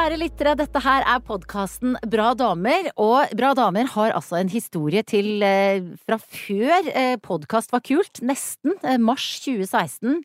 Kjære 0.00 0.16
lyttere, 0.16 0.52
dette 0.56 0.80
her 0.80 1.02
er 1.04 1.18
podkasten 1.20 1.98
Bra 2.08 2.30
damer. 2.32 2.86
Og 2.96 3.34
Bra 3.36 3.50
damer 3.52 3.84
har 3.92 4.14
altså 4.16 4.38
en 4.38 4.48
historie 4.48 5.02
til 5.04 5.44
eh, 5.44 5.82
fra 6.08 6.16
før 6.16 6.88
eh, 6.96 7.18
podkast 7.20 7.68
var 7.74 7.82
kult. 7.84 8.22
Nesten. 8.24 8.78
Eh, 8.80 8.96
mars 8.96 9.26
2016. 9.44 10.22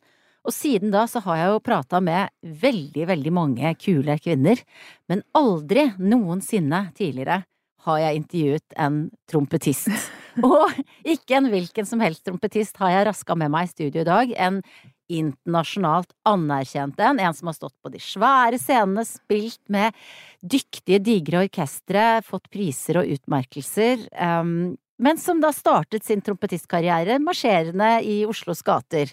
Og 0.48 0.56
siden 0.56 0.94
da 0.94 1.02
så 1.04 1.20
har 1.26 1.42
jeg 1.42 1.52
jo 1.52 1.60
prata 1.68 2.00
med 2.00 2.32
veldig, 2.64 3.04
veldig 3.12 3.34
mange 3.36 3.74
kule 3.76 4.16
kvinner. 4.24 4.64
Men 5.12 5.20
aldri 5.36 5.90
noensinne 6.00 6.86
tidligere 6.96 7.42
har 7.84 8.00
jeg 8.00 8.22
intervjuet 8.22 8.80
en 8.80 9.00
trompetist. 9.28 10.08
Og 10.40 10.72
ikke 11.04 11.36
en 11.36 11.52
hvilken 11.52 11.84
som 11.84 12.00
helst 12.00 12.24
trompetist 12.24 12.80
har 12.80 12.94
jeg 12.94 13.10
raska 13.12 13.36
med 13.36 13.52
meg 13.52 13.68
i 13.68 13.74
studio 13.76 14.06
i 14.06 14.08
dag. 14.08 14.32
En 14.40 14.62
internasjonalt 15.12 16.10
anerkjent 16.26 17.00
en. 17.02 17.20
En 17.20 17.36
som 17.36 17.50
har 17.50 17.56
stått 17.56 17.76
på 17.82 17.92
de 17.92 18.00
svære 18.02 18.58
scenene, 18.60 19.04
spilt 19.08 19.62
med 19.72 19.94
dyktige, 20.42 21.00
digre 21.02 21.44
orkestre, 21.46 22.08
fått 22.26 22.50
priser 22.52 23.02
og 23.02 23.12
utmerkelser. 23.16 24.08
Um, 24.14 24.74
men 25.02 25.20
som 25.20 25.42
da 25.42 25.52
startet 25.52 26.06
sin 26.06 26.24
trompetistkarriere 26.24 27.18
marsjerende 27.22 27.98
i 28.06 28.22
Oslos 28.28 28.64
gater. 28.66 29.12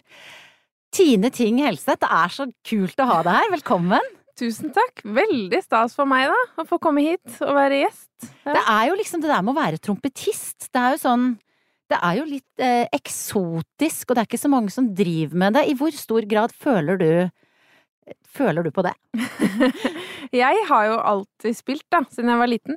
Tine 0.93 1.31
Ting 1.33 1.59
Helseth, 1.63 2.03
det 2.05 2.11
er 2.11 2.33
så 2.33 2.47
kult 2.67 2.99
å 3.01 3.09
ha 3.09 3.23
deg 3.25 3.39
her. 3.39 3.55
Velkommen! 3.57 4.11
Tusen 4.39 4.71
takk. 4.73 5.03
Veldig 5.05 5.59
stas 5.61 5.93
for 5.93 6.09
meg, 6.09 6.31
da, 6.31 6.63
å 6.63 6.65
få 6.65 6.79
komme 6.81 7.03
hit 7.05 7.35
og 7.43 7.53
være 7.53 7.83
gjest. 7.83 8.29
Ja. 8.45 8.55
Det 8.55 8.61
er 8.61 8.85
jo 8.89 8.95
liksom 8.97 9.21
det 9.21 9.29
der 9.29 9.43
med 9.45 9.53
å 9.53 9.59
være 9.59 9.81
trompetist. 9.81 10.69
Det 10.73 10.79
er 10.79 10.95
jo 10.95 11.01
sånn 11.03 11.27
Det 11.91 11.99
er 11.99 12.17
jo 12.17 12.25
litt 12.27 12.63
eh, 12.63 12.85
eksotisk, 12.95 14.09
og 14.09 14.15
det 14.15 14.23
er 14.23 14.29
ikke 14.29 14.41
så 14.41 14.51
mange 14.51 14.73
som 14.73 14.89
driver 14.95 15.39
med 15.43 15.57
det. 15.57 15.65
I 15.69 15.75
hvor 15.77 15.93
stor 15.95 16.27
grad 16.29 16.55
føler 16.55 17.01
du 17.01 17.09
Føler 18.33 18.65
du 18.65 18.71
på 18.73 18.83
det? 18.83 18.91
jeg 20.43 20.63
har 20.67 20.85
jo 20.89 20.95
alltid 20.99 21.55
spilt, 21.55 21.85
da, 21.93 22.01
siden 22.11 22.33
jeg 22.33 22.39
var 22.41 22.49
liten. 22.51 22.75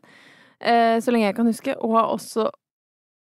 Eh, 0.60 1.00
så 1.02 1.10
lenge 1.10 1.26
jeg 1.26 1.34
kan 1.34 1.48
huske. 1.50 1.74
Og 1.82 1.96
har 1.96 2.12
også 2.12 2.44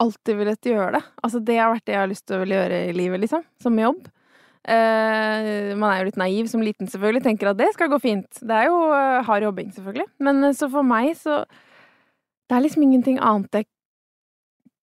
alltid 0.03 0.38
villet 0.38 0.69
gjøre 0.69 0.92
det. 1.00 1.02
Altså, 1.25 1.42
det 1.42 1.56
har 1.58 1.72
vært 1.73 1.88
det 1.88 1.95
jeg 1.95 2.03
har 2.03 2.12
lyst 2.12 2.28
til 2.30 2.44
å 2.44 2.50
gjøre 2.52 2.84
i 2.89 2.94
livet, 2.94 3.23
liksom. 3.23 3.41
Som 3.64 3.80
jobb. 3.81 4.06
Eh, 4.67 5.73
man 5.80 5.88
er 5.89 6.02
jo 6.02 6.09
litt 6.09 6.19
naiv 6.19 6.52
som 6.52 6.64
liten, 6.66 6.89
selvfølgelig. 6.91 7.23
Tenker 7.30 7.52
at 7.52 7.59
det 7.59 7.72
skal 7.75 7.89
gå 7.91 8.02
fint. 8.03 8.44
Det 8.44 8.59
er 8.59 8.67
jo 8.69 8.78
uh, 8.91 9.23
hard 9.28 9.47
jobbing, 9.47 9.72
selvfølgelig. 9.75 10.08
Men 10.28 10.44
uh, 10.50 10.53
så 10.58 10.69
for 10.73 10.86
meg, 10.88 11.14
så 11.17 11.45
Det 12.47 12.56
er 12.56 12.64
liksom 12.64 12.84
ingenting 12.86 13.17
annet 13.19 13.52
jeg 13.52 13.67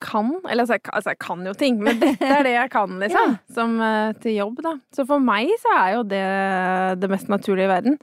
kan. 0.05 0.31
Eller 0.45 0.65
altså 0.65 0.77
jeg, 0.79 0.85
altså, 0.93 1.15
jeg 1.15 1.21
kan 1.25 1.43
jo 1.49 1.55
ting, 1.59 1.81
men 1.83 1.99
dette 2.03 2.29
er 2.29 2.47
det 2.47 2.55
jeg 2.55 2.73
kan, 2.75 2.95
liksom. 3.03 3.35
ja. 3.35 3.55
Som 3.57 3.75
til 4.23 4.39
jobb, 4.39 4.63
da. 4.67 4.77
Så 4.95 5.07
for 5.09 5.25
meg 5.25 5.51
så 5.63 5.75
er 5.81 5.91
jo 5.97 6.05
det 6.13 6.25
det 7.03 7.11
mest 7.13 7.33
naturlige 7.33 7.69
i 7.69 7.73
verden. 7.73 7.99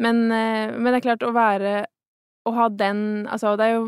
Men, 0.00 0.22
men 0.30 0.88
det 0.88 1.00
er 1.00 1.08
klart, 1.10 1.26
å 1.26 1.34
være 1.36 1.72
Å 2.48 2.52
ha 2.56 2.70
den 2.72 3.26
Altså, 3.28 3.50
det 3.60 3.66
er 3.66 3.74
jo 3.74 3.82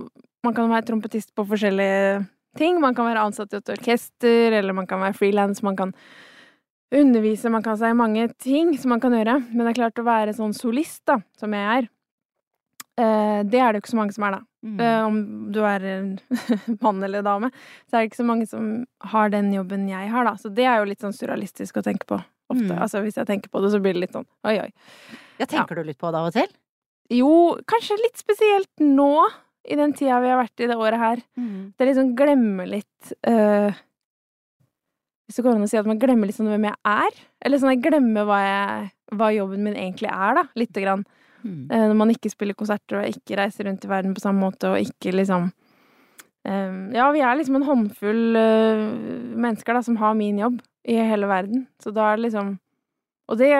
Man 0.45 0.53
kan 0.53 0.69
være 0.69 0.85
trompetist 0.91 1.31
på 1.33 1.47
forskjellige 1.49 2.19
ting. 2.59 2.83
Man 2.83 2.93
kan 2.93 3.09
være 3.09 3.23
ansatt 3.25 3.55
i 3.55 3.61
et 3.63 3.73
orkester, 3.73 4.53
eller 4.59 4.77
man 4.77 4.89
kan 4.91 5.01
være 5.01 5.17
frilans. 5.17 5.63
Man 5.65 5.79
kan 5.79 5.95
undervise, 6.93 7.51
man 7.51 7.63
kan 7.65 7.79
si 7.79 7.91
mange 7.97 8.29
ting 8.43 8.77
som 8.79 8.93
man 8.93 9.01
kan 9.01 9.15
gjøre, 9.17 9.39
men 9.51 9.65
det 9.65 9.73
er 9.73 9.81
klart 9.81 10.01
å 10.01 10.07
være 10.07 10.35
sånn 10.37 10.55
solist, 10.57 11.03
da, 11.09 11.19
som 11.41 11.55
jeg 11.57 11.79
er, 11.79 11.89
eh, 13.01 13.41
det 13.49 13.61
er 13.61 13.73
det 13.73 13.81
jo 13.81 13.85
ikke 13.85 13.95
så 13.95 14.01
mange 14.01 14.17
som 14.17 14.27
er, 14.29 14.37
da. 14.37 14.43
Mm. 14.63 14.81
Eh, 14.81 15.01
om 15.07 15.17
du 15.53 15.61
er 15.67 15.87
mann 16.85 17.03
eller 17.03 17.25
dame, 17.27 17.51
så 17.89 17.97
er 17.97 18.03
det 18.03 18.13
ikke 18.13 18.23
så 18.23 18.29
mange 18.29 18.47
som 18.51 18.73
har 19.13 19.33
den 19.35 19.51
jobben 19.55 19.89
jeg 19.91 20.11
har, 20.13 20.29
da. 20.29 20.37
Så 20.39 20.53
det 20.55 20.69
er 20.69 20.81
jo 20.81 20.89
litt 20.91 21.03
sånn 21.03 21.17
surrealistisk 21.17 21.81
å 21.81 21.87
tenke 21.87 22.09
på 22.09 22.19
ofte. 22.53 22.71
Mm. 22.71 22.79
Altså 22.79 23.03
hvis 23.05 23.19
jeg 23.19 23.29
tenker 23.29 23.53
på 23.53 23.63
det, 23.65 23.73
så 23.75 23.81
blir 23.83 23.97
det 23.97 24.05
litt 24.05 24.17
sånn 24.17 24.29
oi, 24.49 24.59
oi. 24.67 24.69
Ja, 25.41 25.47
tenker 25.47 25.75
ja. 25.75 25.83
du 25.83 25.89
litt 25.91 26.01
på 26.01 26.13
det 26.13 26.21
av 26.21 26.31
og 26.31 26.37
til? 26.37 26.51
Jo, 27.13 27.33
kanskje 27.69 27.99
litt 28.01 28.21
spesielt 28.21 28.85
nå, 28.85 29.15
i 29.63 29.79
den 29.79 29.93
tida 29.95 30.19
vi 30.23 30.31
har 30.31 30.41
vært 30.41 30.63
i 30.63 30.69
det 30.71 30.77
året 30.79 30.99
her. 30.99 31.25
Mm. 31.39 31.73
Det 31.75 31.85
er 31.85 31.91
liksom 31.93 32.15
glemme 32.19 32.65
litt 32.67 33.13
uh, 33.29 33.71
hvis 35.27 35.39
det 35.39 35.45
går 35.47 35.57
an 35.57 35.67
å 35.67 35.71
si 35.71 35.79
at 35.81 35.89
man 35.89 36.01
glemmer 36.03 36.29
litt 36.29 36.37
sånn 36.37 36.51
hvem 36.51 36.67
jeg 36.67 36.77
er. 36.89 37.21
Eller 37.47 37.61
sånn 37.61 37.71
jeg 37.73 37.85
glemmer 37.85 38.27
hva, 38.29 38.39
jeg, 38.43 38.89
hva 39.17 39.31
jobben 39.33 39.63
min 39.65 39.79
egentlig 39.79 40.11
er, 40.11 40.35
da. 40.41 40.43
Lite 40.59 40.83
grann. 40.85 41.05
Mm. 41.43 41.67
Eh, 41.71 41.85
når 41.91 41.99
man 41.99 42.13
ikke 42.15 42.31
spiller 42.33 42.57
konserter 42.59 43.01
og 43.01 43.11
ikke 43.11 43.39
reiser 43.39 43.67
rundt 43.69 43.85
i 43.85 43.91
verden 43.91 44.15
på 44.17 44.23
samme 44.23 44.43
måte 44.43 44.71
og 44.71 44.81
ikke 44.83 45.15
liksom 45.15 45.49
um, 45.51 46.81
Ja, 46.95 47.09
vi 47.15 47.23
er 47.23 47.39
liksom 47.39 47.59
en 47.59 47.67
håndfull 47.67 48.39
uh, 48.39 48.85
mennesker 49.47 49.79
da 49.79 49.83
som 49.87 49.99
har 50.01 50.15
min 50.19 50.41
jobb 50.43 50.61
i 50.89 50.99
hele 50.99 51.31
verden. 51.31 51.67
Så 51.83 51.93
da 51.95 52.11
er 52.11 52.19
det 52.19 52.29
liksom 52.29 52.57
Og 53.31 53.39
det, 53.39 53.51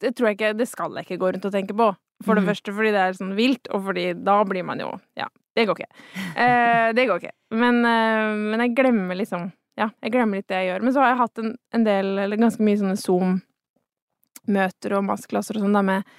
det, 0.00 0.12
tror 0.14 0.28
jeg 0.28 0.36
ikke 0.36 0.56
Det 0.58 0.68
skal 0.68 0.96
jeg 0.98 1.06
ikke 1.06 1.20
gå 1.22 1.32
rundt 1.32 1.48
og 1.48 1.54
tenke 1.54 1.76
på. 1.76 1.92
For 2.24 2.34
det 2.34 2.44
mm. 2.44 2.48
første 2.50 2.74
fordi 2.74 2.90
det 2.92 3.02
er 3.04 3.14
sånn 3.14 3.36
vilt, 3.38 3.68
og 3.70 3.84
fordi 3.86 4.10
da 4.26 4.40
blir 4.44 4.66
man 4.66 4.80
jo 4.82 4.90
Ja, 5.16 5.28
det 5.56 5.68
går 5.68 5.78
ikke. 5.78 6.02
Uh, 6.34 6.88
det 6.96 7.06
går 7.08 7.22
ikke. 7.22 7.36
Men, 7.50 7.80
men 7.82 8.60
jeg 8.62 8.76
glemmer 8.76 9.16
liksom 9.18 9.48
ja, 9.78 9.92
jeg 10.02 10.10
glemmer 10.10 10.40
litt 10.40 10.48
det 10.50 10.58
jeg 10.58 10.72
gjør. 10.72 10.82
Men 10.82 10.94
så 10.94 11.02
har 11.02 11.12
jeg 11.12 11.20
hatt 11.20 11.40
en, 11.42 11.52
en 11.76 11.84
del, 11.86 12.08
eller 12.24 12.40
ganske 12.40 12.64
mye 12.66 12.78
sånne 12.80 12.96
Zoom-møter 12.98 14.96
og 14.98 15.04
masseklasser 15.06 15.58
og 15.58 15.62
sånn, 15.62 15.76
da 15.76 15.84
med 15.86 16.16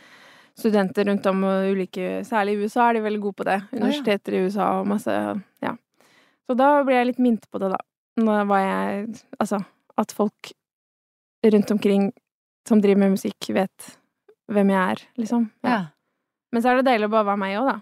studenter 0.60 1.08
rundt 1.10 1.26
om 1.32 1.44
og 1.48 1.70
ulike 1.74 2.20
Særlig 2.28 2.56
i 2.56 2.66
USA 2.66 2.90
er 2.90 2.98
de 2.98 3.06
veldig 3.06 3.22
gode 3.24 3.40
på 3.40 3.48
det. 3.48 3.60
Universiteter 3.74 4.36
i 4.36 4.44
USA 4.46 4.72
og 4.80 4.90
masse 4.90 5.16
Ja. 5.64 5.76
Så 6.50 6.56
da 6.58 6.70
blir 6.84 6.98
jeg 6.98 7.12
litt 7.12 7.22
minnet 7.22 7.46
på 7.52 7.62
det, 7.62 7.72
da. 7.76 7.80
Nå 8.20 8.40
var 8.50 8.64
jeg 8.64 9.06
Altså, 9.40 9.62
at 9.98 10.12
folk 10.16 10.52
rundt 11.46 11.72
omkring 11.72 12.12
som 12.68 12.82
driver 12.82 13.00
med 13.00 13.16
musikk, 13.16 13.50
vet 13.56 13.94
hvem 14.52 14.72
jeg 14.74 14.94
er, 14.94 15.04
liksom. 15.18 15.46
Ja. 15.64 15.70
ja. 15.70 15.80
Men 16.52 16.64
så 16.64 16.72
er 16.72 16.80
det 16.80 16.90
deilig 16.90 17.08
å 17.10 17.14
bare 17.14 17.30
være 17.32 17.42
meg 17.42 17.56
òg, 17.60 17.70
da. 17.70 17.78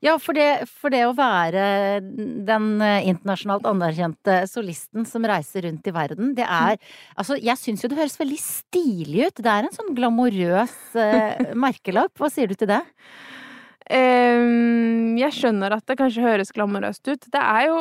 Ja, 0.00 0.14
for 0.16 0.36
det, 0.36 0.64
for 0.80 0.92
det, 0.92 1.02
å 1.04 1.12
være 1.16 1.62
den 2.00 2.68
eh, 2.80 3.08
internasjonalt 3.10 3.66
anerkjente 3.68 4.38
solisten 4.48 5.04
som 5.08 5.26
reiser 5.28 5.66
rundt 5.66 5.86
i 5.90 5.92
verden, 5.92 6.32
det 6.38 6.46
er 6.46 6.78
Altså, 7.20 7.36
jeg 7.36 7.60
syns 7.60 7.84
jo 7.84 7.90
det 7.92 7.98
høres 8.00 8.16
veldig 8.16 8.38
stilig 8.40 9.28
ut. 9.28 9.42
Det 9.44 9.52
er 9.52 9.68
en 9.68 9.76
sånn 9.76 9.92
glamorøs 9.98 10.76
uh, 10.96 11.52
merkelapp. 11.66 12.14
Hva 12.16 12.30
sier 12.32 12.48
du 12.48 12.56
til 12.56 12.70
det? 12.72 12.80
Um, 13.90 15.18
jeg 15.20 15.36
skjønner 15.36 15.76
at 15.76 15.84
det 15.90 15.98
kanskje 16.00 16.24
høres 16.24 16.54
glamorøst 16.56 17.04
ut. 17.10 17.28
Det 17.28 17.42
er 17.42 17.68
jo 17.68 17.80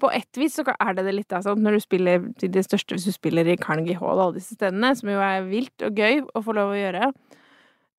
på 0.00 0.10
ett 0.10 0.38
vis 0.38 0.56
så 0.58 0.64
er 0.72 0.96
det 0.96 1.04
det 1.06 1.14
litt 1.14 1.34
altså, 1.34 1.54
når 1.58 1.76
du 1.76 1.82
spiller 1.82 2.24
til 2.40 2.50
det 2.54 2.64
største 2.66 2.96
Hvis 2.96 3.06
du 3.06 3.14
spiller 3.14 3.46
i 3.46 3.58
Carnegie 3.60 3.98
Hall 3.98 4.18
og 4.18 4.24
alle 4.26 4.38
disse 4.40 4.56
stedene, 4.56 4.90
som 4.98 5.10
jo 5.10 5.22
er 5.22 5.46
vilt 5.46 5.86
og 5.86 5.98
gøy 5.98 6.22
å 6.34 6.42
få 6.44 6.54
lov 6.56 6.74
å 6.74 6.78
gjøre, 6.78 7.10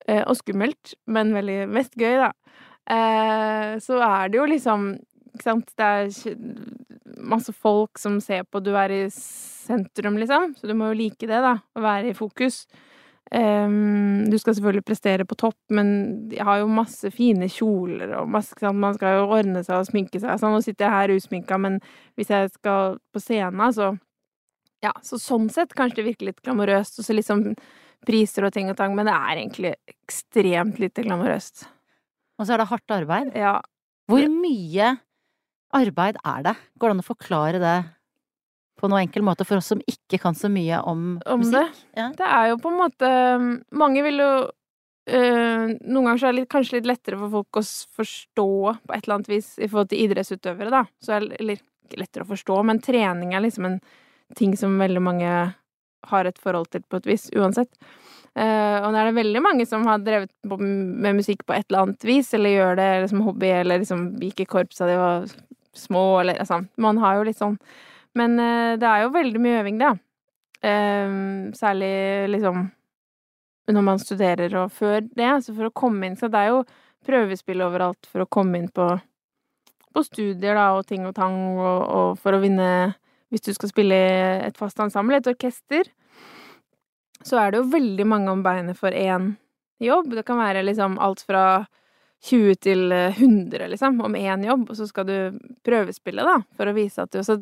eh, 0.08 0.22
og 0.22 0.36
skummelt, 0.40 0.96
men 1.08 1.32
veldig 1.36 1.62
mest 1.72 1.96
gøy, 1.96 2.18
da 2.20 2.30
eh, 2.30 2.66
så 2.86 3.96
er 4.06 4.28
det 4.30 4.38
jo 4.38 4.44
liksom 4.46 4.82
Ikke 5.34 5.42
sant, 5.42 5.72
det 5.74 5.86
er 5.86 6.36
masse 7.18 7.52
folk 7.52 7.98
som 7.98 8.20
ser 8.22 8.44
på, 8.46 8.60
du 8.62 8.70
er 8.78 8.92
i 8.94 9.00
sentrum, 9.10 10.18
liksom, 10.20 10.54
så 10.56 10.68
du 10.68 10.74
må 10.78 10.92
jo 10.92 11.00
like 11.00 11.26
det, 11.26 11.40
da, 11.42 11.56
å 11.76 11.82
være 11.82 12.12
i 12.12 12.16
fokus. 12.16 12.62
Um, 13.34 14.30
du 14.30 14.38
skal 14.38 14.54
selvfølgelig 14.54 14.84
prestere 14.86 15.24
på 15.26 15.34
topp, 15.34 15.58
men 15.74 15.88
de 16.30 16.38
har 16.46 16.60
jo 16.60 16.70
masse 16.70 17.10
fine 17.10 17.48
kjoler 17.50 18.12
og 18.20 18.30
masse 18.30 18.54
sant? 18.54 18.78
Man 18.78 18.94
skal 18.94 19.16
jo 19.18 19.24
ordne 19.34 19.64
seg 19.66 19.80
og 19.80 19.88
sminke 19.88 20.20
seg. 20.22 20.38
Sånn, 20.38 20.54
nå 20.54 20.62
sitter 20.62 20.86
jeg 20.86 20.94
her 20.94 21.14
usminka, 21.16 21.58
men 21.58 21.80
hvis 22.14 22.30
jeg 22.30 22.52
skal 22.54 23.00
på 23.12 23.22
scenen, 23.22 23.72
så 23.74 23.96
Ja, 24.84 24.92
så 25.02 25.16
sånn 25.18 25.48
sett 25.50 25.72
kanskje 25.74 26.02
det 26.02 26.10
virker 26.10 26.28
litt 26.28 26.42
glamorøst, 26.44 27.00
og 27.00 27.06
så 27.06 27.14
liksom 27.16 27.40
priser 28.06 28.44
og 28.46 28.52
ting 28.54 28.68
og 28.70 28.76
tang, 28.78 28.92
men 28.94 29.08
det 29.08 29.14
er 29.16 29.40
egentlig 29.40 29.72
ekstremt 29.88 30.78
lite 30.78 31.02
glamorøst. 31.02 31.64
Og 32.36 32.46
så 32.46 32.54
er 32.54 32.62
det 32.62 32.70
hardt 32.70 32.94
arbeid. 32.94 33.32
Ja. 33.38 33.58
Hvor 34.10 34.26
mye 34.30 34.94
arbeid 35.76 36.18
er 36.22 36.44
det? 36.46 36.56
Går 36.78 36.90
det 36.90 36.96
an 36.96 37.04
å 37.04 37.06
forklare 37.06 37.62
det 37.62 37.76
på 38.76 38.90
noen 38.90 39.06
enkel 39.06 39.24
måte 39.24 39.46
for 39.48 39.58
oss 39.58 39.70
som 39.72 39.80
ikke 39.88 40.20
kan 40.22 40.36
så 40.36 40.50
mye 40.52 40.78
om, 40.84 41.16
om 41.24 41.42
musikk? 41.42 41.72
Det. 41.72 41.86
Ja. 41.96 42.10
det 42.16 42.28
er 42.28 42.50
jo 42.52 42.60
på 42.60 42.72
en 42.72 42.80
måte 42.82 43.10
Mange 43.80 44.02
vil 44.04 44.20
jo 44.20 44.30
øh, 44.44 45.62
Noen 45.80 46.10
ganger 46.10 46.20
så 46.20 46.28
er 46.28 46.34
det 46.34 46.42
litt, 46.42 46.50
kanskje 46.52 46.78
litt 46.78 46.90
lettere 46.90 47.20
for 47.22 47.38
folk 47.38 47.60
å 47.62 47.64
forstå 48.00 48.50
på 48.84 48.96
et 48.96 49.00
eller 49.00 49.16
annet 49.16 49.32
vis 49.32 49.54
i 49.56 49.68
forhold 49.70 49.92
til 49.92 50.04
idrettsutøvere, 50.04 50.72
da. 50.74 50.84
Så 51.00 51.16
er, 51.16 51.30
eller 51.40 51.62
ikke 51.86 52.02
lettere 52.02 52.26
å 52.26 52.32
forstå, 52.34 52.58
men 52.68 52.82
trening 52.84 53.32
er 53.34 53.44
liksom 53.46 53.70
en 53.70 53.80
ting 54.36 54.56
som 54.58 54.74
veldig 54.80 55.02
mange 55.02 55.32
har 56.10 56.28
et 56.28 56.38
forhold 56.42 56.68
til 56.74 56.82
på 56.86 57.00
et 57.00 57.08
vis, 57.08 57.28
uansett. 57.34 57.70
Uh, 58.36 58.84
og 58.84 58.90
nå 58.92 59.00
er 59.00 59.08
det 59.08 59.16
veldig 59.16 59.40
mange 59.40 59.64
som 59.64 59.86
har 59.88 60.02
drevet 60.04 60.28
med 60.44 61.16
musikk 61.16 61.46
på 61.48 61.54
et 61.56 61.64
eller 61.70 61.86
annet 61.86 62.04
vis, 62.04 62.34
eller 62.36 62.52
gjør 62.52 62.74
det 62.76 62.88
som 63.08 63.22
hobby, 63.24 63.48
eller 63.62 63.80
liksom 63.80 64.10
gikk 64.20 64.42
i 64.44 64.48
korps 64.50 64.82
da 64.82 64.88
de 64.90 64.98
var 65.00 65.30
små, 65.76 66.02
eller 66.20 66.42
altså 66.44 66.60
Man 66.76 67.00
har 67.00 67.16
jo 67.16 67.24
litt 67.28 67.40
sånn 67.40 67.56
Men 68.16 68.36
uh, 68.36 68.76
det 68.76 68.90
er 68.90 69.04
jo 69.06 69.14
veldig 69.14 69.40
mye 69.40 69.62
øving, 69.62 69.80
det. 69.80 69.92
Uh, 70.60 71.48
særlig 71.56 71.94
liksom 72.34 72.66
når 73.72 73.82
man 73.82 73.98
studerer 73.98 74.52
og 74.60 74.70
før 74.70 75.00
det, 75.00 75.26
altså 75.26 75.54
for 75.56 75.66
å 75.66 75.74
komme 75.74 76.06
inn 76.06 76.20
Så 76.20 76.28
det 76.30 76.38
er 76.38 76.52
jo 76.52 76.62
prøvespill 77.06 77.64
overalt 77.64 78.06
for 78.10 78.22
å 78.22 78.30
komme 78.30 78.60
inn 78.60 78.68
på, 78.74 78.86
på 79.94 80.04
studier, 80.06 80.54
da, 80.54 80.72
og 80.76 80.86
ting 80.86 81.06
og 81.08 81.16
tang, 81.16 81.36
og, 81.56 81.82
og 81.88 82.20
for 82.20 82.36
å 82.36 82.42
vinne 82.44 82.68
Hvis 83.32 83.48
du 83.48 83.54
skal 83.56 83.72
spille 83.72 84.00
et 84.44 84.60
fast 84.60 84.78
ensemble, 84.82 85.18
et 85.18 85.32
orkester 85.32 85.88
så 87.26 87.40
er 87.40 87.52
det 87.52 87.60
jo 87.60 87.72
veldig 87.72 88.06
mange 88.06 88.30
om 88.30 88.44
beinet 88.44 88.78
for 88.78 88.94
én 88.94 89.32
jobb. 89.82 90.12
Det 90.14 90.24
kan 90.26 90.38
være 90.38 90.62
liksom 90.66 90.98
alt 91.02 91.24
fra 91.26 91.64
20 92.26 92.54
til 92.64 92.92
100, 92.92 93.66
liksom, 93.68 94.00
om 94.00 94.16
én 94.16 94.44
jobb, 94.46 94.70
og 94.70 94.78
så 94.78 94.86
skal 94.88 95.06
du 95.08 95.16
prøvespille, 95.66 96.24
da, 96.26 96.38
for 96.56 96.70
å 96.70 96.76
vise 96.76 97.02
at 97.02 97.12
du 97.12 97.22
Så 97.24 97.40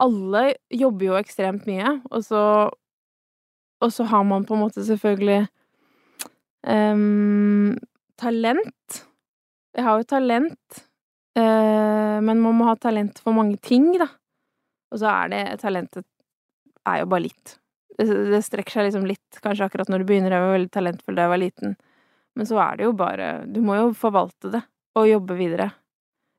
alle 0.00 0.54
jobber 0.70 1.06
jo 1.06 1.18
ekstremt 1.18 1.66
mye, 1.68 1.98
og 2.10 2.24
så 2.24 2.70
Og 3.82 3.90
så 3.92 4.04
har 4.06 4.22
man 4.22 4.44
på 4.46 4.54
en 4.54 4.60
måte 4.60 4.84
selvfølgelig 4.86 5.48
um, 6.70 7.76
talent. 8.14 9.00
Jeg 9.74 9.82
har 9.84 9.98
jo 9.98 10.06
talent, 10.06 10.84
uh, 11.34 12.22
men 12.22 12.38
man 12.38 12.54
må 12.54 12.68
ha 12.68 12.76
talent 12.76 13.18
for 13.18 13.34
mange 13.34 13.56
ting, 13.58 13.88
da. 13.98 14.06
Og 14.92 15.02
så 15.02 15.10
er 15.10 15.32
det 15.32 15.42
Talentet 15.64 16.06
er 16.86 17.00
jo 17.02 17.10
bare 17.10 17.24
litt. 17.26 17.56
Det, 17.98 18.06
det 18.32 18.42
strekker 18.46 18.78
seg 18.78 18.88
liksom 18.88 19.06
litt, 19.08 19.40
kanskje 19.44 19.66
akkurat 19.68 19.90
når 19.92 20.02
du 20.02 20.08
begynner. 20.08 20.34
Jeg 20.34 20.44
var 20.44 20.56
veldig 20.56 20.72
talentfull 20.74 21.18
da 21.18 21.26
jeg 21.26 21.32
var 21.34 21.42
liten. 21.42 21.76
Men 22.38 22.48
så 22.48 22.58
er 22.64 22.78
det 22.78 22.86
jo 22.86 22.94
bare 22.96 23.26
Du 23.44 23.60
må 23.64 23.76
jo 23.76 23.90
forvalte 23.96 24.52
det, 24.54 24.62
og 24.96 25.08
jobbe 25.10 25.36
videre. 25.36 25.68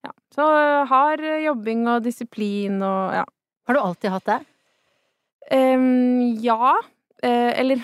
Ja. 0.03 0.13
Så 0.33 0.45
hard 0.89 1.23
jobbing 1.43 1.85
og 1.87 2.03
disiplin 2.05 2.81
og 2.83 3.19
ja. 3.21 3.27
Har 3.63 3.77
du 3.77 3.79
alltid 3.79 4.11
hatt 4.11 4.25
det? 4.27 4.39
Um, 5.53 6.35
ja. 6.43 6.73
Uh, 7.23 7.51
eller 7.53 7.83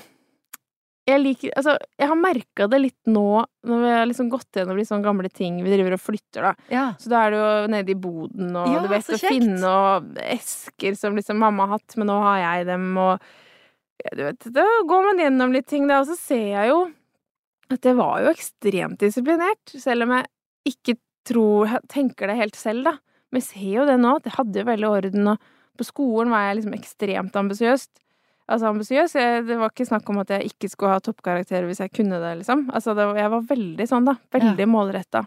jeg 1.10 1.22
liker 1.24 1.54
Altså, 1.58 1.76
jeg 1.98 2.10
har 2.12 2.20
merka 2.20 2.68
det 2.70 2.80
litt 2.84 3.10
nå, 3.10 3.44
når 3.68 3.84
vi 3.84 3.92
har 3.94 4.08
liksom 4.10 4.30
gått 4.32 4.60
gjennom 4.60 4.78
litt 4.78 4.90
sånne 4.90 5.06
gamle 5.06 5.32
ting. 5.32 5.60
Vi 5.66 5.74
driver 5.74 5.96
og 5.96 6.04
flytter, 6.04 6.50
da. 6.50 6.70
Ja. 6.74 6.86
Så 7.02 7.12
da 7.12 7.24
er 7.24 7.34
det 7.34 7.40
jo 7.42 7.52
nede 7.74 7.94
i 7.94 8.00
boden, 8.00 8.52
og 8.54 8.74
Ja, 8.74 8.84
du 8.84 8.90
vet 8.92 9.14
å 9.16 9.22
finne 9.22 9.74
og 9.74 10.20
esker 10.22 10.98
som 11.00 11.18
liksom 11.18 11.40
mamma 11.42 11.66
har 11.66 11.80
hatt, 11.80 11.98
men 12.00 12.12
nå 12.12 12.20
har 12.26 12.44
jeg 12.44 12.70
dem, 12.70 12.92
og 13.02 13.32
du 14.16 14.24
vet, 14.24 14.48
da 14.56 14.66
går 14.88 15.06
man 15.10 15.22
gjennom 15.22 15.54
litt 15.54 15.68
ting, 15.70 15.88
da, 15.90 16.02
og 16.02 16.10
så 16.10 16.18
ser 16.20 16.48
jeg 16.54 16.72
jo 16.72 16.80
at 17.70 17.86
jeg 17.86 17.98
var 18.00 18.24
jo 18.24 18.34
ekstremt 18.34 19.02
disiplinert, 19.02 19.74
selv 19.78 20.08
om 20.08 20.16
jeg 20.16 20.30
ikke 20.72 20.98
tror 21.30 21.76
tenker 21.92 22.32
det 22.32 22.40
helt 22.40 22.58
selv, 22.58 22.88
da. 22.88 22.96
Men 23.30 23.44
jeg 23.44 23.50
ser 23.52 23.74
jo 23.76 23.86
det 23.86 23.98
nå, 24.02 24.16
at 24.18 24.26
jeg 24.26 24.38
hadde 24.40 24.62
jo 24.62 24.70
veldig 24.70 24.90
orden, 24.90 25.34
og 25.34 25.50
på 25.80 25.86
skolen 25.88 26.32
var 26.34 26.48
jeg 26.48 26.60
liksom 26.60 26.76
ekstremt 26.76 27.38
ambisiøst. 27.40 27.92
Altså 28.50 28.72
ambisiøs. 28.72 29.14
Det 29.46 29.58
var 29.60 29.70
ikke 29.70 29.86
snakk 29.86 30.10
om 30.10 30.24
at 30.24 30.32
jeg 30.34 30.50
ikke 30.50 30.72
skulle 30.72 30.96
ha 30.96 31.04
toppkarakterer 31.04 31.68
hvis 31.70 31.84
jeg 31.84 31.94
kunne 31.94 32.18
det, 32.22 32.32
liksom. 32.42 32.66
Altså, 32.74 32.96
det, 32.98 33.06
jeg 33.20 33.34
var 33.36 33.46
veldig 33.52 33.88
sånn, 33.92 34.10
da. 34.10 34.16
Veldig 34.34 34.68
målretta. 34.70 35.24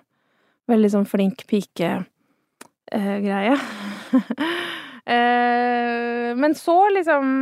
Veldig 0.70 0.90
sånn 0.90 1.08
flink 1.08 1.44
pike-greie. 1.50 3.54
eh, 5.14 6.28
men 6.42 6.58
så, 6.58 6.76
liksom 6.98 7.32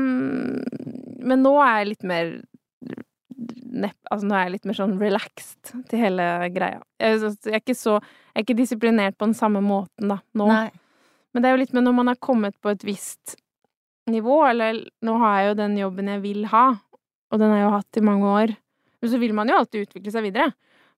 Men 1.22 1.44
nå 1.44 1.54
er 1.62 1.80
jeg 1.80 1.90
litt 1.92 2.06
mer 2.08 2.32
nepp, 3.70 3.98
altså 4.10 4.26
nå 4.26 4.36
er 4.36 4.46
jeg 4.46 4.54
litt 4.56 4.68
mer 4.68 4.78
sånn 4.78 4.96
relaxed 5.00 5.72
til 5.90 6.02
hele 6.02 6.26
greia. 6.54 6.80
Jeg, 7.00 7.20
jeg 7.22 7.54
er 7.54 7.62
ikke 7.62 7.78
så 7.78 7.98
Jeg 8.00 8.42
er 8.42 8.44
ikke 8.44 8.58
disiplinert 8.60 9.16
på 9.18 9.26
den 9.26 9.36
samme 9.36 9.62
måten, 9.64 10.12
da, 10.12 10.20
nå. 10.38 10.46
Nei. 10.50 10.70
Men 11.34 11.42
det 11.42 11.48
er 11.48 11.56
jo 11.56 11.62
litt 11.62 11.72
med 11.74 11.86
når 11.86 11.96
man 11.96 12.10
har 12.12 12.18
kommet 12.22 12.56
på 12.62 12.70
et 12.70 12.84
visst 12.86 13.36
nivå, 14.10 14.36
eller 14.46 14.78
nå 15.06 15.16
har 15.22 15.36
jeg 15.36 15.48
jo 15.48 15.56
den 15.58 15.76
jobben 15.78 16.10
jeg 16.10 16.22
vil 16.22 16.46
ha, 16.50 16.64
og 17.30 17.42
den 17.42 17.52
har 17.52 17.60
jeg 17.60 17.66
jo 17.66 17.74
hatt 17.74 17.98
i 17.98 18.04
mange 18.06 18.30
år. 18.30 18.54
Men 19.00 19.12
så 19.12 19.20
vil 19.22 19.34
man 19.36 19.50
jo 19.50 19.58
alltid 19.58 19.86
utvikle 19.86 20.14
seg 20.14 20.26
videre. 20.26 20.50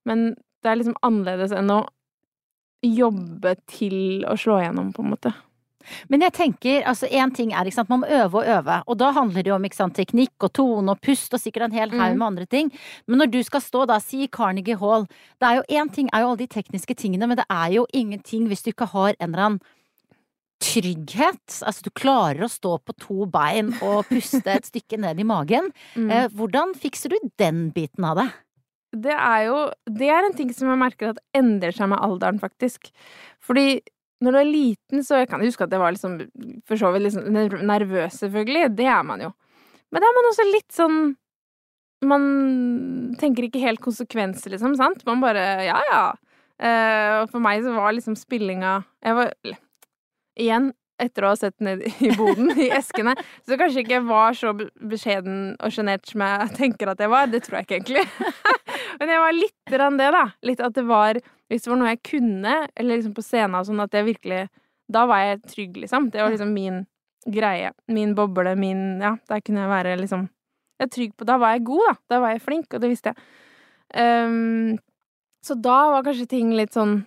Men 0.09 0.33
det 0.63 0.71
er 0.71 0.79
liksom 0.81 0.99
annerledes 1.05 1.55
enn 1.57 1.73
å 1.73 1.81
jobbe 2.83 3.55
til 3.71 4.27
å 4.27 4.37
slå 4.39 4.59
igjennom, 4.61 4.93
på 4.95 5.05
en 5.05 5.13
måte. 5.13 5.33
Men 6.09 6.21
jeg 6.27 6.33
tenker, 6.33 6.83
altså 6.87 7.09
én 7.11 7.33
ting 7.35 7.53
er, 7.53 7.65
ikke 7.65 7.75
sant, 7.81 7.89
man 7.93 8.01
må 8.05 8.07
øve 8.09 8.41
og 8.43 8.47
øve, 8.57 8.79
og 8.87 8.99
da 8.99 9.11
handler 9.13 9.43
det 9.43 9.51
jo 9.53 9.55
om 9.57 9.65
ikke 9.65 9.77
sant, 9.81 9.95
teknikk 9.97 10.47
og 10.49 10.53
tone 10.53 10.91
og 10.95 11.01
pust 11.01 11.35
og 11.35 11.41
sikkert 11.41 11.69
en 11.71 11.73
hel 11.79 11.91
haug 11.91 12.13
Mm. 12.13 12.19
med 12.19 12.27
andre 12.27 12.47
ting. 12.47 12.73
Men 13.07 13.19
når 13.19 13.31
du 13.33 13.43
skal 13.43 13.61
stå 13.61 13.87
da, 13.87 13.99
si 13.99 14.27
Carnegie 14.29 14.77
Hall, 14.77 15.07
det 15.41 15.49
er 15.49 15.55
jo 15.61 15.63
én 15.83 15.93
ting 15.93 16.09
er 16.13 16.21
jo 16.21 16.29
alle 16.33 16.39
de 16.39 16.47
tekniske 16.47 16.95
tingene, 16.97 17.27
men 17.29 17.37
det 17.37 17.47
er 17.51 17.71
jo 17.73 17.87
ingenting 17.93 18.49
hvis 18.49 18.63
du 18.63 18.71
ikke 18.73 18.89
har 18.93 19.15
en 19.21 19.33
eller 19.35 19.45
annen 19.47 19.61
trygghet. 20.63 21.59
Altså 21.67 21.83
du 21.89 21.91
klarer 21.91 22.45
å 22.47 22.51
stå 22.51 22.77
på 22.87 22.95
to 23.03 23.27
bein 23.27 23.73
og 23.83 24.07
puste 24.11 24.47
et 24.53 24.69
stykke 24.69 24.99
ned 25.03 25.19
i 25.19 25.27
magen. 25.27 25.71
Mm. 25.97 26.11
Eh, 26.11 26.29
hvordan 26.37 26.75
fikser 26.79 27.11
du 27.15 27.19
den 27.41 27.71
biten 27.75 28.05
av 28.07 28.21
det? 28.21 28.29
Det 28.93 29.15
er 29.17 29.47
jo 29.49 29.59
Det 29.89 30.09
er 30.13 30.27
en 30.29 30.35
ting 30.37 30.53
som 30.53 30.69
jeg 30.69 30.79
merker 30.79 31.11
at 31.15 31.19
endrer 31.35 31.73
seg 31.73 31.89
med 31.89 31.99
alderen, 31.99 32.39
faktisk. 32.41 32.91
Fordi 33.41 33.81
når 34.23 34.35
du 34.35 34.39
er 34.41 34.49
liten, 34.49 35.03
så 35.05 35.21
Jeg 35.23 35.29
kan 35.31 35.43
huske 35.43 35.67
at 35.67 35.73
jeg 35.75 35.83
var 35.83 35.95
liksom 35.95 36.19
for 36.69 36.79
så 36.79 36.93
vidt 36.95 37.07
liksom 37.09 37.27
nervøs, 37.67 38.21
selvfølgelig. 38.23 38.71
Det 38.79 38.87
er 38.87 39.03
man 39.07 39.25
jo. 39.25 39.33
Men 39.93 40.03
da 40.03 40.09
er 40.09 40.17
man 40.19 40.31
også 40.31 40.47
litt 40.49 40.71
sånn 40.73 41.01
Man 42.03 42.23
tenker 43.21 43.47
ikke 43.47 43.63
helt 43.63 43.83
konsekvenser, 43.83 44.55
liksom, 44.55 44.77
sant? 44.79 45.05
Man 45.07 45.23
bare 45.23 45.43
Ja, 45.69 45.81
ja. 45.91 46.05
Eh, 46.63 47.23
og 47.23 47.33
for 47.33 47.43
meg 47.43 47.63
så 47.65 47.75
var 47.75 47.95
liksom 47.95 48.17
spillinga 48.19 48.81
Jeg 49.03 49.19
var 49.19 49.33
Igjen, 50.41 50.71
etter 51.03 51.27
å 51.27 51.33
ha 51.33 51.37
sett 51.37 51.59
ned 51.61 51.83
i 51.85 52.11
boden, 52.17 52.53
i 52.57 52.71
eskene, 52.73 53.13
så 53.45 53.59
kanskje 53.61 53.83
ikke 53.83 53.99
jeg 53.99 54.07
var 54.09 54.37
så 54.39 54.55
beskjeden 54.57 55.41
og 55.59 55.75
sjenert 55.75 56.09
som 56.09 56.25
jeg 56.25 56.55
tenker 56.57 56.93
at 56.93 57.03
jeg 57.03 57.13
var. 57.13 57.29
Det 57.29 57.43
tror 57.45 57.59
jeg 57.59 57.67
ikke 57.67 57.79
egentlig. 57.81 58.05
Men 59.01 59.13
jeg 59.13 59.23
var 59.23 59.37
litt 59.37 59.77
rann 59.81 59.99
det, 60.01 60.11
da. 60.15 60.25
Litt 60.49 60.63
at 60.65 60.75
det 60.77 60.85
var 60.89 61.21
Hvis 61.51 61.65
det 61.65 61.73
var 61.73 61.81
noe 61.81 61.93
jeg 61.93 62.03
kunne, 62.09 62.55
eller 62.77 62.99
liksom 62.99 63.15
på 63.17 63.25
scenen 63.25 63.59
og 63.59 63.69
sånn, 63.69 63.83
at 63.85 63.97
jeg 63.97 64.09
virkelig 64.09 64.43
Da 64.93 65.07
var 65.11 65.25
jeg 65.27 65.43
trygg, 65.49 65.81
liksom. 65.85 66.11
Det 66.13 66.23
var 66.23 66.35
liksom 66.35 66.55
min 66.55 66.83
greie. 67.27 67.73
Min 67.93 68.17
boble, 68.19 68.57
min 68.59 69.01
Ja, 69.03 69.17
der 69.29 69.43
kunne 69.45 69.65
jeg 69.65 69.73
være 69.73 69.97
liksom 70.01 70.29
Jeg 70.81 70.89
er 70.89 70.95
trygg 70.97 71.17
på 71.17 71.29
Da 71.29 71.39
var 71.41 71.57
jeg 71.57 71.67
god, 71.69 71.85
da. 71.89 71.97
Da 72.15 72.23
var 72.25 72.35
jeg 72.35 72.45
flink, 72.45 72.69
og 72.73 72.83
det 72.83 72.93
visste 72.93 73.13
jeg. 73.13 73.29
Um, 73.93 74.79
så 75.45 75.57
da 75.59 75.79
var 75.93 76.05
kanskje 76.07 76.31
ting 76.31 76.53
litt 76.57 76.73
sånn 76.73 77.03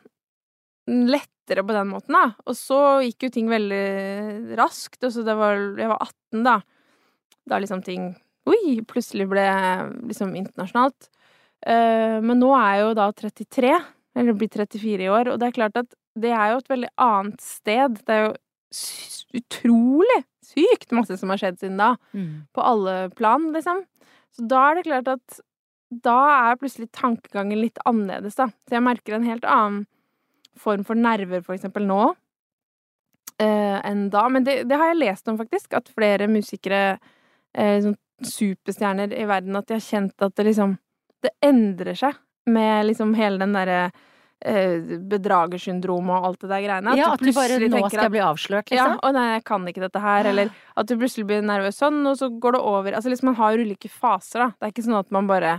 lettere 0.86 1.64
på 1.66 1.74
den 1.74 1.90
måten, 1.90 2.14
da. 2.14 2.36
Og 2.46 2.58
så 2.58 2.80
gikk 3.06 3.28
jo 3.28 3.32
ting 3.34 3.50
veldig 3.50 4.56
raskt. 4.60 5.00
Og 5.04 5.14
så 5.16 5.24
det 5.26 5.36
var 5.40 5.58
Jeg 5.80 5.90
var 5.92 6.04
18, 6.04 6.44
da. 6.46 6.60
Da 7.50 7.60
liksom 7.62 7.84
ting 7.86 8.14
Oi, 8.46 8.78
plutselig 8.86 9.26
ble 9.26 9.44
liksom 10.06 10.36
internasjonalt. 10.38 11.08
Eh, 11.66 12.18
men 12.22 12.40
nå 12.42 12.52
er 12.58 12.76
jeg 12.76 12.84
jo 12.84 12.94
da 13.00 13.08
33, 13.22 13.72
eller 14.16 14.38
blir 14.38 14.52
34 14.54 15.08
i 15.08 15.12
år, 15.12 15.32
og 15.32 15.40
det 15.42 15.50
er 15.50 15.58
klart 15.58 15.80
at 15.82 15.96
det 16.16 16.32
er 16.32 16.54
jo 16.54 16.62
et 16.62 16.72
veldig 16.72 16.92
annet 17.04 17.42
sted. 17.44 17.98
Det 18.08 18.16
er 18.16 18.28
jo 18.28 18.36
utrolig 19.36 20.22
sykt 20.46 20.94
masse 20.96 21.18
som 21.20 21.34
har 21.34 21.42
skjedd 21.42 21.60
siden 21.60 21.82
da. 21.82 21.96
På 22.56 22.64
alle 22.64 23.10
plan, 23.18 23.50
liksom. 23.56 23.84
Så 24.36 24.46
da 24.52 24.70
er 24.70 24.80
det 24.80 24.88
klart 24.88 25.12
at 25.12 25.42
da 26.06 26.20
er 26.52 26.60
plutselig 26.60 26.90
tankegangen 26.96 27.60
litt 27.62 27.82
annerledes, 27.86 28.38
da. 28.40 28.50
Så 28.68 28.78
jeg 28.78 28.86
merker 28.86 29.18
en 29.18 29.28
helt 29.28 29.46
annen 29.46 29.84
form 30.56 30.86
for 30.88 30.96
nerver, 30.96 31.44
for 31.44 31.56
eksempel, 31.58 31.84
nå 31.88 32.14
eh, 33.42 33.80
enn 33.84 34.10
da. 34.14 34.26
Men 34.30 34.46
det, 34.48 34.64
det 34.70 34.80
har 34.80 34.94
jeg 34.94 35.02
lest 35.02 35.28
om, 35.28 35.38
faktisk. 35.40 35.74
At 35.78 35.92
flere 35.92 36.28
musikere, 36.32 36.98
eh, 37.56 37.78
sånn 37.84 37.98
superstjerner 38.26 39.12
i 39.12 39.26
verden, 39.28 39.58
at 39.60 39.68
de 39.68 39.76
har 39.76 39.84
kjent 39.84 40.24
at 40.24 40.36
det 40.38 40.48
liksom 40.48 40.78
Det 41.26 41.34
endrer 41.46 41.98
seg 41.98 42.20
med 42.46 42.86
liksom 42.92 43.16
hele 43.18 43.42
den 43.42 43.56
derre 43.56 43.80
eh, 44.46 44.82
bedragersyndromet 45.10 46.16
og 46.16 46.28
alt 46.30 46.42
det 46.44 46.50
der 46.52 46.66
greiene. 46.66 46.96
Ja, 47.00 47.12
at 47.16 47.24
du 47.24 47.32
bare 47.34 47.60
nå 47.66 47.82
skal 47.88 48.06
jeg 48.06 48.14
bli 48.14 48.24
avslørt, 48.24 48.74
ja, 48.74 48.90
liksom. 48.90 49.00
å 49.02 49.14
nei, 49.16 49.28
jeg 49.34 49.46
kan 49.50 49.70
ikke 49.70 49.86
dette 49.86 50.04
her, 50.04 50.32
eller 50.32 50.52
at 50.76 50.90
du 50.90 50.98
plutselig 51.00 51.28
blir 51.30 51.46
nervøs 51.46 51.80
sånn, 51.82 52.02
og 52.10 52.20
så 52.20 52.30
går 52.30 52.58
det 52.58 52.66
over. 52.74 52.98
Altså 52.98 53.14
liksom, 53.14 53.32
man 53.32 53.40
har 53.40 53.62
ulike 53.62 53.92
faser, 53.92 54.46
da. 54.46 54.52
Det 54.54 54.68
er 54.68 54.76
ikke 54.76 54.86
sånn 54.88 55.00
at 55.00 55.16
man 55.16 55.32
bare 55.32 55.56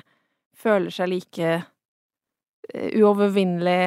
føler 0.56 0.94
seg 0.94 1.10
like 1.12 1.48
eh, 1.56 2.92
uovervinnelig 2.96 3.80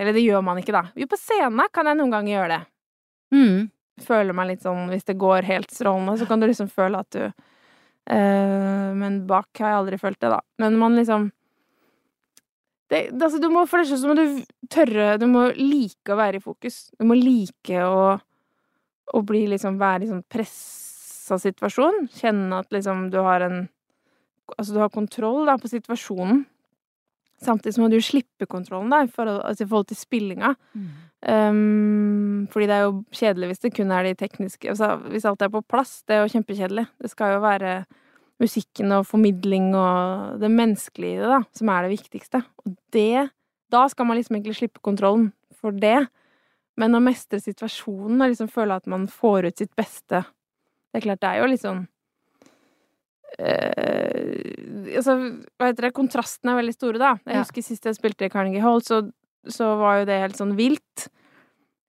Eller 0.00 0.12
det 0.12 0.24
gjør 0.24 0.42
man 0.44 0.60
ikke, 0.60 0.74
da. 0.76 0.84
Jo, 0.98 1.08
på 1.10 1.18
scenen 1.20 1.70
kan 1.72 1.88
jeg 1.88 2.00
noen 2.00 2.12
ganger 2.12 2.34
gjøre 2.34 2.56
det. 2.56 2.60
Mm. 3.34 3.70
Føler 4.00 4.34
meg 4.34 4.48
litt 4.48 4.64
sånn 4.64 4.88
Hvis 4.90 5.06
det 5.06 5.14
går 5.20 5.46
helt 5.46 5.70
strålende, 5.70 6.16
så 6.18 6.26
kan 6.26 6.42
du 6.42 6.48
liksom 6.48 6.68
føle 6.72 7.00
at 7.04 7.14
du 7.14 7.48
Men 8.08 9.20
bak 9.28 9.60
har 9.60 9.74
jeg 9.74 9.80
aldri 9.80 9.98
følt 10.00 10.20
det, 10.20 10.30
da. 10.32 10.40
Men 10.58 10.78
man 10.80 10.96
liksom 10.98 11.28
det, 12.90 13.10
det, 13.12 13.22
altså, 13.22 13.38
du 13.38 13.48
må, 13.52 13.66
For 13.70 13.78
det 13.78 13.86
første 13.86 14.00
så 14.02 14.10
må 14.10 14.16
du 14.18 14.40
tørre 14.72 15.12
Du 15.20 15.28
må 15.30 15.44
like 15.54 16.10
å 16.10 16.18
være 16.18 16.40
i 16.40 16.42
fokus. 16.42 16.88
Du 16.98 17.06
må 17.06 17.14
like 17.18 17.84
å, 17.86 18.16
å 19.14 19.20
bli 19.26 19.44
liksom 19.52 19.78
Være 19.78 20.06
i 20.06 20.10
sånn 20.10 20.24
pressa 20.26 21.38
situasjon. 21.38 22.08
Kjenne 22.16 22.64
at 22.64 22.74
liksom 22.74 23.08
du 23.12 23.20
har 23.26 23.46
en 23.46 23.60
Altså 24.58 24.74
du 24.74 24.80
har 24.82 24.90
kontroll 24.90 25.44
da 25.46 25.54
på 25.62 25.68
situasjonen. 25.70 26.42
Samtidig 27.40 27.76
så 27.76 27.84
må 27.84 27.88
du 27.92 28.00
slippe 28.02 28.48
kontrollen 28.50 28.90
da 28.90 29.04
i 29.04 29.08
forhold, 29.08 29.44
altså, 29.46 29.68
forhold 29.70 29.86
til 29.92 29.96
spillinga. 30.00 30.50
Um, 31.20 32.46
fordi 32.48 32.64
det 32.70 32.76
er 32.78 32.86
jo 32.86 32.92
kjedelig 33.12 33.50
hvis 33.50 33.58
det 33.60 33.74
kun 33.76 33.90
er 33.92 34.06
de 34.06 34.14
tekniske 34.16 34.70
altså, 34.72 34.94
Hvis 35.12 35.26
alt 35.28 35.42
er 35.44 35.50
på 35.52 35.60
plass, 35.68 35.98
det 36.08 36.16
er 36.16 36.22
jo 36.24 36.30
kjempekjedelig. 36.32 36.86
Det 36.96 37.10
skal 37.12 37.34
jo 37.34 37.42
være 37.44 37.74
musikken 38.40 38.94
og 38.96 39.04
formidling 39.04 39.74
og 39.76 40.38
det 40.40 40.48
menneskelige 40.48 41.18
i 41.18 41.20
det, 41.20 41.28
da, 41.28 41.42
som 41.52 41.68
er 41.68 41.84
det 41.84 41.92
viktigste. 41.98 42.40
Og 42.64 42.72
det 42.96 43.28
Da 43.70 43.84
skal 43.92 44.06
man 44.08 44.16
liksom 44.16 44.38
egentlig 44.38 44.56
slippe 44.62 44.80
kontrollen 44.80 45.28
for 45.60 45.76
det. 45.76 46.08
Men 46.80 46.96
å 46.96 47.02
mestre 47.04 47.36
situasjonen 47.44 48.22
og 48.24 48.30
liksom 48.32 48.48
føle 48.48 48.80
at 48.80 48.86
man 48.88 49.04
får 49.06 49.50
ut 49.50 49.58
sitt 49.60 49.76
beste 49.76 50.22
Det 50.24 51.02
er 51.02 51.04
klart, 51.04 51.20
det 51.20 51.28
er 51.34 51.42
jo 51.42 51.50
litt 51.52 51.60
sånn 51.66 51.82
eh, 53.38 54.96
Altså, 54.96 55.14
hva 55.60 55.68
heter 55.70 55.86
det, 55.86 55.92
kontrastene 55.96 56.54
er 56.54 56.60
veldig 56.62 56.74
store, 56.74 56.98
da. 56.98 57.12
Jeg 57.26 57.34
Ja. 57.36 57.42
husker 57.44 57.62
sist 57.62 57.84
jeg 57.84 57.94
spilte 57.94 58.24
i 58.26 58.28
Carnegie 58.32 58.60
Hall, 58.64 58.80
så, 58.80 59.12
så 59.48 59.76
var 59.80 60.00
jo 60.00 60.04
det 60.10 60.20
helt 60.20 60.36
sånn 60.36 60.56
vilt. 60.58 61.08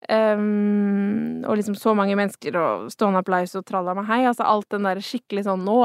Um, 0.10 1.44
og 1.46 1.58
liksom 1.60 1.76
så 1.78 1.94
mange 1.98 2.16
mennesker 2.18 2.56
og 2.58 2.88
stående 2.94 3.22
applaus 3.22 3.54
og 3.60 3.66
tralla 3.70 3.94
med 3.98 4.08
hei. 4.10 4.24
Altså 4.30 4.46
alt 4.50 4.70
den 4.74 4.88
der 4.88 5.02
skikkelig 5.04 5.46
sånn 5.48 5.66
nå, 5.68 5.78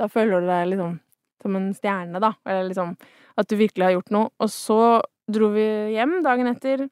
da 0.00 0.08
føler 0.10 0.42
du 0.44 0.50
deg 0.50 0.68
liksom 0.74 0.98
som 1.44 1.56
en 1.58 1.70
stjerne, 1.76 2.20
da. 2.22 2.32
Eller 2.48 2.70
liksom 2.70 2.94
at 3.40 3.48
du 3.50 3.56
virkelig 3.58 3.84
har 3.88 3.96
gjort 3.96 4.12
noe. 4.14 4.30
Og 4.40 4.50
så 4.52 4.78
dro 5.32 5.48
vi 5.54 5.64
hjem 5.94 6.18
dagen 6.24 6.48
etter, 6.50 6.86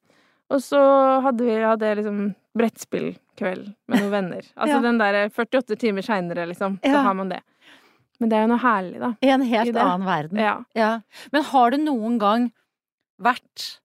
og 0.53 0.61
så 0.61 0.81
hadde 1.25 1.45
vi 1.47 1.55
hadde 1.61 1.93
liksom 2.01 2.19
brettspillkveld 2.57 3.69
med 3.89 3.99
noen 4.03 4.11
venner. 4.13 4.43
Altså 4.59 4.75
Ja. 4.77 4.81
den 4.85 4.99
derre 5.01 5.23
48 5.33 5.77
timer 5.81 6.05
seinere, 6.05 6.45
liksom, 6.49 6.79
så 6.83 6.91
Ja. 6.93 7.01
har 7.07 7.13
man 7.17 7.29
det. 7.33 7.41
Men 8.19 8.29
det 8.29 8.37
er 8.37 8.43
jo 8.45 8.51
noe 8.53 8.61
herlig, 8.61 8.99
da. 9.01 9.13
I 9.25 9.29
en 9.33 9.41
helt 9.41 9.75
annen 9.75 10.05
verden. 10.05 10.37
Ja. 10.39 10.53
Ja. 10.77 10.91
Men 11.33 11.43
har 11.49 11.71
du 11.73 11.77
noen 11.81 12.19
gang 12.21 12.51
vært 13.21 13.79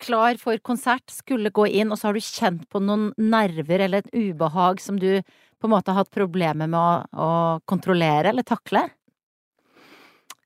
klar 0.00 0.38
for 0.40 0.58
konsert, 0.64 1.06
skulle 1.12 1.52
gå 1.54 1.66
inn, 1.68 1.92
og 1.92 2.00
så 2.00 2.08
har 2.08 2.16
du 2.16 2.24
kjent 2.24 2.66
på 2.72 2.82
noen 2.82 3.10
nerver 3.20 3.86
eller 3.86 4.04
et 4.04 4.14
ubehag 4.14 4.80
som 4.82 4.98
du 5.00 5.20
på 5.60 5.68
en 5.68 5.74
måte 5.74 5.92
har 5.92 6.02
hatt 6.02 6.14
problemer 6.14 6.70
med 6.70 6.80
å, 6.80 6.90
å 7.12 7.30
kontrollere 7.68 8.32
eller 8.32 8.46
takle? 8.48 8.86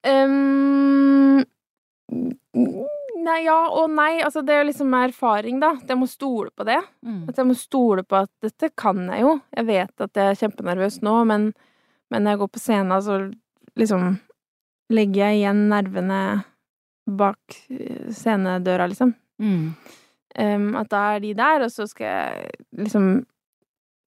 Um, 0.04 1.40
nei, 3.24 3.38
ja 3.46 3.58
og 3.72 3.94
nei. 3.94 4.18
Altså, 4.26 4.42
det 4.44 4.56
er 4.56 4.62
jo 4.64 4.70
liksom 4.72 4.96
erfaring, 4.98 5.62
da. 5.62 5.74
At 5.80 5.94
jeg 5.94 6.00
må 6.00 6.08
stole 6.10 6.50
på 6.54 6.66
det. 6.68 6.80
Mm. 7.06 7.24
At 7.30 7.40
jeg 7.40 7.48
må 7.48 7.56
stole 7.58 8.04
på 8.06 8.20
at 8.24 8.32
dette 8.44 8.72
kan 8.76 9.06
jeg 9.06 9.24
jo. 9.24 9.38
Jeg 9.56 9.70
vet 9.70 10.06
at 10.08 10.20
jeg 10.20 10.34
er 10.34 10.40
kjempenervøs 10.42 11.00
nå, 11.06 11.16
men, 11.30 11.50
men 12.12 12.26
når 12.26 12.34
jeg 12.34 12.42
går 12.42 12.54
på 12.54 12.64
scenen, 12.66 12.96
så 13.06 13.20
liksom 13.80 14.16
legger 14.92 15.30
jeg 15.30 15.40
igjen 15.40 15.68
nervene 15.70 16.20
bak 17.04 17.60
eh, 17.72 18.10
scenedøra, 18.12 18.88
liksom. 18.90 19.14
Mm. 19.42 19.74
Um, 20.38 20.66
at 20.76 20.88
da 20.90 21.02
er 21.14 21.20
de 21.22 21.32
der, 21.38 21.62
og 21.62 21.70
så 21.70 21.86
skal 21.86 22.06
jeg 22.06 22.50
liksom 22.86 23.06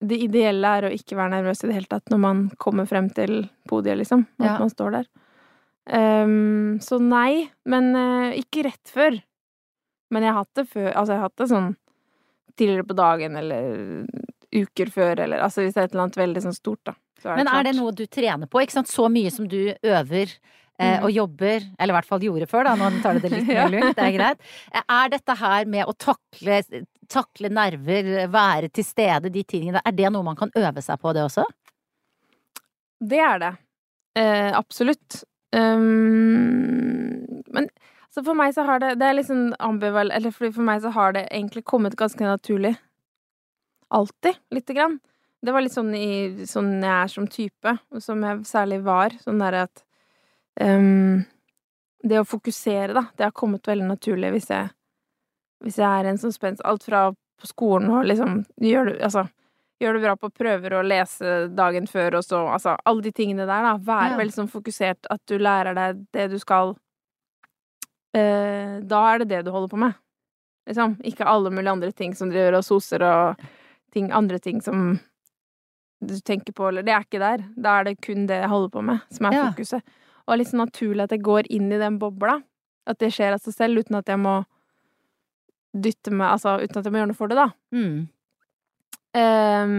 Det 0.04 0.18
ideelle 0.22 0.70
er 0.78 0.84
å 0.86 0.90
ikke 0.94 1.16
være 1.18 1.32
nervøs 1.32 1.64
i 1.64 1.66
det 1.66 1.74
hele 1.74 1.88
tatt 1.90 2.10
når 2.12 2.20
man 2.22 2.42
kommer 2.62 2.86
frem 2.86 3.08
til 3.10 3.48
podiet, 3.66 3.98
liksom. 3.98 4.26
At 4.38 4.46
Ja. 4.46 4.58
man 4.60 4.70
står 4.70 4.92
der. 4.94 5.08
Um, 5.90 6.78
så 6.84 7.00
nei, 7.00 7.48
men 7.66 7.94
uh, 7.96 8.30
ikke 8.36 8.62
rett 8.68 8.92
før. 8.92 9.16
Men 10.12 10.22
jeg 10.22 10.32
har 10.32 10.44
hatt 10.44 10.54
det 10.54 10.66
før 10.68 10.92
Altså, 10.92 11.12
jeg 11.12 11.18
har 11.18 11.26
hatt 11.28 11.36
det 11.42 11.48
sånn 11.50 11.76
tidligere 12.58 12.86
på 12.88 12.96
dagen 12.98 13.36
eller 13.36 14.06
uker 14.54 14.90
før, 14.90 15.20
eller 15.24 15.42
altså 15.44 15.62
hvis 15.62 15.74
det 15.74 15.82
er 15.82 15.88
et 15.88 15.92
eller 15.94 16.06
annet 16.06 16.16
veldig 16.18 16.42
sånn 16.46 16.56
stort, 16.56 16.80
da. 16.88 16.94
Så 17.22 17.34
Men 17.36 17.48
er 17.50 17.66
det 17.66 17.74
noe 17.76 17.92
du 17.92 18.04
trener 18.06 18.46
på? 18.46 18.62
Ikke 18.62 18.78
sant? 18.78 18.88
Så 18.90 19.08
mye 19.10 19.30
som 19.34 19.48
du 19.50 19.74
øver 19.82 20.32
Mm. 20.78 21.04
og 21.08 21.10
jobber, 21.10 21.64
eller 21.74 21.90
i 21.90 21.96
hvert 21.96 22.06
fall 22.06 22.22
gjorde 22.22 22.46
før, 22.46 22.68
da, 22.68 22.76
nå 22.78 23.02
tar 23.02 23.16
du 23.18 23.24
det 23.24 23.32
litt 23.32 23.48
mer 23.50 23.70
lugnt, 23.72 23.96
det 23.98 24.04
er 24.04 24.12
greit. 24.14 24.44
Eh, 24.70 24.84
Er 24.94 25.08
dette 25.10 25.34
her 25.40 25.64
med 25.66 25.90
å 25.90 25.94
takle, 25.98 26.60
takle 27.10 27.50
nerver, 27.50 28.10
være 28.30 28.68
til 28.70 28.86
stede, 28.86 29.32
de 29.34 29.42
tingene, 29.42 29.82
er 29.82 29.96
det 29.98 30.12
noe 30.14 30.22
man 30.22 30.38
kan 30.38 30.52
øve 30.54 30.84
seg 30.84 31.00
på, 31.02 31.14
det 31.16 31.24
også? 31.26 31.48
Det 33.10 33.18
er 33.22 33.42
det. 33.42 33.50
Eh, 34.18 34.52
absolutt. 34.54 35.24
Um, 35.54 37.42
men 37.54 37.68
så 38.12 38.22
for 38.22 38.36
meg 38.36 38.52
så 38.52 38.64
har 38.68 38.82
det 38.82 38.90
Det 39.00 39.06
er 39.06 39.14
liksom 39.16 39.54
ambival... 39.64 40.10
Eller 40.12 40.34
for 40.34 40.62
meg 40.64 40.82
så 40.84 40.90
har 40.92 41.14
det 41.16 41.26
egentlig 41.30 41.64
kommet 41.64 41.96
ganske 41.96 42.22
naturlig. 42.24 42.74
Alltid, 43.94 44.36
lite 44.52 44.74
grann. 44.76 44.98
Det 45.40 45.54
var 45.54 45.64
litt 45.64 45.74
sånn 45.76 45.94
i 45.96 46.46
Sånn 46.50 46.74
jeg 46.82 46.92
er 46.92 47.12
som 47.12 47.28
type, 47.30 47.76
og 47.94 48.02
som 48.04 48.22
jeg 48.26 48.42
særlig 48.48 48.82
var. 48.86 49.14
Sånn 49.22 49.40
derre 49.40 49.66
at 49.68 49.84
um, 50.60 51.24
Det 52.02 52.20
å 52.20 52.24
fokusere, 52.28 52.92
da, 52.94 53.06
det 53.16 53.24
har 53.28 53.32
kommet 53.36 53.66
veldig 53.68 53.88
naturlig 53.88 54.30
hvis 54.36 54.50
jeg 54.50 54.70
Hvis 55.64 55.78
jeg 55.78 55.88
er 55.88 56.04
en 56.10 56.18
som 56.18 56.30
spenst 56.32 56.62
Alt 56.64 56.84
fra 56.84 57.08
på 57.38 57.46
skolen 57.46 57.90
og 57.90 58.04
liksom 58.06 58.44
gjør 58.60 58.92
det 58.92 59.02
Altså 59.04 59.28
gjør 59.78 59.94
det 59.94 60.02
bra 60.02 60.16
på 60.18 60.30
prøver 60.34 60.74
og 60.74 60.88
lese 60.90 61.34
dagen 61.54 61.84
før, 61.86 62.16
og 62.18 62.24
så 62.26 62.40
Altså, 62.50 62.72
alle 62.84 63.02
de 63.02 63.12
tingene 63.14 63.44
der, 63.46 63.62
da. 63.62 63.76
Være 63.78 64.10
Ja. 64.10 64.16
veldig 64.18 64.34
sånn 64.34 64.48
fokusert, 64.50 65.06
at 65.10 65.20
du 65.30 65.36
lærer 65.38 65.74
deg 65.78 66.00
det 66.12 66.24
du 66.32 66.38
skal. 66.42 66.72
Uh, 68.16 68.80
da 68.88 69.00
er 69.12 69.18
det 69.22 69.28
det 69.30 69.44
du 69.46 69.50
holder 69.54 69.68
på 69.70 69.78
med. 69.78 69.94
Liksom. 70.68 70.96
Ikke 71.06 71.26
alle 71.28 71.50
mulige 71.54 71.70
andre 71.76 71.92
ting 71.92 72.14
som 72.16 72.30
driver 72.32 72.58
og 72.58 72.64
soser 72.66 73.04
og 73.06 73.44
ting, 73.94 74.10
andre 74.12 74.38
ting 74.42 74.58
som 74.64 74.98
du 76.02 76.14
tenker 76.26 76.52
på, 76.52 76.68
eller 76.68 76.82
Det 76.82 76.92
er 76.94 77.06
ikke 77.06 77.18
der. 77.22 77.46
Da 77.56 77.78
er 77.80 77.84
det 77.84 78.00
kun 78.02 78.26
det 78.26 78.40
jeg 78.42 78.48
holder 78.50 78.68
på 78.74 78.82
med, 78.82 79.00
som 79.10 79.26
er 79.26 79.32
Ja. 79.38 79.46
fokuset. 79.52 79.82
Og 80.28 80.38
litt 80.38 80.50
sånn 80.50 80.62
naturlig 80.66 81.06
at 81.06 81.14
jeg 81.14 81.24
går 81.24 81.48
inn 81.54 81.72
i 81.72 81.80
den 81.80 81.96
bobla. 82.00 82.38
At 82.88 83.00
det 83.00 83.10
skjer 83.14 83.34
av 83.34 83.42
seg 83.42 83.56
selv, 83.56 83.82
uten 83.82 83.98
at 83.98 84.08
jeg 84.08 84.20
må 84.20 84.42
dytte 85.76 86.12
meg 86.14 86.32
Altså 86.32 86.54
uten 86.62 86.80
at 86.80 86.86
jeg 86.86 86.92
må 86.94 87.00
gjøre 87.02 87.10
noe 87.10 87.18
for 87.18 87.30
det, 87.30 87.38
da. 87.38 87.48
Mm. 87.76 88.08
Um, 89.18 89.72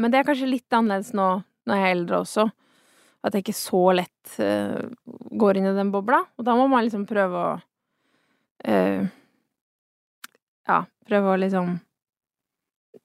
men 0.00 0.10
det 0.10 0.20
er 0.20 0.26
kanskje 0.26 0.48
litt 0.48 0.74
annerledes 0.74 1.12
nå 1.16 1.28
når 1.68 1.76
jeg 1.80 1.86
er 1.86 1.96
eldre 1.96 2.22
også. 2.22 2.46
At 3.26 3.34
jeg 3.34 3.44
ikke 3.44 3.58
så 3.58 3.82
lett 3.98 4.36
uh, 4.40 4.88
går 5.40 5.58
inn 5.58 5.68
i 5.68 5.76
den 5.76 5.92
bobla. 5.92 6.22
Og 6.38 6.46
da 6.46 6.54
må 6.56 6.68
man 6.70 6.86
liksom 6.86 7.04
prøve 7.08 7.44
å 7.44 7.50
uh, 8.68 9.02
Ja, 10.68 10.80
prøve 11.08 11.34
å 11.34 11.40
liksom 11.40 11.76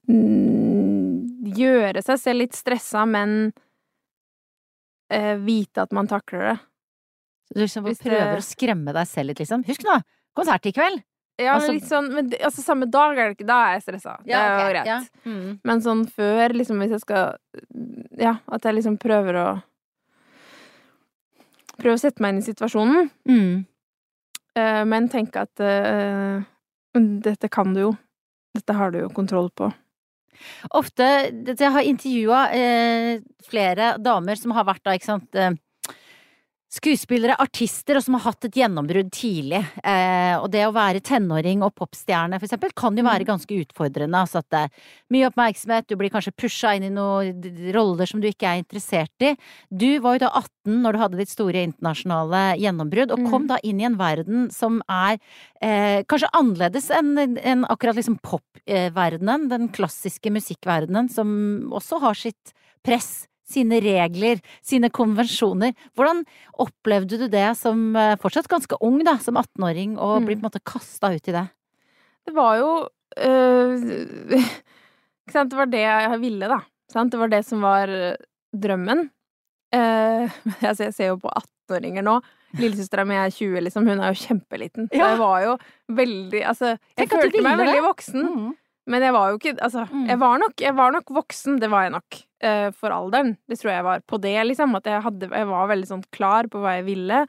mm, 0.08 1.52
Gjøre 1.54 2.02
seg 2.04 2.20
selv 2.20 2.44
litt 2.44 2.56
stressa, 2.56 3.04
men 3.08 3.52
eh, 5.14 5.34
vite 5.40 5.82
at 5.86 5.92
man 5.96 6.08
takler 6.10 6.48
det. 6.50 6.54
Du 7.54 7.60
liksom 7.62 7.84
Hvis 7.86 8.00
det- 8.02 8.10
prøver 8.12 8.38
å 8.40 8.44
skremme 8.44 8.92
deg 8.96 9.06
selv 9.06 9.30
litt, 9.30 9.38
liksom. 9.44 9.64
Husk 9.68 9.84
nå, 9.86 10.00
konsert 10.36 10.66
i 10.66 10.72
kveld! 10.74 11.02
Ja, 11.38 11.54
Altså- 11.56 11.66
men 11.72 11.74
litt 11.80 11.88
sånn 11.90 12.08
men, 12.14 12.28
altså, 12.46 12.62
Samme 12.62 12.86
dag 12.88 13.18
er 13.18 13.28
det 13.28 13.38
ikke 13.38 13.46
Da 13.48 13.56
er 13.66 13.72
jeg 13.74 13.82
stressa. 13.82 14.12
det 14.24 14.34
er 14.38 14.58
jo 14.60 14.68
greit. 14.70 14.86
Ja. 14.86 14.98
Mm. 15.26 15.60
Men 15.64 15.80
sånn 15.82 16.04
før, 16.08 16.52
liksom, 16.54 16.78
hvis 16.78 16.90
jeg 16.94 17.00
skal 17.00 17.36
Ja, 18.16 18.36
at 18.48 18.62
jeg 18.62 18.74
liksom 18.76 18.98
prøver 18.98 19.34
å 19.34 19.62
Prøve 21.76 21.96
å 21.96 21.98
sette 22.00 22.20
meg 22.22 22.34
inn 22.34 22.38
i 22.42 22.46
situasjonen, 22.52 23.10
Mm. 23.26 23.66
Uh, 24.56 24.84
men 24.86 25.08
tenke 25.08 25.40
at 25.42 25.58
uh, 25.58 26.40
dette 26.94 27.48
kan 27.50 27.72
du 27.74 27.80
jo. 27.80 27.96
Dette 28.54 28.72
har 28.72 28.92
du 28.92 29.00
jo 29.00 29.08
kontroll 29.08 29.50
på. 29.50 29.72
Ofte 30.74 31.08
Jeg 31.30 31.72
har 31.76 31.88
intervjua 31.88 32.40
eh, 32.56 33.22
flere 33.46 33.94
damer 34.02 34.40
som 34.40 34.54
har 34.56 34.66
vært 34.68 34.84
da, 34.84 34.96
ikke 34.96 35.10
sant 35.12 35.38
eh, 35.38 35.54
Skuespillere, 36.74 37.36
artister, 37.38 37.94
og 37.94 38.02
som 38.02 38.16
har 38.16 38.24
hatt 38.24 38.48
et 38.48 38.56
gjennombrudd 38.58 39.12
tidlig. 39.14 39.60
Eh, 39.86 40.34
og 40.40 40.48
det 40.50 40.64
å 40.66 40.72
være 40.74 41.02
tenåring 41.06 41.60
og 41.62 41.70
popstjerne, 41.78 42.40
for 42.40 42.48
eksempel, 42.48 42.72
kan 42.74 42.96
jo 42.98 43.04
være 43.04 43.22
Mm. 43.22 43.28
ganske 43.30 43.54
utfordrende. 43.62 44.18
Altså 44.18 44.38
at 44.38 44.48
det 44.50 44.58
er 44.64 44.70
mye 45.12 45.28
oppmerksomhet, 45.30 45.86
du 45.86 45.94
blir 45.94 46.10
kanskje 46.10 46.34
pusha 46.34 46.74
inn 46.74 46.82
i 46.82 46.90
noen 46.90 47.70
roller 47.72 48.06
som 48.06 48.20
du 48.20 48.26
ikke 48.26 48.48
er 48.50 48.58
interessert 48.64 49.14
i. 49.20 49.36
Du 49.70 50.00
var 50.00 50.18
jo 50.18 50.26
da 50.26 50.30
18 50.34 50.82
når 50.82 50.92
du 50.92 50.98
hadde 50.98 51.16
ditt 51.18 51.28
store 51.28 51.62
internasjonale 51.62 52.58
gjennombrudd, 52.58 53.12
og 53.12 53.30
kom 53.30 53.42
Mm. 53.44 53.48
da 53.48 53.58
inn 53.62 53.80
i 53.80 53.84
en 53.84 53.96
verden 53.96 54.50
som 54.50 54.82
er 54.88 55.18
eh, 55.62 56.02
kanskje 56.02 56.28
annerledes 56.34 56.90
enn 56.90 57.38
en 57.38 57.64
akkurat 57.66 57.94
liksom 57.94 58.18
popverdenen, 58.20 59.48
den 59.48 59.68
klassiske 59.68 60.28
musikkverdenen, 60.28 61.08
som 61.08 61.70
også 61.70 62.00
har 62.00 62.14
sitt 62.14 62.52
press, 62.82 63.28
sine 63.44 63.78
regler, 63.84 64.40
sine 64.64 64.88
konvensjoner. 64.90 65.74
Hvordan 65.96 66.22
opplevde 66.64 67.18
du 67.20 67.26
det 67.28 67.50
som 67.60 67.94
eh, 67.96 68.14
fortsatt 68.20 68.48
ganske 68.48 68.78
ung, 68.80 69.02
da, 69.04 69.18
som 69.20 69.36
18-åring, 69.36 69.98
og 69.98 70.22
Mm. 70.22 70.26
bli 70.26 70.36
på 70.36 70.40
en 70.44 70.48
måte 70.48 70.64
kasta 70.64 71.12
ut 71.14 71.28
i 71.28 71.34
det? 71.36 71.46
Det 72.24 72.34
var 72.34 72.56
jo 72.56 72.70
øh, 73.20 73.74
Ikke 75.24 75.32
sant, 75.32 75.50
det 75.52 75.58
var 75.58 75.68
det 75.72 75.80
jeg 75.84 76.20
ville, 76.20 76.48
da. 76.50 76.60
Sant? 76.92 77.12
Det 77.12 77.20
var 77.20 77.28
det 77.32 77.42
som 77.46 77.62
var 77.64 77.88
øh, 77.88 78.16
drømmen. 78.54 79.06
Eh, 79.74 80.28
jeg, 80.66 80.76
ser, 80.94 81.06
jo 81.12 81.16
på 81.22 81.30
18-åringer 81.32 82.04
nå. 82.04 82.18
Lillesøstera 82.60 83.02
mi 83.08 83.16
er 83.18 83.32
20, 83.34 83.56
liksom. 83.66 83.88
Hun 83.88 84.00
er 84.04 84.12
jo 84.12 84.20
kjempeliten. 84.20 84.86
Så 84.92 85.00
jeg 85.00 85.16
var 85.18 85.40
jo 85.42 85.54
veldig 85.90 86.42
Altså, 86.46 86.76
jeg 87.00 87.08
følte 87.10 87.40
meg 87.42 87.58
veldig 87.58 87.80
voksen. 87.88 88.28
Men 88.86 89.02
jeg 89.02 89.14
var 89.16 89.30
jo 89.32 89.38
ikke 89.40 89.54
Altså, 89.64 89.86
Mm. 89.90 90.04
jeg, 90.12 90.18
var 90.20 90.38
nok, 90.38 90.54
jeg 90.60 90.76
var 90.76 90.92
nok 90.94 91.10
voksen, 91.16 91.56
det 91.58 91.70
var 91.72 91.82
jeg 91.88 91.94
nok. 91.96 92.20
Eh, 92.44 92.68
for 92.76 92.94
alderen. 92.94 93.34
Det 93.48 93.58
tror 93.60 93.72
jeg 93.72 93.86
var. 93.86 94.04
På 94.10 94.20
det, 94.22 94.36
liksom. 94.50 94.76
At 94.78 94.86
jeg, 94.88 95.02
hadde, 95.04 95.30
jeg 95.32 95.50
var 95.50 95.72
veldig 95.72 95.90
sånn 95.90 96.06
klar 96.14 96.48
på 96.52 96.62
hva 96.62 96.78
jeg 96.78 96.88
ville. 96.90 97.24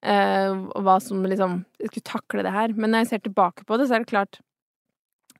Uh, 0.00 0.64
og 0.72 0.86
hva 0.86 0.94
som 1.04 1.20
liksom 1.28 1.58
Jeg 1.76 1.90
skulle 1.90 2.08
takle 2.08 2.44
det 2.46 2.54
her. 2.54 2.72
Men 2.72 2.94
når 2.94 3.02
jeg 3.02 3.10
ser 3.10 3.24
tilbake 3.26 3.66
på 3.68 3.76
det, 3.76 3.88
så 3.88 3.98
er 3.98 4.04
det 4.04 4.12
klart 4.12 4.38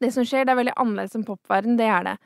Det 0.01 0.11
som 0.13 0.27
skjer, 0.27 0.45
det 0.45 0.53
er 0.53 0.59
veldig 0.59 0.77
annerledes 0.77 1.17
enn 1.17 1.25
popverden. 1.25 1.79
Det 1.81 1.87
er 1.89 2.05
det. 2.05 2.17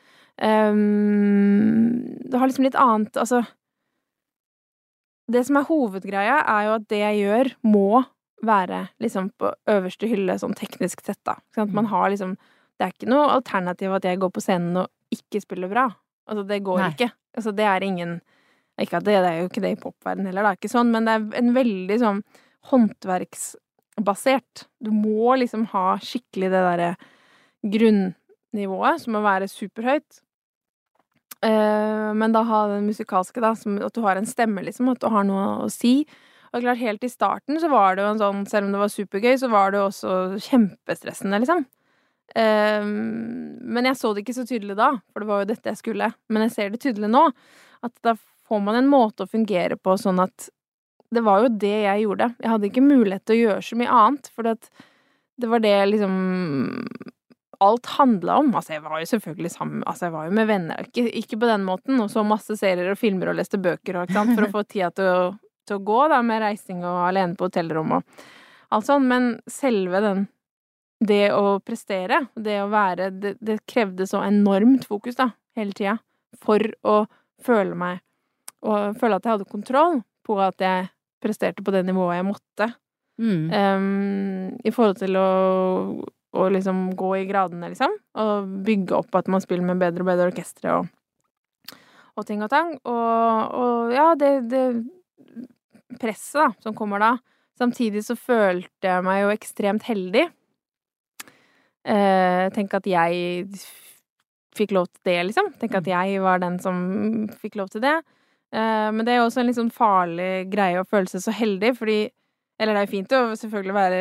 Um, 0.42 2.18
det 2.26 2.40
har 2.40 2.50
liksom 2.50 2.66
litt 2.66 2.74
annet 2.74 3.14
Altså 3.14 3.44
Det 5.30 5.44
som 5.46 5.60
er 5.60 5.68
hovedgreia, 5.68 6.40
er 6.42 6.66
jo 6.66 6.72
at 6.80 6.88
det 6.90 6.98
jeg 7.04 7.20
gjør, 7.22 7.52
må 7.62 8.02
være 8.44 8.88
liksom 9.00 9.30
på 9.40 9.52
øverste 9.70 10.08
hylle, 10.10 10.34
sånn 10.36 10.56
teknisk 10.58 11.04
sett, 11.06 11.20
da. 11.24 11.38
sånn 11.54 11.70
at 11.70 11.76
Man 11.78 11.86
har 11.92 12.10
liksom 12.10 12.34
Det 12.74 12.82
er 12.82 12.96
ikke 12.96 13.12
noe 13.14 13.30
alternativ 13.36 13.94
at 13.94 14.10
jeg 14.10 14.18
går 14.18 14.34
på 14.34 14.42
scenen 14.42 14.82
og 14.82 14.90
ikke 15.14 15.44
spiller 15.44 15.70
bra. 15.70 15.86
Altså, 16.28 16.44
det 16.48 16.62
går 16.64 16.80
Nei. 16.80 16.90
ikke. 16.94 17.10
Altså, 17.36 17.52
det 17.56 17.66
er 17.68 17.84
ingen 17.84 18.20
Ikke 18.80 18.98
at 18.98 19.04
det, 19.06 19.14
det 19.22 19.30
er 19.30 19.38
jo 19.38 19.48
ikke 19.48 19.62
det 19.62 19.70
i 19.76 19.78
popverden 19.78 20.26
heller, 20.26 20.42
da, 20.42 20.56
ikke 20.56 20.70
sånn, 20.72 20.88
men 20.90 21.06
det 21.06 21.12
er 21.14 21.38
en 21.38 21.52
veldig 21.54 21.98
sånn 22.00 22.20
håndverksbasert. 22.72 24.64
Du 24.82 24.90
må 24.90 25.36
liksom 25.38 25.68
ha 25.70 25.94
skikkelig 26.02 26.48
det 26.50 26.62
derre 26.64 26.88
grunnivået, 27.62 29.04
som 29.04 29.14
må 29.14 29.22
være 29.22 29.46
superhøyt. 29.52 30.18
Eh, 31.44 32.10
men 32.18 32.34
da 32.34 32.42
ha 32.48 32.64
den 32.72 32.88
musikalske, 32.88 33.42
da, 33.44 33.52
som 33.58 33.78
at 33.78 33.94
du 33.94 34.02
har 34.04 34.18
en 34.18 34.26
stemme, 34.26 34.64
liksom, 34.64 34.90
at 34.90 35.02
du 35.02 35.10
har 35.12 35.26
noe 35.28 35.46
å 35.66 35.70
si. 35.72 36.00
Og 36.54 36.62
klart, 36.62 36.82
helt 36.82 37.04
i 37.04 37.10
starten 37.10 37.58
så 37.60 37.70
var 37.70 37.94
det 37.94 38.04
jo 38.04 38.12
en 38.14 38.22
sånn, 38.22 38.44
selv 38.50 38.68
om 38.68 38.74
det 38.74 38.82
var 38.84 38.92
supergøy, 38.94 39.34
så 39.40 39.50
var 39.52 39.74
det 39.74 39.80
jo 39.80 39.88
også 39.90 40.18
kjempestressende, 40.48 41.42
liksom. 41.42 41.64
Um, 42.34 43.60
men 43.62 43.86
jeg 43.86 43.98
så 44.00 44.10
det 44.10 44.24
ikke 44.24 44.34
så 44.34 44.46
tydelig 44.48 44.74
da, 44.78 44.90
for 45.12 45.22
det 45.22 45.28
var 45.28 45.42
jo 45.42 45.50
dette 45.52 45.70
jeg 45.70 45.80
skulle. 45.80 46.10
Men 46.32 46.46
jeg 46.46 46.54
ser 46.56 46.72
det 46.72 46.82
tydelig 46.82 47.10
nå. 47.12 47.28
At 47.86 47.94
da 48.06 48.16
får 48.48 48.62
man 48.64 48.78
en 48.78 48.90
måte 48.90 49.24
å 49.24 49.30
fungere 49.30 49.78
på 49.80 49.96
sånn 50.00 50.22
at 50.24 50.50
Det 51.14 51.22
var 51.22 51.44
jo 51.44 51.48
det 51.62 51.76
jeg 51.84 52.00
gjorde. 52.02 52.26
Jeg 52.42 52.50
hadde 52.50 52.66
ikke 52.66 52.82
mulighet 52.82 53.22
til 53.24 53.36
å 53.36 53.42
gjøre 53.42 53.62
så 53.62 53.76
mye 53.78 53.98
annet, 54.02 54.30
for 54.34 54.48
det 54.48 55.50
var 55.50 55.62
det 55.62 55.76
liksom 55.92 56.14
Alt 57.62 57.86
handla 57.86 58.40
om. 58.42 58.50
Altså, 58.58 58.74
jeg 58.74 58.82
var 58.82 58.98
jo 58.98 59.06
selvfølgelig 59.12 59.50
sammen 59.52 59.84
Altså, 59.86 60.08
jeg 60.08 60.14
var 60.16 60.26
jo 60.26 60.34
med 60.34 60.48
venner. 60.50 60.88
Ikke, 60.88 61.06
ikke 61.22 61.38
på 61.38 61.48
den 61.48 61.62
måten. 61.64 62.00
Og 62.02 62.10
så 62.10 62.24
masse 62.26 62.56
serier 62.58 62.90
og 62.90 62.98
filmer 62.98 63.30
og 63.30 63.38
leste 63.38 63.60
bøker 63.62 64.00
og, 64.02 64.12
sant, 64.12 64.34
for 64.34 64.48
å 64.48 64.52
få 64.56 64.64
tida 64.66 64.90
til 64.90 65.06
å, 65.06 65.28
til 65.68 65.78
å 65.78 65.84
gå, 65.86 66.00
da, 66.10 66.18
med 66.26 66.42
reising 66.42 66.82
og 66.82 67.04
alene 67.06 67.38
på 67.38 67.46
hotellrom 67.46 68.00
og 68.00 68.26
alt 68.74 68.88
sånn. 68.90 69.06
Men 69.08 69.30
selve 69.46 70.02
den 70.02 70.26
det 71.04 71.28
å 71.34 71.58
prestere, 71.64 72.24
det 72.36 72.58
å 72.62 72.70
være 72.72 73.10
Det, 73.12 73.34
det 73.44 73.60
krevde 73.70 74.06
så 74.08 74.22
enormt 74.24 74.86
fokus, 74.88 75.18
da, 75.18 75.30
hele 75.58 75.76
tida, 75.76 75.98
for 76.42 76.62
å 76.82 77.04
føle 77.44 77.76
meg 77.78 78.02
Og 78.64 78.96
føle 79.00 79.18
at 79.18 79.26
jeg 79.26 79.36
hadde 79.36 79.50
kontroll 79.50 80.00
på 80.24 80.38
at 80.40 80.62
jeg 80.62 80.88
presterte 81.24 81.64
på 81.64 81.72
det 81.72 81.82
nivået 81.84 82.18
jeg 82.18 82.24
måtte. 82.26 82.66
Mm. 83.20 83.44
Um, 83.52 84.48
I 84.64 84.72
forhold 84.72 84.98
til 85.00 85.16
å, 85.20 85.28
å 86.36 86.46
liksom 86.52 86.86
gå 86.96 87.10
i 87.20 87.26
gradene, 87.28 87.70
liksom. 87.72 87.92
Og 88.20 88.54
bygge 88.64 88.96
opp 88.96 89.16
at 89.20 89.28
man 89.32 89.44
spiller 89.44 89.64
med 89.68 89.80
bedre 89.80 90.04
og 90.04 90.08
bedre 90.08 90.30
orkestre 90.30 90.78
og, 90.78 90.88
og 92.16 92.28
ting 92.28 92.44
og 92.44 92.50
tang. 92.52 92.74
Og, 92.88 93.52
og 93.60 93.94
ja, 93.94 94.06
det, 94.20 94.32
det 94.52 94.64
presset 96.00 96.40
da, 96.40 96.48
som 96.64 96.76
kommer 96.76 97.04
da. 97.04 97.12
Samtidig 97.60 98.04
så 98.06 98.16
følte 98.18 98.90
jeg 98.90 99.04
meg 99.06 99.22
jo 99.22 99.34
ekstremt 99.34 99.84
heldig 99.88 100.26
Eh, 101.84 102.48
tenk 102.54 102.74
at 102.78 102.86
jeg 102.88 103.46
fikk 104.54 104.74
lov 104.76 104.88
til 104.88 105.10
det, 105.10 105.18
liksom. 105.30 105.52
Tenk 105.60 105.74
at 105.80 105.88
jeg 105.90 106.20
var 106.24 106.40
den 106.42 106.58
som 106.62 106.76
fikk 107.40 107.58
lov 107.60 107.72
til 107.72 107.84
det. 107.84 107.96
Eh, 108.54 108.90
men 108.94 109.04
det 109.04 109.14
er 109.14 109.20
jo 109.20 109.28
også 109.28 109.42
en 109.42 109.50
litt 109.50 109.58
sånn 109.58 109.72
farlig 109.74 110.46
greie 110.52 110.80
å 110.80 110.86
føle 110.88 111.10
seg 111.10 111.24
så 111.24 111.34
heldig, 111.34 111.74
fordi 111.80 111.98
Eller 112.54 112.70
det 112.70 112.78
er 112.78 112.86
jo 112.86 112.92
fint 112.92 113.12
å 113.18 113.20
selvfølgelig 113.34 113.74
være 113.74 113.96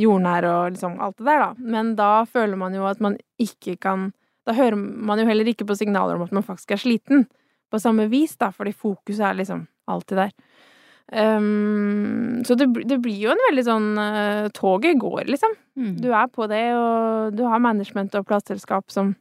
jordnær 0.00 0.46
og 0.48 0.72
liksom 0.74 0.96
alt 0.98 1.20
det 1.20 1.26
der, 1.28 1.38
da, 1.38 1.50
men 1.54 1.92
da 1.94 2.24
føler 2.26 2.58
man 2.58 2.74
jo 2.74 2.82
at 2.88 2.98
man 2.98 3.14
ikke 3.38 3.76
kan 3.78 4.08
Da 4.42 4.56
hører 4.58 4.74
man 4.74 5.20
jo 5.22 5.26
heller 5.28 5.46
ikke 5.46 5.68
på 5.68 5.76
signaler 5.78 6.16
om 6.18 6.24
at 6.26 6.32
man 6.34 6.42
faktisk 6.42 6.72
er 6.74 6.80
sliten, 6.82 7.28
på 7.70 7.78
samme 7.78 8.08
vis, 8.10 8.34
da, 8.36 8.48
fordi 8.50 8.72
fokuset 8.74 9.22
er 9.22 9.36
liksom 9.38 9.68
alltid 9.86 10.18
der. 10.18 10.32
Um, 11.12 12.40
så 12.46 12.54
det, 12.56 12.68
det, 12.88 12.98
blir 13.04 13.26
jo 13.26 13.32
en 13.34 13.42
veldig 13.48 13.64
sånn 13.66 13.88
uh, 13.98 14.46
Toget 14.56 15.00
går, 15.02 15.26
liksom. 15.28 15.56
Mm. 15.76 15.94
Du 16.00 16.08
er 16.14 16.30
på 16.32 16.46
det, 16.48 16.62
og 16.78 17.34
du 17.36 17.42
har 17.48 17.60
management 17.60 18.14
og 18.16 18.28
plateselskap 18.28 18.92
som, 18.92 19.14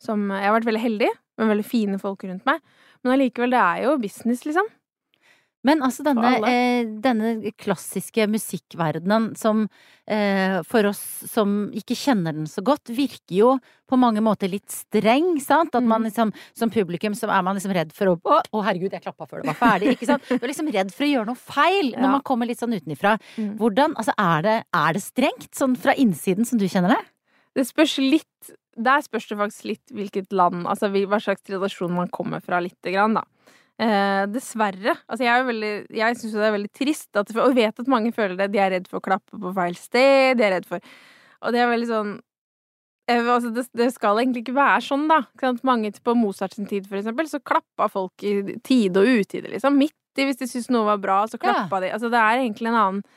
som 0.00 0.28
Jeg 0.30 0.46
har 0.46 0.56
vært 0.56 0.68
veldig 0.70 0.84
heldig 0.84 1.10
med 1.38 1.52
veldig 1.52 1.66
fine 1.66 2.00
folk 2.02 2.24
rundt 2.26 2.46
meg, 2.48 2.62
men 3.02 3.14
allikevel, 3.14 3.52
det 3.54 3.60
er 3.62 3.84
jo 3.84 3.98
business, 4.02 4.44
liksom. 4.46 4.70
Men 5.66 5.82
altså 5.82 6.04
denne, 6.06 6.36
eh, 6.46 6.86
denne 7.02 7.50
klassiske 7.58 8.28
musikkverdenen 8.30 9.32
som 9.38 9.64
eh, 10.06 10.60
for 10.66 10.86
oss 10.86 11.00
som 11.26 11.68
ikke 11.74 11.96
kjenner 11.98 12.36
den 12.36 12.46
så 12.46 12.62
godt, 12.64 12.92
virker 12.94 13.34
jo 13.34 13.50
på 13.88 13.98
mange 13.98 14.22
måter 14.22 14.50
litt 14.52 14.70
streng, 14.70 15.34
sant? 15.42 15.74
At 15.74 15.82
man 15.82 16.04
mm. 16.04 16.08
liksom 16.10 16.32
som 16.56 16.70
publikum 16.70 17.16
så 17.18 17.26
er 17.26 17.42
man 17.42 17.58
liksom 17.58 17.74
redd 17.74 17.90
for 17.96 18.12
å 18.12 18.16
Å, 18.28 18.38
å 18.54 18.62
herregud, 18.66 18.94
jeg 18.94 19.02
klappa 19.02 19.26
før 19.26 19.42
det 19.42 19.50
var 19.50 19.58
ferdig, 19.58 19.96
ikke 19.96 20.10
sant? 20.12 20.30
Du 20.30 20.38
er 20.38 20.50
liksom 20.52 20.70
redd 20.74 20.94
for 20.94 21.06
å 21.06 21.10
gjøre 21.10 21.30
noe 21.32 21.42
feil 21.42 21.92
når 21.96 22.06
ja. 22.06 22.14
man 22.14 22.26
kommer 22.30 22.50
litt 22.50 22.62
sånn 22.62 22.76
utenifra. 22.76 23.16
Mm. 23.36 23.56
Hvordan 23.58 23.96
Altså, 23.98 24.14
er 24.20 24.42
det, 24.44 24.56
er 24.78 24.94
det 24.94 25.02
strengt 25.02 25.50
sånn 25.58 25.74
fra 25.80 25.94
innsiden 25.98 26.46
som 26.46 26.60
du 26.60 26.68
kjenner 26.70 26.94
det? 26.94 27.00
Det 27.58 27.64
spørs 27.66 27.96
litt 27.98 28.52
Der 28.78 29.02
spørs 29.02 29.26
det 29.26 29.38
faktisk 29.40 29.64
litt 29.66 29.90
hvilket 29.90 30.34
land, 30.36 30.62
altså 30.70 30.92
hva 30.92 31.18
slags 31.18 31.50
relasjon 31.50 31.96
man 31.96 32.12
kommer 32.14 32.38
fra, 32.44 32.60
lite 32.62 32.92
grann, 32.94 33.18
da. 33.18 33.24
Eh, 33.78 34.22
dessverre. 34.34 34.96
Altså, 35.06 35.22
jeg 35.22 35.44
veldig 35.46 35.68
Jeg 35.94 36.16
syns 36.18 36.32
jo 36.32 36.40
det 36.40 36.46
er 36.48 36.56
veldig 36.56 36.72
trist, 36.74 37.10
at, 37.14 37.28
og 37.38 37.52
vet 37.54 37.78
at 37.78 37.90
mange 37.90 38.10
føler 38.14 38.34
det. 38.40 38.48
De 38.54 38.62
er 38.62 38.72
redd 38.74 38.88
for 38.90 38.98
å 38.98 39.04
klappe 39.04 39.38
på 39.38 39.52
feil 39.54 39.78
sted, 39.78 40.38
de 40.38 40.46
er 40.46 40.56
redd 40.56 40.66
for 40.66 40.82
Og 41.46 41.54
det 41.54 41.62
er 41.62 41.70
veldig 41.70 41.90
sånn 41.90 42.16
jeg, 43.08 43.22
altså, 43.24 43.48
det, 43.56 43.62
det, 43.78 43.86
skal 43.94 44.18
egentlig 44.20 44.42
ikke 44.42 44.58
være 44.58 44.82
sånn, 44.84 45.06
da. 45.08 45.22
Mange 45.64 45.88
på 46.04 46.12
Mozart-tid 46.18 46.90
for 46.90 46.98
eksempel, 46.98 47.28
så 47.30 47.40
klappa 47.40 47.86
folk 47.88 48.20
i 48.20 48.58
tide 48.60 49.00
og 49.00 49.22
utide, 49.22 49.48
liksom. 49.54 49.78
Midt 49.80 50.20
i, 50.20 50.26
hvis 50.28 50.42
de 50.42 50.48
syntes 50.50 50.68
noe 50.74 50.84
var 50.90 51.00
bra, 51.00 51.22
så 51.30 51.40
klappa 51.40 51.78
ja. 51.78 51.86
de. 51.86 51.92
Altså, 51.96 52.10
det 52.12 52.20
er 52.20 52.42
egentlig 52.42 52.72
en 52.72 52.82
annen 52.82 53.08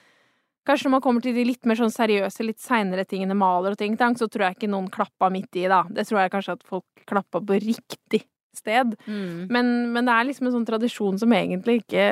Kanskje 0.62 0.86
når 0.86 0.94
man 0.94 1.02
kommer 1.02 1.24
til 1.26 1.34
de 1.34 1.42
litt 1.42 1.66
mer 1.66 1.74
sånn 1.80 1.90
seriøse, 1.90 2.44
litt 2.46 2.60
seinere 2.62 3.02
tingene, 3.10 3.34
maler 3.34 3.74
og 3.74 3.80
ting, 3.80 3.96
så 3.98 4.28
tror 4.30 4.44
jeg 4.46 4.60
ikke 4.60 4.68
noen 4.70 4.92
klappa 4.94 5.32
midt 5.34 5.58
i, 5.58 5.64
da. 5.66 5.80
Det 5.90 6.06
tror 6.06 6.20
jeg 6.22 6.34
kanskje 6.36 6.54
at 6.54 6.68
folk 6.70 7.02
klappa 7.10 7.42
på 7.42 7.58
riktig 7.64 8.22
sted. 8.58 8.96
Mm. 9.06 9.48
Men, 9.52 9.72
men, 9.94 10.08
det 10.08 10.16
er 10.16 10.30
liksom 10.30 10.50
en 10.50 10.56
sånn 10.60 10.68
tradisjon 10.68 11.22
som 11.22 11.38
egentlig 11.38 11.82
ikke 11.86 12.12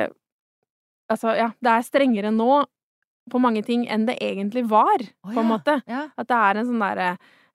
Altså, 1.10 1.32
ja, 1.34 1.48
det 1.58 1.70
er 1.72 1.82
strengere 1.82 2.30
nå 2.30 2.60
på 3.30 3.40
mange 3.42 3.64
ting 3.66 3.82
enn 3.90 4.06
det 4.08 4.18
egentlig 4.22 4.62
var, 4.70 5.02
oh, 5.02 5.32
på 5.32 5.40
en 5.40 5.44
ja. 5.44 5.48
måte. 5.48 5.76
Ja. 5.90 6.06
At 6.14 6.28
det 6.30 6.38
er 6.38 6.60
en 6.60 6.68
sånn 6.68 6.82
derre 6.84 7.08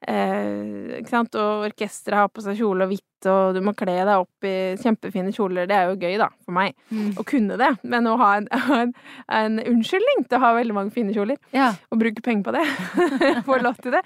eh, 0.08 1.00
Ikke 1.00 1.12
sant, 1.12 1.38
og 1.40 1.66
orkesteret 1.70 2.20
har 2.20 2.32
på 2.34 2.44
seg 2.44 2.60
kjole 2.60 2.84
og 2.84 2.94
hvitt, 2.94 3.30
og 3.32 3.56
du 3.56 3.62
må 3.66 3.74
kle 3.78 3.96
deg 4.02 4.14
opp 4.14 4.48
i 4.48 4.76
kjempefine 4.82 5.34
kjoler. 5.36 5.70
Det 5.72 5.78
er 5.78 5.90
jo 5.90 5.98
gøy, 5.98 6.18
da, 6.22 6.30
for 6.46 6.58
meg, 6.58 6.76
mm. 6.92 7.16
å 7.22 7.26
kunne 7.28 7.58
det. 7.62 7.72
Men 7.88 8.12
å 8.12 8.18
ha 8.22 8.30
en, 8.42 8.52
en, 8.82 8.94
en, 9.40 9.58
unnskyldning 9.74 10.28
til 10.28 10.40
å 10.40 10.44
ha 10.46 10.54
veldig 10.60 10.78
mange 10.78 10.96
fine 10.96 11.16
kjoler, 11.16 11.40
ja. 11.56 11.72
og 11.92 12.04
bruke 12.04 12.24
penger 12.26 12.50
på 12.50 12.56
det, 12.58 12.68
få 13.48 13.60
lov 13.64 13.80
til 13.84 13.96
det. 13.98 14.04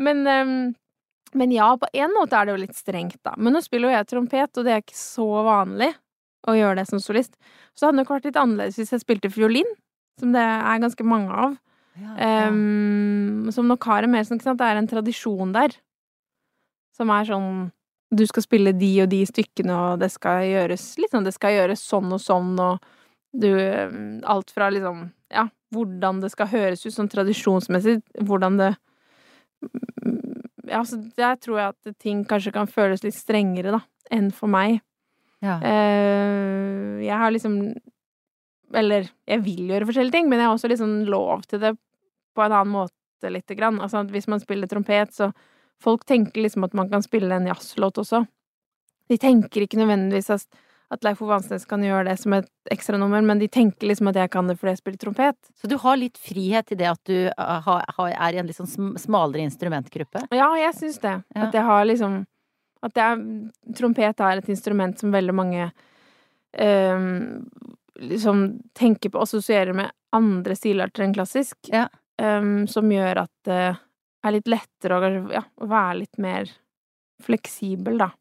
Men 0.00 0.24
um, 0.26 0.58
men 1.34 1.52
ja, 1.52 1.68
på 1.76 1.88
en 1.92 2.14
måte 2.16 2.36
er 2.38 2.46
det 2.46 2.54
jo 2.54 2.62
litt 2.62 2.76
strengt, 2.78 3.18
da. 3.26 3.34
Men 3.36 3.56
nå 3.56 3.62
spiller 3.64 3.90
jo 3.90 3.96
jeg 3.96 4.08
trompet, 4.12 4.58
og 4.60 4.66
det 4.66 4.74
er 4.74 4.84
ikke 4.84 4.98
så 4.98 5.26
vanlig 5.46 5.90
å 6.48 6.54
gjøre 6.56 6.80
det 6.80 6.86
som 6.88 7.02
solist. 7.02 7.34
Så 7.74 7.82
det 7.82 7.88
hadde 7.88 8.00
nok 8.00 8.12
vært 8.14 8.28
litt 8.28 8.38
annerledes 8.40 8.78
hvis 8.80 8.94
jeg 8.94 9.04
spilte 9.04 9.32
fiolin, 9.32 9.68
som 10.20 10.32
det 10.34 10.42
er 10.42 10.82
ganske 10.82 11.06
mange 11.06 11.34
av. 11.34 11.56
Ja, 11.98 12.14
ja. 12.14 12.46
Um, 12.52 13.50
som 13.54 13.66
nok 13.66 13.84
har 13.90 14.06
en 14.06 14.12
mer 14.12 14.26
sånn, 14.26 14.38
det 14.38 14.66
er 14.66 14.78
en 14.78 14.90
tradisjon 14.90 15.54
der. 15.56 15.74
Som 16.94 17.10
er 17.14 17.26
sånn 17.28 17.50
Du 18.10 18.24
skal 18.26 18.42
spille 18.42 18.72
de 18.74 18.88
og 19.04 19.10
de 19.12 19.20
stykkene, 19.28 19.74
og 19.74 20.00
det 20.02 20.08
skal 20.10 20.46
gjøres 20.48 20.86
litt 20.98 21.12
sånn 21.12 21.26
Det 21.26 21.34
skal 21.36 21.54
gjøres 21.54 21.82
sånn 21.84 22.14
og 22.14 22.22
sånn, 22.22 22.56
og 22.58 22.80
du 23.36 23.52
Alt 24.26 24.50
fra 24.54 24.70
liksom 24.74 25.04
Ja, 25.30 25.44
hvordan 25.74 26.22
det 26.22 26.32
skal 26.32 26.50
høres 26.50 26.86
ut 26.86 26.94
sånn 26.94 27.10
tradisjonsmessig, 27.12 28.00
hvordan 28.24 28.58
det 28.58 28.72
ja, 30.70 30.82
så 30.86 31.00
der 31.16 31.38
tror 31.40 31.60
jeg 31.60 31.74
at 31.74 31.98
ting 32.02 32.24
kanskje 32.28 32.54
kan 32.54 32.70
føles 32.70 33.04
litt 33.04 33.16
strengere, 33.16 33.74
da, 33.78 33.80
enn 34.14 34.30
for 34.34 34.50
meg. 34.52 34.80
Ja. 35.44 35.58
Uh, 35.62 36.98
jeg 36.98 37.14
har 37.14 37.30
liksom 37.30 37.60
Eller 38.74 39.06
jeg 39.22 39.44
vil 39.44 39.68
gjøre 39.70 39.86
forskjellige 39.86 40.16
ting, 40.16 40.26
men 40.28 40.40
jeg 40.40 40.48
har 40.48 40.56
også 40.56 40.68
liksom 40.68 40.96
lov 41.08 41.44
til 41.48 41.62
det 41.62 41.76
på 42.36 42.42
en 42.42 42.52
annen 42.52 42.74
måte, 42.74 43.30
lite 43.32 43.54
grann. 43.56 43.78
Altså 43.80 44.02
hvis 44.12 44.28
man 44.28 44.42
spiller 44.42 44.68
trompet, 44.70 45.14
så 45.14 45.30
Folk 45.78 46.04
tenker 46.04 46.42
liksom 46.42 46.64
at 46.66 46.74
man 46.74 46.88
kan 46.90 47.04
spille 47.04 47.34
en 47.34 47.46
jazzlåt 47.46 48.00
også. 48.02 48.24
De 49.08 49.18
tenker 49.18 49.62
ikke 49.62 49.78
nødvendigvis 49.78 50.30
at 50.34 50.46
at 50.88 51.04
Leif 51.04 51.20
Ove 51.20 51.36
Ansnes 51.36 51.66
kan 51.68 51.82
gjøre 51.84 52.06
det 52.08 52.14
som 52.22 52.32
et 52.38 52.48
ekstranummer, 52.72 53.20
men 53.24 53.40
de 53.40 53.48
tenker 53.52 53.90
liksom 53.90 54.08
at 54.08 54.16
jeg 54.22 54.30
kan 54.32 54.48
det 54.48 54.56
fordi 54.56 54.72
jeg 54.72 54.80
spiller 54.80 55.02
trompet. 55.02 55.50
Så 55.60 55.68
du 55.68 55.76
har 55.82 55.98
litt 56.00 56.16
frihet 56.20 56.72
i 56.72 56.78
det 56.80 56.88
at 56.88 57.00
du 57.08 57.28
uh, 57.28 58.06
er 58.08 58.36
i 58.36 58.40
en 58.40 58.48
litt 58.48 58.56
sånn 58.56 58.96
smalere 59.00 59.44
instrumentgruppe? 59.44 60.24
Ja, 60.32 60.48
jeg 60.56 60.72
syns 60.78 61.00
det. 61.04 61.18
Ja. 61.36 61.48
At 61.48 61.56
jeg 61.56 61.66
har 61.68 61.84
liksom 61.88 62.22
At 62.86 62.94
jeg, 62.94 63.22
trompet 63.74 64.20
er 64.22 64.38
et 64.38 64.48
instrument 64.48 65.00
som 65.00 65.10
veldig 65.10 65.34
mange 65.34 65.64
um, 66.54 67.42
liksom 67.98 68.44
tenker 68.78 69.10
på, 69.10 69.18
assosierer 69.20 69.74
med 69.74 69.90
andre 70.14 70.54
stilarter 70.54 71.02
enn 71.04 71.16
klassisk. 71.16 71.58
Ja. 71.72 71.88
Um, 72.22 72.68
som 72.70 72.86
gjør 72.90 73.24
at 73.24 73.34
det 73.46 73.58
er 74.24 74.34
litt 74.34 74.48
lettere 74.50 74.96
å, 74.96 75.10
ja, 75.34 75.42
å 75.42 75.68
være 75.68 75.98
litt 76.04 76.22
mer 76.22 76.48
fleksibel, 77.22 77.98
da. 77.98 78.12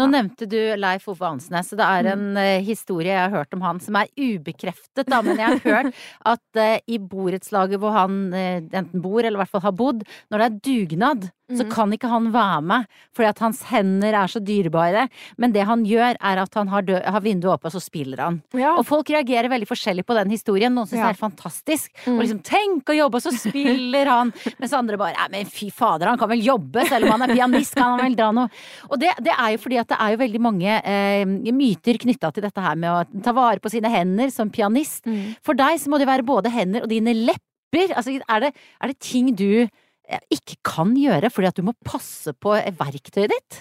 Nå 0.00 0.06
nevnte 0.08 0.46
du 0.48 0.56
Leif 0.80 1.08
Ove 1.12 1.26
Ansnes, 1.28 1.74
og 1.74 1.80
det 1.80 1.86
er 1.86 2.06
en 2.14 2.22
uh, 2.38 2.62
historie 2.64 3.10
jeg 3.12 3.20
har 3.20 3.34
hørt 3.34 3.56
om 3.56 3.64
han 3.66 3.80
som 3.84 3.98
er 4.00 4.08
ubekreftet, 4.16 5.04
da, 5.10 5.18
men 5.26 5.36
jeg 5.36 5.58
har 5.58 5.60
hørt 5.66 5.98
at 6.32 6.60
uh, 6.60 6.78
i 6.88 6.96
borettslaget 7.02 7.82
hvor 7.82 7.92
han 7.92 8.22
uh, 8.32 8.62
enten 8.64 9.04
bor, 9.04 9.20
eller 9.20 9.36
i 9.36 9.42
hvert 9.42 9.52
fall 9.52 9.66
har 9.66 9.76
bodd, 9.76 10.06
når 10.32 10.40
det 10.40 10.48
er 10.48 10.58
dugnad, 10.70 11.28
så 11.50 11.64
Mhm. 11.64 11.70
kan 11.70 11.90
ikke 11.92 12.08
han 12.08 12.30
være 12.32 12.62
med, 12.62 12.86
fordi 13.14 13.28
at 13.28 13.38
hans 13.40 13.62
hender 13.64 14.14
er 14.14 14.26
så 14.30 14.40
dyrebare. 14.40 15.08
Men 15.36 15.52
det 15.52 15.64
han 15.66 15.84
gjør, 15.84 16.16
er 16.20 16.38
at 16.38 16.54
han 16.54 16.68
har, 16.68 16.82
dø 16.82 17.00
har 17.04 17.20
vinduet 17.20 17.52
oppe, 17.54 17.66
og 17.66 17.72
så 17.72 17.80
spiller 17.82 18.16
han. 18.18 18.42
Ja. 18.54 18.76
Og 18.78 18.86
folk 18.86 19.06
reagerer 19.10 19.48
veldig 19.50 19.66
forskjellig 19.68 20.04
på 20.06 20.14
den 20.14 20.30
historien. 20.30 20.72
Noen 20.74 20.86
syns 20.86 20.98
Ja. 21.00 21.12
det 21.12 21.18
er 21.18 21.28
fantastisk. 21.28 21.90
Mm. 22.06 22.18
Og 22.18 22.20
liksom 22.24 22.42
'tenk 22.42 22.84
å 22.84 22.96
jobbe', 22.96 23.14
og 23.14 23.22
så 23.22 23.32
spiller 23.32 24.06
han. 24.06 24.32
Mens 24.60 24.72
andre 24.72 24.96
bare 24.96 25.14
'nei, 25.14 25.28
men 25.30 25.44
fy 25.46 25.70
fader, 25.70 26.06
han 26.06 26.18
kan 26.18 26.28
vel 26.28 26.40
jobbe', 26.42 26.86
selv 26.88 27.04
om 27.04 27.20
han 27.20 27.30
er 27.30 27.34
pianist, 27.34 27.74
kan 27.74 27.98
han 27.98 28.00
vel 28.00 28.14
dra 28.16 28.30
noe. 28.32 28.48
Og 28.90 28.98
det, 28.98 29.10
det 29.20 29.32
er 29.38 29.50
jo 29.52 29.58
fordi 29.58 29.78
at 29.80 29.88
det 29.88 29.98
er 30.00 30.10
jo 30.16 30.16
veldig 30.16 30.40
mange 30.40 30.82
eh, 30.84 31.24
myter 31.24 31.98
knytta 31.98 32.32
til 32.32 32.42
dette 32.42 32.60
her 32.60 32.76
med 32.76 32.90
å 32.90 33.22
ta 33.22 33.32
vare 33.32 33.58
på 33.60 33.70
sine 33.70 33.90
hender 33.90 34.30
som 34.30 34.50
pianist. 34.50 35.04
Mm. 35.04 35.36
For 35.42 35.54
deg 35.54 35.78
så 35.80 35.88
må 35.88 35.98
det 35.98 36.06
være 36.08 36.22
både 36.24 36.50
hender 36.50 36.82
og 36.82 36.88
dine 36.88 37.12
lepper. 37.14 37.94
Altså, 37.96 38.20
er 38.28 38.40
det, 38.40 38.54
er 38.82 38.86
det 38.88 38.98
ting 38.98 39.34
du 39.34 39.68
ikke 40.32 40.58
kan 40.66 40.94
gjøre 40.98 41.30
fordi 41.32 41.50
at 41.50 41.58
du 41.60 41.66
må 41.66 41.74
passe 41.86 42.34
på 42.34 42.54
verktøyet 42.80 43.32
ditt? 43.32 43.60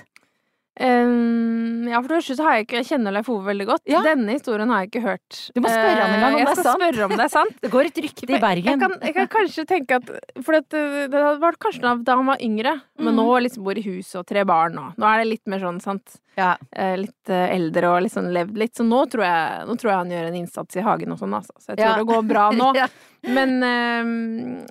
Ehm, 0.79 1.87
ja, 1.91 1.99
for 1.99 2.07
det 2.07 2.19
første 2.21 2.35
så 2.39 2.45
har 2.47 2.53
jeg 2.57 2.65
ikke 2.67 2.77
Jeg 2.79 2.87
kjenner 2.93 3.11
Leif 3.15 3.27
Ove 3.31 3.43
veldig 3.49 3.65
godt. 3.67 3.83
Ja. 3.89 3.99
Denne 4.05 4.31
historien 4.35 4.69
har 4.71 4.83
jeg 4.85 4.91
ikke 4.93 5.01
hørt. 5.03 5.39
Du 5.55 5.59
må 5.63 5.67
spørre 5.71 6.05
han 6.05 6.13
en 6.15 6.21
gang 6.23 6.35
om 6.35 6.39
Eh, 6.39 6.45
det 6.45 6.53
er 6.53 6.63
Jeg 6.63 6.79
spørre 6.79 7.05
om 7.09 7.15
det 7.17 7.25
er 7.25 7.33
sant. 7.33 7.57
Det 7.65 7.71
går 7.73 7.89
et 7.89 7.99
rykte 8.05 8.23
i 8.29 8.31
Jeg, 8.33 8.41
Bergen. 8.41 8.79
kan, 8.79 8.95
jeg 9.03 9.13
kan 9.17 9.27
kanskje 9.33 9.65
tenke 9.67 9.97
at 9.99 10.07
For 10.45 10.55
det, 10.55 10.63
det 11.11 11.19
hadde 11.19 11.41
vært 11.43 11.59
kanskje 11.59 11.81
da- 12.03 12.15
han 12.15 12.25
var 12.25 12.37
yngre, 12.41 12.73
men 12.99 13.13
Mm. 13.13 13.19
nå 13.19 13.41
liksom 13.43 13.63
bor 13.63 13.77
i 13.77 13.81
hus 13.81 14.13
og 14.15 14.25
tre 14.27 14.43
barn 14.45 14.77
og 14.77 14.95
Nå 14.97 15.05
er 15.05 15.17
det 15.23 15.27
litt 15.27 15.47
mer 15.47 15.59
sånn, 15.59 15.81
sant. 15.81 16.15
Ja. 16.37 16.55
Eh, 16.71 16.95
Litt 16.95 17.29
eh, 17.29 17.49
eldre 17.55 17.89
og 17.91 18.03
liksom 18.03 18.31
levd 18.31 18.55
litt. 18.57 18.73
Så 18.75 18.83
nå 18.87 19.03
tror 19.11 19.23
jeg, 19.27 19.67
nå 19.67 19.75
tror 19.77 19.89
jeg 19.91 19.97
han 19.99 20.09
gjør 20.15 20.27
en 20.29 20.35
innsats 20.39 20.75
i 20.77 20.81
hagen 20.81 21.11
og 21.11 21.19
sånn, 21.19 21.33
altså. 21.35 21.51
Så 21.59 21.73
jeg 21.75 21.77
tror 21.79 21.89
Ja. 21.89 21.97
det 21.97 22.07
går 22.07 22.27
bra 22.27 22.51
nå. 22.51 22.69
Men 23.35 23.63
eh, 23.63 24.03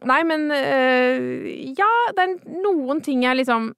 Nei, 0.08 0.22
men 0.24 0.50
eh, 0.50 1.74
Ja, 1.76 1.90
det 2.16 2.24
er 2.24 2.62
noen 2.64 3.02
ting 3.04 3.22
jeg 3.22 3.36
liksom 3.44 3.74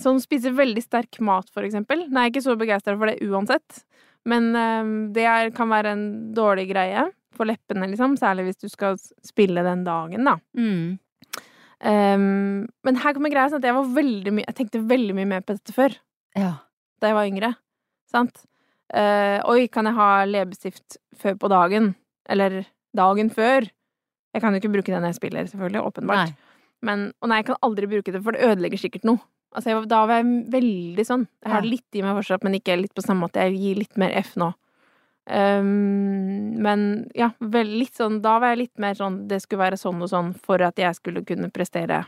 Sånn 0.00 0.18
spiser 0.22 0.54
veldig 0.56 0.82
sterk 0.82 1.20
mat, 1.22 1.50
for 1.54 1.66
eksempel. 1.66 2.06
Nei, 2.08 2.26
jeg 2.26 2.32
er 2.32 2.34
ikke 2.34 2.46
så 2.48 2.56
begeistra 2.58 2.96
for 2.98 3.10
det 3.10 3.20
uansett. 3.22 3.84
Men 4.28 4.50
eh, 4.58 4.88
det 5.14 5.26
er, 5.28 5.52
kan 5.54 5.70
være 5.70 5.92
en 5.94 6.06
dårlig 6.34 6.66
greie 6.72 7.04
for 7.36 7.48
leppene, 7.48 7.88
liksom. 7.92 8.16
Særlig 8.20 8.48
hvis 8.48 8.62
du 8.64 8.68
skal 8.72 8.98
spille 9.26 9.64
den 9.66 9.84
dagen, 9.86 10.26
da. 10.26 10.38
Mm. 10.58 10.98
Um, 11.84 12.64
men 12.86 12.98
her 13.02 13.12
kommer 13.12 13.32
greia 13.32 13.50
sånn 13.52 13.60
at 13.60 13.66
jeg 13.68 13.76
var 13.76 13.88
veldig 13.92 14.30
mye 14.32 14.44
Jeg 14.46 14.56
tenkte 14.56 14.80
veldig 14.88 15.16
mye 15.18 15.28
mer 15.28 15.42
på 15.44 15.56
dette 15.58 15.74
før. 15.76 15.98
ja. 16.38 16.54
Da 17.02 17.10
jeg 17.10 17.16
var 17.18 17.28
yngre. 17.28 17.50
Sant? 18.08 18.38
Uh, 18.94 19.42
oi, 19.50 19.66
kan 19.68 19.84
jeg 19.84 19.96
ha 19.98 20.08
leppestift 20.24 20.96
før 21.20 21.34
på 21.42 21.50
dagen? 21.52 21.90
Eller 22.30 22.62
dagen 22.96 23.28
før? 23.34 23.66
Jeg 24.32 24.40
kan 24.40 24.54
jo 24.54 24.62
ikke 24.62 24.70
bruke 24.72 24.88
det 24.88 25.00
når 25.02 25.12
jeg 25.12 25.18
spiller, 25.18 25.48
selvfølgelig. 25.50 25.82
Åpenbart. 25.90 26.30
Nei. 26.30 26.62
Men, 26.86 27.02
og 27.20 27.28
nei, 27.28 27.42
jeg 27.42 27.48
kan 27.50 27.60
aldri 27.66 27.90
bruke 27.90 28.14
det, 28.14 28.22
for 28.24 28.36
det 28.36 28.46
ødelegger 28.46 28.80
sikkert 28.80 29.04
noe. 29.10 29.20
Altså, 29.54 29.70
jeg, 29.70 29.86
da 29.90 30.02
var 30.10 30.20
jeg 30.20 30.44
veldig 30.50 31.06
sånn. 31.06 31.24
Jeg 31.44 31.52
har 31.52 31.66
litt 31.66 31.96
i 31.98 32.02
meg 32.02 32.16
fortsatt, 32.18 32.44
men 32.46 32.58
ikke 32.58 32.76
litt 32.80 32.94
på 32.94 33.04
samme 33.04 33.26
måte. 33.26 33.44
Jeg 33.46 33.58
gir 33.60 33.80
litt 33.84 33.98
mer 34.00 34.14
F 34.18 34.34
nå. 34.40 34.50
Um, 35.24 36.52
men 36.60 36.82
ja, 37.16 37.30
vel, 37.40 37.70
litt 37.80 37.96
sånn 37.96 38.18
Da 38.20 38.34
var 38.42 38.50
jeg 38.52 38.58
litt 38.58 38.80
mer 38.82 38.92
sånn 38.92 39.14
Det 39.24 39.38
skulle 39.40 39.62
være 39.62 39.78
sånn 39.80 40.02
og 40.04 40.10
sånn 40.12 40.34
for 40.36 40.60
at 40.60 40.76
jeg 40.76 40.98
skulle 40.98 41.22
kunne 41.24 41.48
prestere. 41.54 42.02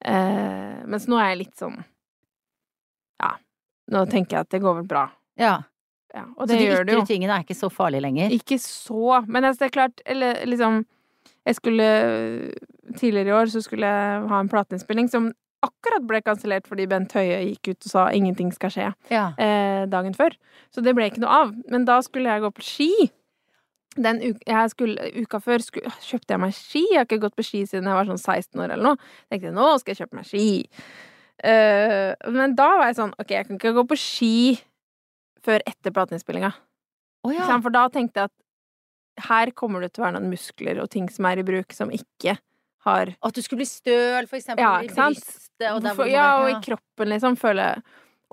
Uh, 0.00 0.80
mens 0.88 1.04
nå 1.12 1.18
er 1.20 1.34
jeg 1.34 1.42
litt 1.42 1.60
sånn 1.60 1.76
Ja, 3.20 3.34
nå 3.92 4.06
tenker 4.08 4.38
jeg 4.38 4.48
at 4.48 4.54
det 4.56 4.62
går 4.64 4.78
vel 4.80 4.88
bra. 4.88 5.04
Ja. 5.36 5.58
Ja, 6.14 6.24
og 6.38 6.46
Så 6.46 6.54
det 6.54 6.60
de 6.62 6.68
gjør 6.70 6.86
det 6.86 6.94
jo. 6.94 7.00
Så 7.00 7.02
de 7.02 7.04
ytre 7.04 7.12
tingene 7.12 7.36
er 7.36 7.44
ikke 7.44 7.58
så 7.58 7.68
farlige 7.68 8.06
lenger? 8.06 8.32
Ikke 8.32 8.56
så, 8.62 9.20
men 9.26 9.44
altså, 9.44 9.66
det 9.66 9.66
er 9.66 9.74
klart 9.74 10.00
Eller 10.06 10.38
liksom 10.48 10.84
Jeg 11.44 11.58
skulle 11.58 11.88
Tidligere 12.96 13.28
i 13.28 13.36
år 13.36 13.52
så 13.52 13.60
skulle 13.60 13.90
jeg 13.90 14.28
ha 14.30 14.40
en 14.40 14.48
plateinnspilling 14.48 15.10
som 15.12 15.34
akkurat 15.64 16.04
ble 16.06 16.20
kansellert 16.22 16.66
fordi 16.68 16.86
Bent 16.90 17.12
Høie 17.16 17.38
gikk 17.50 17.72
ut 17.72 17.86
og 17.86 17.90
sa 17.90 18.06
ingenting 18.14 18.52
skal 18.54 18.70
skje 18.70 18.88
Ja. 19.10 19.32
eh, 19.38 19.86
dagen 19.86 20.14
før. 20.14 20.36
Så 20.74 20.82
det 20.84 20.94
ble 20.94 21.08
ikke 21.10 21.22
noe 21.22 21.30
av. 21.42 21.54
Men 21.70 21.84
da 21.88 22.00
skulle 22.02 22.28
jeg 22.28 22.42
gå 22.44 22.50
på 22.54 22.62
ski. 22.62 22.90
Den 23.96 24.20
uka, 24.20 24.68
skulle, 24.68 25.00
uka 25.22 25.40
før 25.40 25.62
skulle, 25.64 25.90
kjøpte 26.04 26.34
jeg 26.34 26.40
meg 26.42 26.52
ski. 26.52 26.82
Jeg 26.92 26.98
har 27.00 27.06
ikke 27.08 27.20
gått 27.22 27.36
på 27.36 27.44
ski 27.46 27.62
siden 27.66 27.88
jeg 27.88 27.96
var 27.96 28.04
sånn 28.10 28.20
16 28.20 28.60
år 28.60 28.74
eller 28.74 28.84
noe. 28.84 28.96
Tenkte 29.32 29.54
nå 29.56 29.68
skal 29.80 29.94
jeg 29.94 30.02
kjøpe 30.04 30.18
meg 30.20 30.26
ski. 30.28 30.46
Eh, 31.42 32.12
men 32.32 32.54
da 32.56 32.66
var 32.78 32.86
jeg 32.88 32.96
sånn 32.96 33.12
Ok, 33.20 33.28
jeg 33.34 33.44
kan 33.46 33.58
ikke 33.58 33.74
gå 33.76 33.82
på 33.90 33.98
ski 34.00 34.34
før 35.44 35.60
etter 35.68 35.92
plateinnspillinga. 35.94 36.52
Oh, 37.26 37.32
ja. 37.34 37.46
For 37.60 37.70
da 37.74 37.86
tenkte 37.92 38.24
jeg 38.24 38.30
at 38.30 39.26
her 39.28 39.50
kommer 39.56 39.80
det 39.80 39.92
til 39.94 40.02
å 40.02 40.06
være 40.06 40.18
noen 40.18 40.30
muskler 40.32 40.80
og 40.82 40.90
ting 40.92 41.08
som 41.12 41.24
er 41.28 41.40
i 41.40 41.44
bruk, 41.46 41.72
som 41.72 41.88
ikke 41.94 42.36
har 42.86 43.12
At 43.14 43.36
du 43.36 43.42
skulle 43.44 43.62
bli 43.62 43.68
støl, 43.68 44.28
for 44.30 44.38
eksempel, 44.38 44.64
Ja, 44.64 44.78
i 44.82 44.90
brystet 44.90 45.70
og 45.72 45.82
der 45.84 45.96
hvor 45.98 46.10
ja, 46.10 46.28
og 46.42 46.50
i 46.50 46.58
kroppen, 46.64 47.10
liksom, 47.12 47.38
føler 47.40 47.72
jeg. 47.72 47.82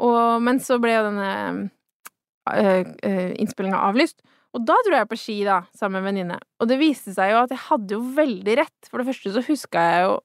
Og, 0.04 0.42
men 0.44 0.62
så 0.64 0.80
ble 0.82 0.94
jo 0.96 1.04
denne 1.10 1.34
øh, 2.54 2.94
øh, 3.10 3.34
innspillinga 3.42 3.82
avlyst. 3.90 4.24
Og 4.54 4.66
da 4.68 4.78
dro 4.86 4.98
jeg 5.00 5.10
på 5.10 5.18
ski, 5.18 5.36
da, 5.48 5.64
sammen 5.74 5.98
med 5.98 6.04
en 6.04 6.10
venninne. 6.12 6.40
Og 6.62 6.70
det 6.70 6.78
viste 6.82 7.14
seg 7.16 7.34
jo 7.34 7.42
at 7.42 7.54
jeg 7.54 7.62
hadde 7.68 7.96
jo 7.96 8.02
veldig 8.18 8.58
rett. 8.62 8.90
For 8.90 9.02
det 9.02 9.08
første 9.10 9.34
så 9.34 9.46
huska 9.48 9.86
jeg 9.90 10.04
jo 10.08 10.18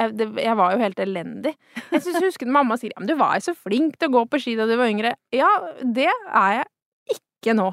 jeg, 0.00 0.14
det, 0.18 0.26
jeg 0.42 0.58
var 0.58 0.74
jo 0.74 0.80
helt 0.82 1.00
elendig. 1.04 1.52
Jeg 1.92 2.00
synes 2.02 2.16
jeg 2.16 2.30
husker 2.32 2.50
mamma 2.50 2.74
sier 2.80 2.94
men 2.98 3.06
du 3.06 3.14
var 3.18 3.36
jo 3.38 3.44
så 3.46 3.54
flink 3.54 3.98
til 3.98 4.10
å 4.10 4.14
gå 4.16 4.24
på 4.32 4.40
ski 4.42 4.56
da 4.58 4.66
du 4.66 4.74
var 4.80 4.90
yngre. 4.90 5.14
Ja, 5.34 5.50
det 5.84 6.08
er 6.10 6.56
jeg 6.56 7.14
ikke 7.14 7.54
nå. 7.54 7.68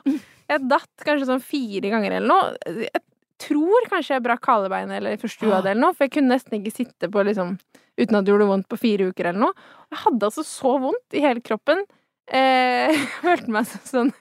Jeg 0.51 0.67
datt 0.69 1.05
kanskje 1.07 1.29
sånn 1.29 1.41
fire 1.41 1.93
ganger 1.93 2.17
eller 2.19 2.29
noe. 2.29 2.75
Jeg 2.83 3.01
tror 3.41 3.87
kanskje 3.91 4.17
jeg 4.17 4.25
brakk 4.25 4.45
halebeinet 4.49 4.99
eller 4.99 5.21
forstua 5.21 5.61
det 5.61 5.73
eller 5.73 5.83
noe, 5.87 5.95
for 5.97 6.07
jeg 6.07 6.15
kunne 6.17 6.35
nesten 6.35 6.59
ikke 6.59 6.75
sitte 6.75 7.09
på 7.11 7.23
liksom 7.27 7.55
uten 7.99 8.17
at 8.17 8.25
det 8.25 8.31
gjorde 8.33 8.49
vondt 8.49 8.69
på 8.71 8.79
fire 8.79 9.09
uker 9.11 9.31
eller 9.31 9.47
noe. 9.47 9.67
Jeg 9.91 10.01
hadde 10.05 10.29
altså 10.29 10.45
så 10.47 10.77
vondt 10.81 11.17
i 11.17 11.23
hele 11.23 11.43
kroppen. 11.45 11.83
Eh, 12.31 12.93
jeg 12.95 13.09
følte 13.23 13.53
meg 13.53 13.67
som 13.69 13.83
sånn 13.89 14.13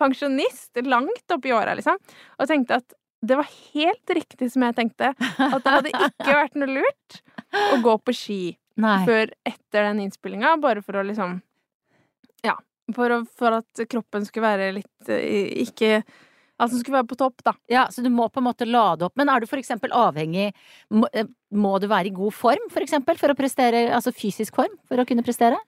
pensjonist 0.00 0.82
langt 0.84 1.34
oppi 1.34 1.54
åra, 1.54 1.76
liksom. 1.78 1.98
Og 2.38 2.50
tenkte 2.50 2.80
at 2.82 2.96
det 3.24 3.38
var 3.38 3.48
helt 3.72 4.12
riktig 4.18 4.50
som 4.52 4.66
jeg 4.66 4.76
tenkte. 4.76 5.14
At 5.16 5.62
det 5.64 5.72
hadde 5.78 5.94
ikke 5.94 6.36
vært 6.42 6.58
noe 6.60 6.76
lurt 6.80 7.18
å 7.72 7.80
gå 7.84 7.96
på 8.04 8.14
ski 8.16 8.42
Nei. 8.80 8.98
før 9.06 9.30
etter 9.46 9.88
den 9.88 10.02
innspillinga, 10.04 10.56
bare 10.62 10.82
for 10.84 11.00
å 11.00 11.06
liksom 11.06 11.40
Ja. 12.44 12.58
For, 12.92 13.08
å, 13.14 13.22
for 13.24 13.62
at 13.62 13.80
kroppen 13.88 14.26
skulle 14.28 14.44
være 14.44 14.72
litt 14.76 15.08
eh, 15.08 15.46
Ikke 15.62 16.02
Den 16.60 16.78
skulle 16.78 17.00
være 17.00 17.08
på 17.10 17.16
topp, 17.18 17.42
da. 17.44 17.52
Ja, 17.68 17.86
så 17.90 18.02
du 18.04 18.10
må 18.14 18.28
på 18.30 18.38
en 18.38 18.46
måte 18.46 18.66
lade 18.68 19.02
opp. 19.06 19.16
Men 19.16 19.28
er 19.28 19.40
du 19.40 19.46
for 19.50 19.58
eksempel 19.58 19.90
avhengig 19.90 20.52
Må, 20.90 21.08
eh, 21.12 21.26
må 21.52 21.78
du 21.80 21.88
være 21.90 22.06
i 22.06 22.14
god 22.14 22.32
form, 22.32 22.68
for 22.70 22.80
eksempel, 22.84 23.18
for 23.18 23.28
å 23.28 23.38
prestere? 23.38 23.88
Altså 23.92 24.12
fysisk 24.14 24.54
form, 24.54 24.76
for 24.88 24.96
å 25.02 25.06
kunne 25.08 25.24
prestere? 25.26 25.58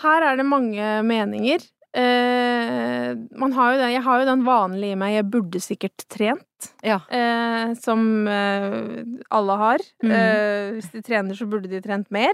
Her 0.00 0.22
er 0.24 0.36
det 0.40 0.46
mange 0.48 0.80
meninger. 1.04 1.60
Eh, 1.92 3.14
man 3.36 3.52
har 3.52 3.72
jo 3.74 3.78
den, 3.82 3.92
jeg 3.96 4.02
har 4.06 4.20
jo 4.20 4.28
den 4.28 4.44
vanlige 4.46 4.92
i 4.92 5.00
meg 5.00 5.12
'jeg 5.16 5.30
burde 5.30 5.60
sikkert 5.60 6.04
trent', 6.08 6.72
Ja. 6.82 7.00
eh, 7.10 7.74
som 7.74 8.26
eh, 8.28 9.04
alle 9.30 9.56
har. 9.56 9.78
Mm. 10.02 10.10
Eh, 10.10 10.72
hvis 10.76 10.90
de 10.92 11.02
trener, 11.02 11.34
så 11.34 11.48
burde 11.50 11.68
de 11.68 11.80
trent 11.80 12.10
mer. 12.10 12.32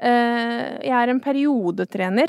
Eh, 0.00 0.78
jeg 0.80 0.94
er 0.94 1.08
en 1.10 1.20
periodetrener. 1.20 2.28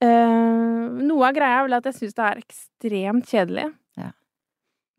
Eh, 0.00 0.88
noe 1.06 1.28
av 1.28 1.34
greia 1.34 1.60
er 1.60 1.68
vel 1.68 1.74
at 1.74 1.84
jeg 1.84 1.94
syns 1.94 2.14
det 2.14 2.24
er 2.24 2.42
ekstremt 2.42 3.26
kjedelig. 3.26 3.74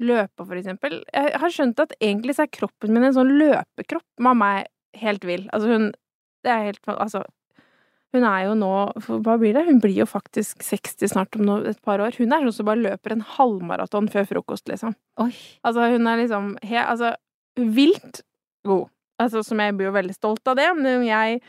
Løpe, 0.04 0.46
for 0.46 0.58
eksempel. 0.60 1.00
Jeg 1.14 1.40
har 1.42 1.54
skjønt 1.54 1.80
at 1.82 1.96
egentlig 1.98 2.36
så 2.38 2.46
er 2.46 2.54
kroppen 2.54 2.94
min 2.94 3.08
en 3.08 3.16
sånn 3.16 3.34
løpekropp. 3.40 4.06
Mamma 4.22 4.52
er 4.60 4.68
helt 5.02 5.26
vill. 5.26 5.48
Altså, 5.54 5.74
hun 5.74 5.92
Det 6.46 6.52
er 6.54 6.68
helt 6.70 6.80
Altså, 6.88 7.24
hun 8.14 8.24
er 8.24 8.46
jo 8.46 8.54
nå 8.56 8.72
Hva 9.26 9.38
blir 9.42 9.58
det? 9.58 9.66
Hun 9.68 9.82
blir 9.84 9.96
jo 9.98 10.06
faktisk 10.10 10.62
60 10.64 11.12
snart 11.12 11.36
om 11.36 11.46
noe, 11.48 11.66
et 11.68 11.82
par 11.82 12.00
år. 12.00 12.16
Hun 12.18 12.32
er 12.34 12.46
sånn 12.46 12.60
som 12.60 12.70
bare 12.70 12.84
løper 12.84 13.16
en 13.16 13.26
halvmaraton 13.36 14.10
før 14.14 14.28
frokost, 14.30 14.68
liksom. 14.70 14.96
Oi. 15.24 15.32
Altså, 15.66 15.90
hun 15.94 16.08
er 16.08 16.22
liksom 16.24 16.54
he, 16.64 16.78
Altså, 16.78 17.16
vilt 17.58 18.22
god. 18.68 18.88
Altså, 19.18 19.42
som 19.44 19.60
jeg 19.60 19.74
blir 19.74 19.90
jo 19.90 19.96
veldig 19.98 20.14
stolt 20.16 20.48
av 20.48 20.60
det, 20.60 20.70
men 20.78 21.06
jeg 21.08 21.42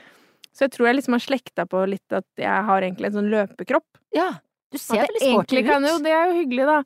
Så 0.56 0.66
jeg 0.66 0.72
tror 0.74 0.88
jeg 0.88 0.96
liksom 0.98 1.14
har 1.14 1.22
slekta 1.22 1.66
på 1.68 1.84
litt 1.86 2.16
at 2.16 2.26
jeg 2.40 2.64
har 2.66 2.82
egentlig 2.82 3.10
en 3.10 3.18
sånn 3.20 3.30
løpekropp. 3.30 4.00
Ja. 4.16 4.40
Du 4.72 4.78
ser 4.80 5.04
veldig 5.04 5.20
sporty 5.20 5.60
ut. 5.60 5.66
kan 5.68 5.84
jo, 5.86 5.98
det 6.02 6.12
er 6.12 6.32
jo 6.32 6.40
hyggelig, 6.40 6.64
da. 6.66 6.78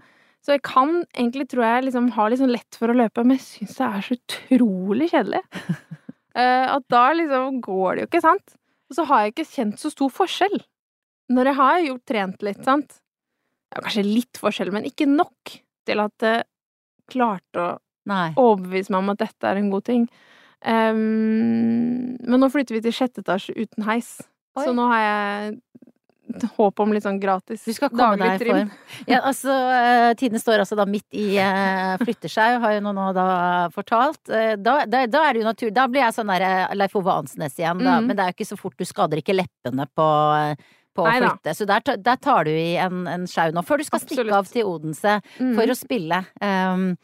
Så 0.42 0.56
jeg 0.56 0.64
kan 0.66 1.04
egentlig, 1.14 1.46
tror 1.52 1.64
jeg, 1.64 1.84
liksom 1.86 2.08
ha 2.16 2.26
litt 2.28 2.40
sånn 2.40 2.50
lett 2.50 2.78
for 2.78 2.90
å 2.90 2.96
løpe, 2.98 3.22
men 3.22 3.38
jeg 3.38 3.44
syns 3.46 3.76
det 3.78 3.86
er 3.86 4.06
så 4.06 4.16
utrolig 4.16 5.08
kjedelig. 5.12 5.42
uh, 6.34 6.66
at 6.76 6.86
da 6.90 7.04
liksom 7.14 7.60
går 7.62 7.94
det 7.94 8.04
jo 8.04 8.10
ikke, 8.10 8.24
sant? 8.24 8.56
Og 8.90 8.98
så 8.98 9.06
har 9.08 9.22
jeg 9.22 9.34
ikke 9.36 9.50
kjent 9.52 9.78
så 9.80 9.92
stor 9.92 10.10
forskjell. 10.12 10.58
Når 11.32 11.48
jeg 11.48 11.58
har 11.60 11.84
gjort 11.86 12.04
trent 12.10 12.42
litt, 12.44 12.64
sant. 12.66 12.98
Ja, 13.72 13.84
kanskje 13.84 14.04
litt 14.04 14.40
forskjell, 14.40 14.72
men 14.74 14.88
ikke 14.88 15.06
nok 15.08 15.54
til 15.86 16.02
at 16.02 16.14
det 16.20 16.34
klarte 17.12 17.62
å 17.62 17.70
Nei. 18.10 18.32
overbevise 18.34 18.92
meg 18.92 19.04
om 19.04 19.12
at 19.14 19.22
dette 19.22 19.48
er 19.48 19.60
en 19.60 19.70
god 19.72 19.86
ting. 19.86 20.08
Um, 20.62 22.18
men 22.18 22.42
nå 22.42 22.50
flytter 22.52 22.76
vi 22.76 22.82
til 22.84 22.94
sjette 22.94 23.22
etasje 23.22 23.54
uten 23.56 23.86
heis. 23.86 24.16
Oi. 24.58 24.66
Så 24.66 24.74
nå 24.76 24.86
har 24.90 25.06
jeg 25.06 25.56
håp 26.58 26.80
om 26.80 26.92
litt 26.92 27.04
sånn 27.04 27.20
gratis 27.20 27.64
Du 27.64 27.72
skal 27.76 27.90
komme 27.92 28.16
daglig 28.16 28.28
deg 28.28 28.34
i 28.34 28.44
trim. 28.44 28.68
form. 28.72 29.06
Ja, 29.10 29.20
altså, 29.28 29.56
eh, 29.76 30.14
Tine 30.20 30.38
står 30.42 30.62
altså 30.64 30.76
da 30.76 30.86
midt 30.86 31.06
i 31.12 31.36
eh, 31.38 31.96
flytter 32.02 32.28
seg, 32.32 32.60
har 32.60 32.72
jo 32.76 32.80
nå, 32.86 33.06
da 33.16 33.26
fortalt. 33.74 34.22
Eh, 34.28 34.54
Da, 34.56 34.84
da, 34.86 35.06
da 35.06 35.24
er 35.28 35.32
det 35.34 35.42
jo 35.42 35.48
natur... 35.48 35.70
Da 35.74 35.86
blir 35.88 36.02
jeg 36.06 36.14
sånn 36.14 36.30
der 36.32 36.74
Leif 36.74 36.94
Ove 36.96 37.12
Ansnes 37.12 37.58
igjen, 37.58 37.78
da. 37.82 37.98
Mm. 38.00 38.06
Men 38.06 38.16
det 38.16 38.24
er 38.24 38.32
jo 38.32 38.36
ikke 38.38 38.50
så 38.54 38.58
fort 38.60 38.76
du 38.78 38.84
skader 38.84 39.18
ikke 39.22 39.36
leppene 39.36 39.86
på 39.94 40.08
på 40.92 41.06
å 41.08 41.08
flytte. 41.08 41.54
Så 41.56 41.64
der, 41.64 41.80
der 42.04 42.16
tar 42.20 42.44
du 42.44 42.50
i 42.52 42.74
en, 42.76 43.06
en 43.08 43.22
sjau 43.26 43.48
nå, 43.56 43.62
før 43.64 43.80
du 43.80 43.84
skal 43.88 44.02
stikke 44.02 44.28
av 44.36 44.44
til 44.52 44.66
Odense 44.68 45.14
Mm. 45.40 45.54
for 45.56 45.64
å 45.72 45.76
spille. 45.78 46.18
Um, 46.44 46.96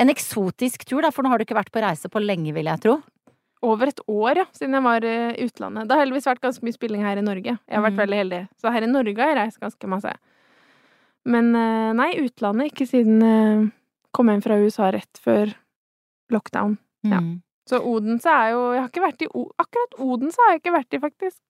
en 0.00 0.08
eksotisk 0.08 0.86
tur, 0.88 1.02
da, 1.04 1.10
for 1.12 1.22
nå 1.22 1.28
har 1.28 1.36
du 1.38 1.44
ikke 1.44 1.58
vært 1.58 1.68
på 1.70 1.82
reise 1.84 2.08
på 2.08 2.22
lenge, 2.24 2.54
vil 2.56 2.64
jeg 2.72 2.80
tro. 2.80 2.94
Over 3.64 3.90
et 3.90 4.02
år, 4.10 4.42
ja, 4.42 4.44
siden 4.52 4.76
jeg 4.76 4.84
var 4.84 5.06
i 5.08 5.16
utlandet. 5.46 5.88
Det 5.88 5.96
har 5.96 6.04
heldigvis 6.04 6.28
vært 6.28 6.42
ganske 6.44 6.66
mye 6.66 6.76
spilling 6.76 7.04
her 7.06 7.20
i 7.20 7.24
Norge. 7.24 7.56
Jeg 7.56 7.78
har 7.78 7.84
vært 7.86 7.96
mm. 7.96 8.02
veldig 8.02 8.20
heldig. 8.20 8.40
Så 8.60 8.72
her 8.74 8.86
i 8.86 8.90
Norge 8.90 9.22
har 9.22 9.32
jeg 9.32 9.38
reist 9.40 9.62
ganske 9.62 9.90
masse. 9.90 10.12
Men 11.34 11.50
eh, 11.56 11.90
nei, 11.96 12.10
utlandet 12.20 12.72
ikke 12.72 12.88
siden 12.90 13.24
jeg 13.24 13.64
kom 14.14 14.30
hjem 14.30 14.44
fra 14.44 14.60
USA 14.60 14.90
rett 14.94 15.20
før 15.24 15.54
lockdown. 16.32 16.76
Ja. 17.08 17.20
Mm. 17.24 17.40
Så 17.68 17.80
Odense 17.80 18.28
er 18.28 18.50
jo 18.52 18.60
Jeg 18.74 18.80
har 18.82 18.88
ikke 18.90 19.02
vært 19.04 19.22
i 19.24 19.28
Akkurat 19.60 19.94
Odense 20.00 20.40
har 20.40 20.54
jeg 20.54 20.62
ikke 20.62 20.74
vært 20.74 20.96
i, 20.96 21.00
faktisk. 21.00 21.40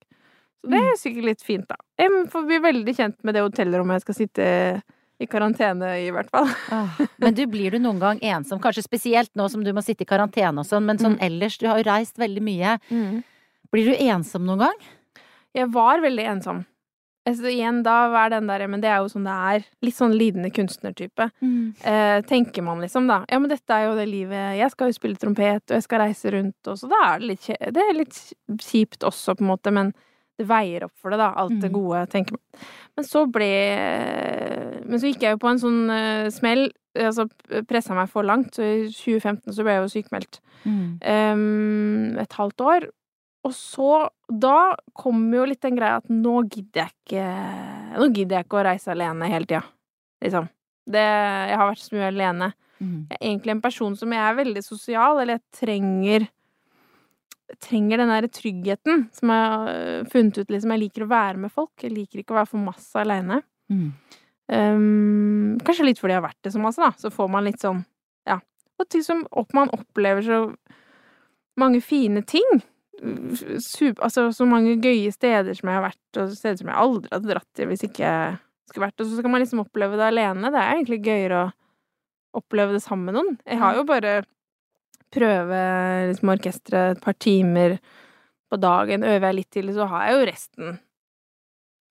Så 0.65 0.71
det 0.73 0.81
er 0.81 0.95
sikkert 0.97 1.27
litt 1.29 1.43
fint, 1.45 1.67
da. 1.69 1.77
Jeg 2.01 2.27
får 2.33 2.45
bli 2.49 2.59
veldig 2.65 2.95
kjent 2.97 3.19
med 3.27 3.37
det 3.37 3.43
hotellrommet 3.45 3.99
jeg 3.99 4.05
skal 4.07 4.17
sitte 4.17 4.47
i 4.47 4.94
karantene 5.31 5.93
i, 6.01 6.09
i 6.09 6.11
hvert 6.15 6.31
fall. 6.31 6.49
Åh, 6.75 6.99
Men 7.23 7.35
du, 7.35 7.47
blir 7.47 7.71
du 7.71 7.79
noen 7.79 7.99
gang 8.03 8.19
ensom? 8.21 8.59
Kanskje 8.61 8.83
spesielt 8.83 9.31
nå 9.39 9.49
som 9.51 9.63
du 9.65 9.73
må 9.73 9.83
sitte 9.85 10.03
i 10.03 10.11
karantene 10.11 10.59
og 10.61 10.67
sånn, 10.67 10.85
men 10.85 10.99
sånn 10.99 11.17
Mm. 11.19 11.23
ellers, 11.29 11.59
du 11.59 11.67
har 11.71 11.79
jo 11.79 11.87
reist 11.91 12.19
veldig 12.19 12.43
mye. 12.43 12.79
Blir 13.73 13.91
du 13.91 13.95
ensom 14.11 14.45
noen 14.47 14.59
gang? 14.67 14.79
Jeg 15.55 15.71
var 15.71 16.01
veldig 16.03 16.25
ensom. 16.37 16.65
Altså, 17.27 17.47
igjen, 17.49 17.79
da 17.83 18.11
er 18.21 18.29
den 18.35 18.47
der 18.51 18.67
Men 18.69 18.83
det 18.83 18.91
er 18.91 18.99
jo 19.01 19.07
sånn 19.09 19.25
det 19.25 19.33
er. 19.33 19.63
Litt 19.81 19.95
sånn 19.97 20.13
lidende 20.13 20.51
kunstnertype. 20.53 21.31
Eh, 21.81 22.21
tenker 22.29 22.63
man 22.67 22.83
liksom, 22.85 23.07
da. 23.09 23.23
Ja, 23.33 23.39
men 23.41 23.49
dette 23.49 23.71
er 23.73 23.87
jo 23.87 23.95
det 23.97 24.05
livet 24.11 24.59
Jeg 24.59 24.71
skal 24.75 24.91
jo 24.91 24.99
spille 24.99 25.17
trompet, 25.17 25.63
og 25.71 25.79
jeg 25.79 25.87
skal 25.87 26.03
reise 26.05 26.31
rundt, 26.35 26.59
og 26.69 26.77
så 26.77 26.91
da 26.93 27.01
er 27.15 27.23
det 27.23 27.31
litt 27.31 27.47
Det 27.73 27.81
er 27.87 27.95
litt 27.97 28.19
kjipt 28.61 29.07
også, 29.09 29.39
på 29.39 29.41
en 29.47 29.53
måte, 29.55 29.73
men 29.73 29.95
det 30.37 30.49
veier 30.51 30.85
opp 30.85 30.93
for 31.01 31.15
det, 31.15 31.19
da. 31.23 31.31
Alt 31.39 31.61
det 31.63 31.71
Mm. 31.71 31.79
gode, 31.79 32.07
tenker 32.11 32.33
man. 32.37 32.63
Men 32.99 33.05
så 33.07 33.25
ble 33.31 33.53
Men 34.85 35.01
så 35.01 35.11
gikk 35.11 35.25
jeg 35.25 35.37
jo 35.37 35.43
på 35.43 35.51
en 35.51 35.63
sånn 35.63 35.85
uh, 35.91 36.33
smell. 36.35 36.69
Altså 36.95 37.27
pressa 37.67 37.97
meg 37.97 38.11
for 38.13 38.27
langt, 38.27 38.55
så 38.55 38.63
i 38.63 38.85
2015 38.87 39.57
så 39.57 39.65
ble 39.67 39.73
jeg 39.75 39.83
jo 39.83 39.93
sykemeldt. 39.97 40.39
Mm. 40.63 40.85
Um, 41.03 42.21
et 42.23 42.37
halvt 42.39 42.63
år. 42.65 42.87
Og 43.45 43.53
så 43.53 44.09
Da 44.31 44.75
kom 44.97 45.27
jo 45.35 45.45
litt 45.45 45.61
den 45.65 45.77
greia 45.77 45.99
at 46.01 46.07
nå 46.09 46.47
gidder 46.49 46.87
jeg 46.87 46.95
ikke 46.95 47.25
Nå 48.01 48.07
gidder 48.09 48.39
jeg 48.39 48.47
ikke 48.47 48.57
å 48.57 48.65
reise 48.65 48.93
alene 48.95 49.29
hele 49.29 49.49
tida. 49.51 49.65
Liksom. 50.25 50.47
Det, 50.85 51.03
jeg 51.03 51.59
har 51.61 51.69
vært 51.69 51.83
så 51.83 51.97
mye 51.97 52.09
alene. 52.09 52.49
Mm. 52.79 52.97
Jeg 53.11 53.19
er 53.19 53.27
egentlig 53.29 53.53
en 53.55 53.65
person 53.65 53.99
som 53.99 54.15
jeg 54.15 54.25
er 54.25 54.39
veldig 54.41 54.63
sosial, 54.65 55.21
eller 55.21 55.39
jeg 55.39 55.61
trenger 55.61 56.27
jeg 57.45 57.61
trenger 57.61 58.01
den 58.01 58.11
der 58.11 58.27
tryggheten 58.33 59.03
som 59.15 59.31
jeg 59.31 59.49
har 59.53 59.69
øh, 59.71 60.07
funnet 60.11 60.39
ut 60.41 60.53
liksom. 60.53 60.73
Jeg 60.75 60.83
liker 60.87 61.05
å 61.05 61.11
være 61.11 61.43
med 61.45 61.53
folk. 61.53 61.73
Jeg 61.83 61.93
liker 61.93 62.23
ikke 62.23 62.35
å 62.35 62.39
være 62.41 62.51
for 62.51 62.65
masse 62.65 63.01
aleine. 63.01 63.43
Mm. 63.71 63.91
Um, 64.53 65.57
kanskje 65.65 65.87
litt 65.89 66.01
fordi 66.01 66.13
jeg 66.13 66.21
har 66.21 66.29
vært 66.29 66.45
det 66.45 66.53
så 66.53 66.61
masse, 66.61 66.83
da. 66.83 66.93
Så 67.01 67.13
får 67.15 67.31
man 67.33 67.47
litt 67.47 67.63
sånn 67.63 67.85
Ja. 68.29 68.41
Og 68.81 68.89
ting 68.91 69.05
som 69.07 69.25
opp, 69.31 69.53
man 69.57 69.73
opplever 69.73 70.25
så 70.25 70.39
mange 71.61 71.81
fine 71.85 72.25
ting. 72.27 72.63
Super, 73.63 74.03
altså 74.07 74.29
så 74.33 74.47
mange 74.49 74.77
gøye 74.83 75.13
steder 75.13 75.55
som 75.57 75.69
jeg 75.71 75.79
har 75.79 75.87
vært, 75.87 76.19
og 76.21 76.33
steder 76.35 76.61
som 76.61 76.71
jeg 76.71 76.81
aldri 76.83 77.11
hadde 77.13 77.31
dratt 77.31 77.51
til 77.57 77.69
hvis 77.71 77.85
ikke 77.87 78.05
jeg 78.05 78.39
skulle 78.71 78.87
vært 78.87 79.03
Og 79.03 79.09
så 79.11 79.19
skal 79.19 79.33
man 79.33 79.43
liksom 79.43 79.61
oppleve 79.65 79.99
det 80.01 80.07
alene. 80.09 80.51
Det 80.51 80.61
er 80.61 80.73
egentlig 80.73 81.03
gøyere 81.05 81.43
å 81.43 81.51
oppleve 82.41 82.75
det 82.75 82.83
sammen 82.83 83.11
med 83.11 83.19
noen. 83.19 83.37
Jeg 83.47 83.61
har 83.61 83.77
jo 83.79 83.85
bare 83.89 84.15
prøve 85.15 85.61
liksom 86.11 86.33
orkesteret 86.35 86.97
et 86.97 87.05
par 87.05 87.15
timer 87.23 87.77
på 88.51 88.59
dagen. 88.59 89.07
Øver 89.07 89.29
jeg 89.29 89.39
litt 89.39 89.53
til, 89.55 89.71
så 89.77 89.87
har 89.91 90.09
jeg 90.09 90.17
jo 90.17 90.27
resten 90.31 90.79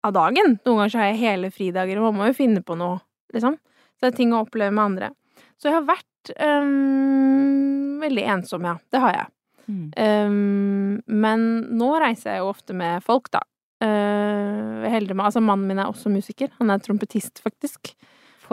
av 0.03 0.15
dagen. 0.15 0.57
Noen 0.65 0.81
ganger 0.81 0.93
så 0.93 1.01
har 1.01 1.11
jeg 1.11 1.21
hele 1.21 1.51
fridager, 1.53 1.99
og 1.99 2.11
man 2.11 2.19
må 2.19 2.31
jo 2.31 2.37
finne 2.37 2.63
på 2.65 2.77
noe, 2.79 2.99
liksom. 3.35 3.55
Så 3.95 4.05
det 4.05 4.11
er 4.11 4.17
ting 4.17 4.33
å 4.35 4.43
oppleve 4.43 4.73
med 4.75 4.83
andre. 4.83 5.13
Så 5.61 5.69
jeg 5.69 5.77
har 5.77 5.87
vært 5.87 6.33
um, 6.35 7.99
veldig 8.03 8.25
ensom, 8.35 8.67
ja. 8.67 8.75
Det 8.91 9.01
har 9.03 9.15
jeg. 9.15 9.31
Mm. 9.63 9.83
Um, 9.95 11.17
men 11.23 11.45
nå 11.79 11.93
reiser 12.03 12.33
jeg 12.33 12.43
jo 12.43 12.51
ofte 12.51 12.75
med 12.75 13.03
folk, 13.05 13.31
da. 13.33 13.45
Uh, 13.83 14.83
heldig 14.87 15.15
med 15.17 15.25
Altså, 15.27 15.43
mannen 15.43 15.67
min 15.67 15.79
er 15.81 15.91
også 15.91 16.11
musiker. 16.11 16.51
Han 16.59 16.71
er 16.71 16.83
trompetist, 16.83 17.39
faktisk. 17.43 17.93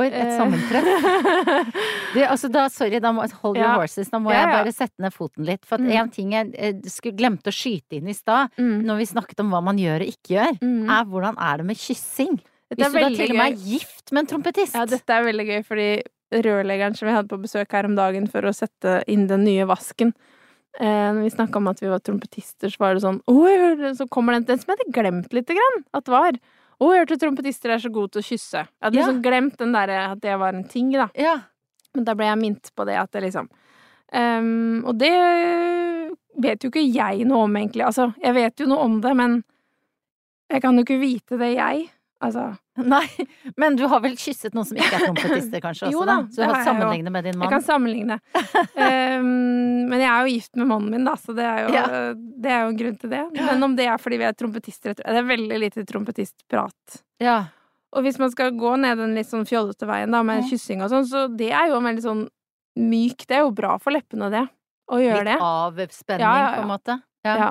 For 0.00 0.16
et 0.20 0.32
sammentreff. 0.36 0.88
Du, 2.14 2.18
altså 2.26 2.48
da, 2.50 2.64
sorry, 2.72 2.98
da 3.02 3.12
må, 3.14 3.22
hold 3.42 3.56
your 3.56 3.66
Ja. 3.68 3.74
horses. 3.78 4.08
Da 4.10 4.18
må 4.18 4.32
Ja, 4.32 4.40
jeg 4.46 4.64
bare 4.64 4.72
sette 4.74 4.98
ned 5.04 5.12
foten 5.14 5.44
litt. 5.46 5.64
For 5.68 5.76
at 5.76 5.84
Mm. 5.86 5.90
en 6.00 6.08
ting 6.10 6.32
jeg 6.34 6.54
eh, 6.58 6.72
skulle 6.90 7.16
glemte 7.20 7.52
å 7.52 7.54
skyte 7.54 7.98
inn 8.00 8.08
i 8.08 8.14
stad, 8.16 8.50
Mm. 8.58 8.82
når 8.88 8.96
vi 8.98 9.06
snakket 9.12 9.40
om 9.44 9.50
hva 9.52 9.62
man 9.62 9.78
gjør 9.78 10.00
og 10.02 10.08
ikke 10.10 10.34
gjør, 10.34 10.58
Mm. 10.60 10.90
er 10.90 11.04
hvordan 11.04 11.36
er 11.38 11.56
det 11.58 11.66
med 11.66 11.76
kyssing? 11.76 12.40
Hvis 12.70 12.92
du 12.92 12.98
da 12.98 13.08
til 13.10 13.30
og 13.30 13.36
med 13.36 13.52
er 13.52 13.56
gift 13.56 14.12
med 14.12 14.20
en 14.22 14.26
trompetist. 14.30 14.74
Ja, 14.74 14.84
dette 14.86 15.10
er 15.10 15.22
veldig 15.24 15.46
gøy, 15.46 15.62
fordi 15.66 16.02
rørleggeren 16.32 16.96
som 16.96 17.08
vi 17.08 17.14
hadde 17.14 17.28
på 17.28 17.40
besøk 17.42 17.70
her 17.72 17.84
om 17.84 17.94
dagen 17.96 18.28
for 18.30 18.42
å 18.42 18.54
sette 18.54 19.02
inn 19.08 19.26
den 19.26 19.42
nye 19.44 19.66
vasken 19.66 20.12
eh, 20.78 21.10
Når 21.12 21.22
vi 21.24 21.30
snakka 21.34 21.56
om 21.56 21.66
at 21.68 21.80
vi 21.80 21.88
var 21.90 21.98
trompetister, 21.98 22.70
så 22.70 22.78
var 22.78 22.94
det 22.94 23.02
sånn 23.02 23.20
Å, 23.26 23.34
jeg 23.50 23.58
hørte 23.58 23.96
Så 23.98 24.08
kommer 24.08 24.32
den, 24.34 24.44
den 24.44 24.58
som 24.58 24.70
jeg 24.70 24.78
hadde 24.78 24.94
glemt 24.94 25.32
lite 25.34 25.56
grann 25.58 25.84
at 25.92 26.06
var. 26.06 26.32
Å, 26.80 26.88
jeg 26.94 27.02
hørte 27.04 27.18
trompetister 27.20 27.74
er 27.74 27.78
så 27.82 27.90
gode 27.92 28.14
til 28.14 28.22
å 28.22 28.24
kysse. 28.24 28.62
Jeg 28.64 28.86
hadde 28.86 28.96
Ja. 28.96 29.06
liksom 29.06 29.22
glemt 29.22 29.56
den 29.60 29.72
der, 29.76 29.90
at 30.12 30.20
det 30.20 30.38
var 30.40 30.54
en 30.56 30.64
ting, 30.64 30.90
da. 30.92 31.10
Ja. 31.14 31.34
Men 31.94 32.04
da 32.06 32.14
ble 32.14 32.24
jeg 32.30 32.38
minnet 32.40 32.70
på 32.74 32.86
det 32.86 32.96
at 32.96 33.10
det 33.12 33.22
liksom 33.24 33.48
um, 34.14 34.84
Og 34.86 34.96
det 34.98 35.10
vet 36.40 36.62
jo 36.62 36.70
ikke 36.70 36.84
jeg 36.94 37.26
noe 37.26 37.44
om, 37.44 37.56
egentlig. 37.58 37.84
Altså, 37.84 38.14
jeg 38.22 38.34
vet 38.34 38.60
jo 38.62 38.66
noe 38.70 38.84
om 38.86 39.00
det, 39.02 39.14
men 39.18 39.42
jeg 40.50 40.62
kan 40.62 40.76
jo 40.78 40.84
ikke 40.86 41.00
vite 41.02 41.36
det, 41.38 41.52
jeg. 41.56 41.90
Altså 42.22 42.42
Nei, 42.84 43.06
men 43.56 43.76
du 43.76 43.86
har 43.88 44.00
vel 44.04 44.12
kysset 44.20 44.52
noen 44.56 44.66
som 44.68 44.76
ikke 44.76 44.96
er 44.98 45.04
trompetister, 45.06 45.60
kanskje? 45.64 45.88
Jo 45.94 46.02
også, 46.02 46.06
da, 46.10 46.16
Så 46.32 46.42
du 46.42 46.50
har 46.52 46.64
sammenligne 46.66 47.10
med 47.14 47.24
din 47.24 47.32
Jeg 47.32 47.40
mann? 47.40 47.52
kan 47.54 47.62
sammenligne. 47.64 48.18
um, 48.76 49.30
men 49.90 49.96
jeg 50.02 50.08
er 50.10 50.26
jo 50.26 50.34
gift 50.34 50.56
med 50.60 50.68
mannen 50.70 50.90
min, 50.92 51.04
da, 51.08 51.14
så 51.20 51.34
det 51.36 51.46
er 51.48 51.62
jo, 51.64 51.70
Ja. 51.74 51.84
det 52.44 52.50
er 52.52 52.60
jo 52.64 52.68
en 52.74 52.78
grunn 52.82 52.98
til 53.00 53.10
det. 53.14 53.22
Men 53.40 53.64
om 53.66 53.76
det 53.78 53.86
er 53.88 53.96
fordi 54.02 54.18
vi 54.20 54.26
er 54.28 54.36
trompetister 54.36 54.94
Det 55.00 55.06
er 55.06 55.26
veldig 55.28 55.58
lite 55.64 55.84
trompetistprat. 55.88 57.00
Ja. 57.24 57.38
Og 57.96 58.04
hvis 58.06 58.20
man 58.22 58.30
skal 58.30 58.52
gå 58.54 58.74
ned 58.78 59.00
den 59.00 59.16
litt 59.18 59.26
sånn 59.30 59.48
fjollete 59.48 59.88
veien 59.88 60.12
da, 60.14 60.20
med 60.22 60.44
Ja. 60.44 60.48
kyssing 60.52 60.84
og 60.84 60.90
sånn, 60.92 61.08
så 61.10 61.24
det 61.36 61.50
er 61.50 61.68
jo 61.72 61.80
en 61.80 61.88
veldig 61.88 62.04
sånn 62.04 62.26
myk 62.80 63.24
Det 63.26 63.34
er 63.36 63.40
jo 63.42 63.50
bra 63.50 63.72
for 63.82 63.90
leppene, 63.96 64.28
det. 64.30 64.44
Å 64.90 64.98
gjøre 65.00 65.24
Litt 65.24 65.32
det. 65.32 65.40
avspenning, 65.42 66.22
Ja, 66.22 66.52
på 66.54 66.60
en 66.62 66.68
ja. 66.68 66.70
måte? 66.76 67.02
Ja. 67.24 67.50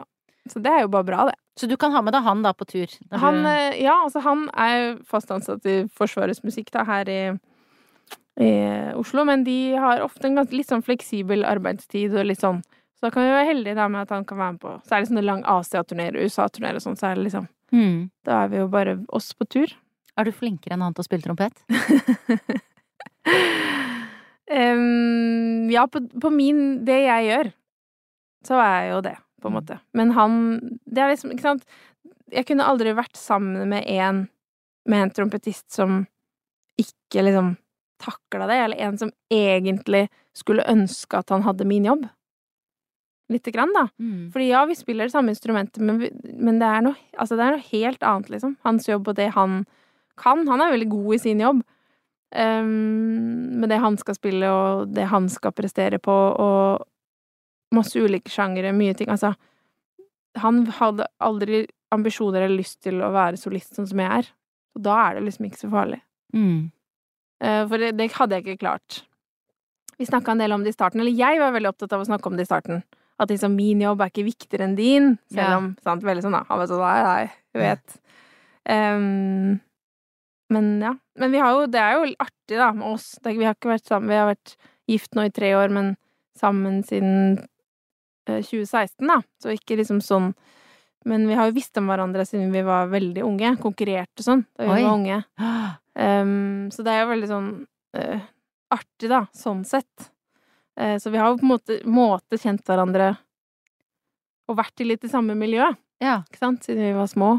Så 0.50 0.62
det 0.64 0.72
er 0.74 0.84
jo 0.86 0.92
bare 0.94 1.08
bra, 1.08 1.26
det. 1.30 1.38
Så 1.60 1.68
du 1.68 1.76
kan 1.78 1.92
ha 1.92 2.02
med 2.02 2.14
deg 2.16 2.24
han 2.24 2.42
da 2.46 2.54
på 2.56 2.66
tur? 2.70 2.88
Han, 3.12 3.46
eh, 3.46 3.82
ja, 3.84 3.98
altså 4.06 4.22
han 4.24 4.46
er 4.56 4.98
fast 5.08 5.32
ansatt 5.36 5.66
i 5.68 5.82
Forsvarets 5.92 6.44
musikk 6.46 6.72
da, 6.72 6.86
her 6.88 7.10
i, 7.12 7.22
i 8.40 8.52
Oslo, 8.96 9.26
men 9.28 9.44
de 9.44 9.76
har 9.76 10.06
ofte 10.06 10.30
en 10.30 10.40
ganske 10.40 10.56
litt 10.56 10.72
sånn 10.72 10.86
fleksibel 10.86 11.44
arbeidstid 11.48 12.16
og 12.16 12.30
litt 12.30 12.40
sånn 12.40 12.62
Så 12.96 13.08
da 13.08 13.12
kan 13.12 13.28
vi 13.28 13.36
være 13.36 13.50
heldige 13.52 13.76
da 13.76 13.90
med 13.92 14.08
at 14.08 14.16
han 14.16 14.26
kan 14.28 14.40
være 14.40 14.56
med 14.56 14.64
på 14.64 14.72
Særlig 14.88 15.12
sånne 15.12 15.26
lang 15.28 15.44
Asia-turneer, 15.58 16.16
USA-turneer 16.24 16.80
og 16.80 16.86
sånn, 16.88 16.98
så 17.00 17.12
er 17.12 17.20
det 17.20 17.28
liksom 17.28 17.52
mm. 17.76 18.00
Da 18.24 18.44
er 18.46 18.52
vi 18.54 18.64
jo 18.64 18.72
bare 18.72 18.98
oss 19.16 19.34
på 19.36 19.48
tur. 19.52 19.76
Er 20.16 20.28
du 20.28 20.36
flinkere 20.36 20.76
enn 20.76 20.84
han 20.88 20.96
til 20.96 21.04
å 21.04 21.10
spille 21.10 21.28
trompet? 21.28 21.60
um, 24.56 25.68
ja, 25.72 25.84
på, 25.92 26.08
på 26.24 26.32
min 26.32 26.86
Det 26.88 27.02
jeg 27.04 27.28
gjør, 27.34 27.52
så 28.48 28.60
er 28.64 28.76
jeg 28.80 28.94
jo 28.94 29.02
det, 29.10 29.18
på 29.40 29.50
en 29.50 29.56
Mm. 29.56 29.62
måte. 29.62 29.80
Men 29.94 30.12
han 30.12 30.60
Det 30.86 31.02
er 31.02 31.10
liksom 31.16 31.32
Ikke 31.32 31.42
sant? 31.42 31.66
Jeg 32.32 32.46
kunne 32.46 32.66
aldri 32.66 32.94
vært 32.94 33.16
sammen 33.18 33.68
med 33.70 33.84
en 33.88 34.28
med 34.88 35.04
en 35.04 35.10
trompetist 35.12 35.72
som 35.72 36.06
ikke 36.80 37.22
liksom 37.24 37.58
takla 38.02 38.48
det, 38.48 38.56
eller 38.56 38.78
en 38.78 38.98
som 38.98 39.12
egentlig 39.30 40.08
skulle 40.34 40.64
ønske 40.66 41.18
at 41.20 41.30
han 41.30 41.44
hadde 41.44 41.66
min 41.68 41.86
jobb. 41.86 42.08
Lite 43.30 43.52
grann, 43.52 43.74
da. 43.76 43.88
Mm. 44.00 44.32
Fordi 44.32 44.48
ja, 44.50 44.66
vi 44.66 44.76
spiller 44.76 45.06
det 45.06 45.12
samme 45.12 45.30
instrumentet, 45.30 45.78
men, 45.84 46.00
vi, 46.00 46.10
men 46.34 46.58
det, 46.58 46.66
er 46.66 46.82
noe, 46.82 46.96
altså 47.20 47.36
det 47.38 47.46
er 47.46 47.58
noe 47.58 47.68
helt 47.70 48.02
annet, 48.02 48.30
liksom. 48.34 48.56
Hans 48.64 48.88
jobb 48.88 49.08
og 49.12 49.16
det 49.20 49.28
han 49.36 49.66
kan. 50.18 50.48
Han 50.48 50.62
er 50.62 50.72
veldig 50.72 50.90
god 50.90 51.14
i 51.14 51.20
sin 51.20 51.44
jobb. 51.44 51.62
Um, 52.34 53.60
med 53.60 53.70
det 53.70 53.78
han 53.84 53.98
skal 53.98 54.16
spille, 54.18 54.50
og 54.50 54.96
det 54.96 55.06
han 55.12 55.30
skal 55.30 55.54
prestere 55.54 56.00
på, 56.02 56.16
og 56.40 56.88
masse 57.76 58.00
ulike 58.02 58.32
sjangere, 58.34 58.72
mye 58.76 58.96
ting. 58.98 59.10
Altså, 59.14 59.34
han 60.40 60.64
hadde 60.80 61.06
aldri 61.22 61.64
ambisjoner 61.94 62.46
eller 62.46 62.60
lyst 62.62 62.80
til 62.86 63.02
å 63.02 63.12
være 63.14 63.38
solist 63.42 63.76
sånn 63.78 63.88
som 63.90 64.00
jeg 64.02 64.10
er. 64.24 64.30
Og 64.78 64.84
da 64.86 64.96
er 65.08 65.18
det 65.20 65.26
liksom 65.28 65.48
ikke 65.50 65.62
så 65.64 65.70
farlig. 65.74 66.00
Mm. 66.36 66.72
Eh, 67.42 67.64
For 67.68 67.78
det, 67.82 67.96
det 67.98 68.12
hadde 68.14 68.38
jeg 68.38 68.46
ikke 68.46 68.62
klart. 68.66 69.04
Vi 70.00 70.06
snakka 70.08 70.32
en 70.32 70.42
del 70.44 70.54
om 70.56 70.64
det 70.64 70.72
i 70.72 70.78
starten, 70.78 71.02
eller 71.02 71.12
jeg 71.18 71.40
var 71.42 71.52
veldig 71.52 71.72
opptatt 71.74 71.94
av 71.98 72.02
å 72.04 72.08
snakke 72.08 72.30
om 72.30 72.38
det 72.38 72.46
i 72.46 72.50
starten. 72.50 72.84
At 73.20 73.30
liksom 73.34 73.56
min 73.58 73.82
jobb 73.84 74.00
er 74.02 74.12
ikke 74.14 74.24
viktigere 74.30 74.64
enn 74.70 74.78
din, 74.78 75.10
selv 75.34 75.50
Ja. 75.50 75.58
om 75.58 75.74
sant, 75.84 76.04
Veldig 76.08 76.24
sånn, 76.24 76.38
da. 76.38 76.46
Han 76.48 76.62
var 76.62 76.70
sånn 76.72 76.80
nei, 76.80 77.00
nei, 77.04 77.32
jeg 77.58 77.64
vet. 77.66 77.98
Um, 78.70 79.60
men 80.50 80.70
ja. 80.82 80.94
Men 81.20 81.32
vi 81.34 81.42
har 81.42 81.52
jo, 81.58 81.66
det 81.68 81.82
er 81.82 81.98
jo 81.98 82.14
artig, 82.24 82.58
da, 82.58 82.72
med 82.72 82.88
oss. 82.94 83.10
Det, 83.22 83.34
vi 83.38 83.44
har 83.46 83.56
ikke 83.58 83.74
vært 83.74 83.90
sammen 83.90 84.10
Vi 84.10 84.16
har 84.16 84.30
vært 84.32 84.56
gift 84.90 85.16
nå 85.18 85.26
i 85.28 85.34
tre 85.36 85.52
år, 85.58 85.70
men 85.74 85.96
sammen 86.40 86.80
siden 86.88 87.42
2016, 88.46 89.08
da. 89.10 89.20
Så 89.42 89.54
ikke 89.56 89.78
liksom 89.80 90.02
sånn 90.04 90.34
Men 91.08 91.24
vi 91.30 91.36
har 91.38 91.48
jo 91.48 91.56
visst 91.56 91.78
om 91.80 91.88
hverandre 91.88 92.26
siden 92.28 92.52
vi 92.52 92.62
var 92.68 92.90
veldig 92.92 93.24
unge. 93.24 93.54
Konkurrerte 93.64 94.24
sånn 94.26 94.44
da 94.58 94.66
vi 94.68 94.74
Oi. 94.78 94.84
var 94.84 94.98
unge. 94.98 95.22
Um, 96.00 96.70
så 96.72 96.80
det 96.86 96.94
er 96.94 97.02
jo 97.02 97.08
veldig 97.10 97.28
sånn 97.28 97.48
uh, 97.98 98.20
artig, 98.72 99.10
da, 99.12 99.18
sånn 99.36 99.66
sett. 99.68 100.06
Uh, 100.80 100.96
så 100.96 101.12
vi 101.12 101.20
har 101.20 101.28
jo 101.34 101.42
på 101.42 101.44
en 101.44 101.50
måte, 101.50 101.76
måte 101.84 102.40
kjent 102.40 102.64
hverandre 102.64 103.10
og 104.48 104.56
vært 104.62 104.80
i 104.80 104.88
litt 104.88 105.04
i 105.04 105.12
samme 105.12 105.36
miljø, 105.36 105.66
Ja. 106.00 106.22
ikke 106.24 106.40
sant, 106.40 106.64
siden 106.64 106.86
vi 106.86 106.94
var 106.96 107.10
små. 107.12 107.34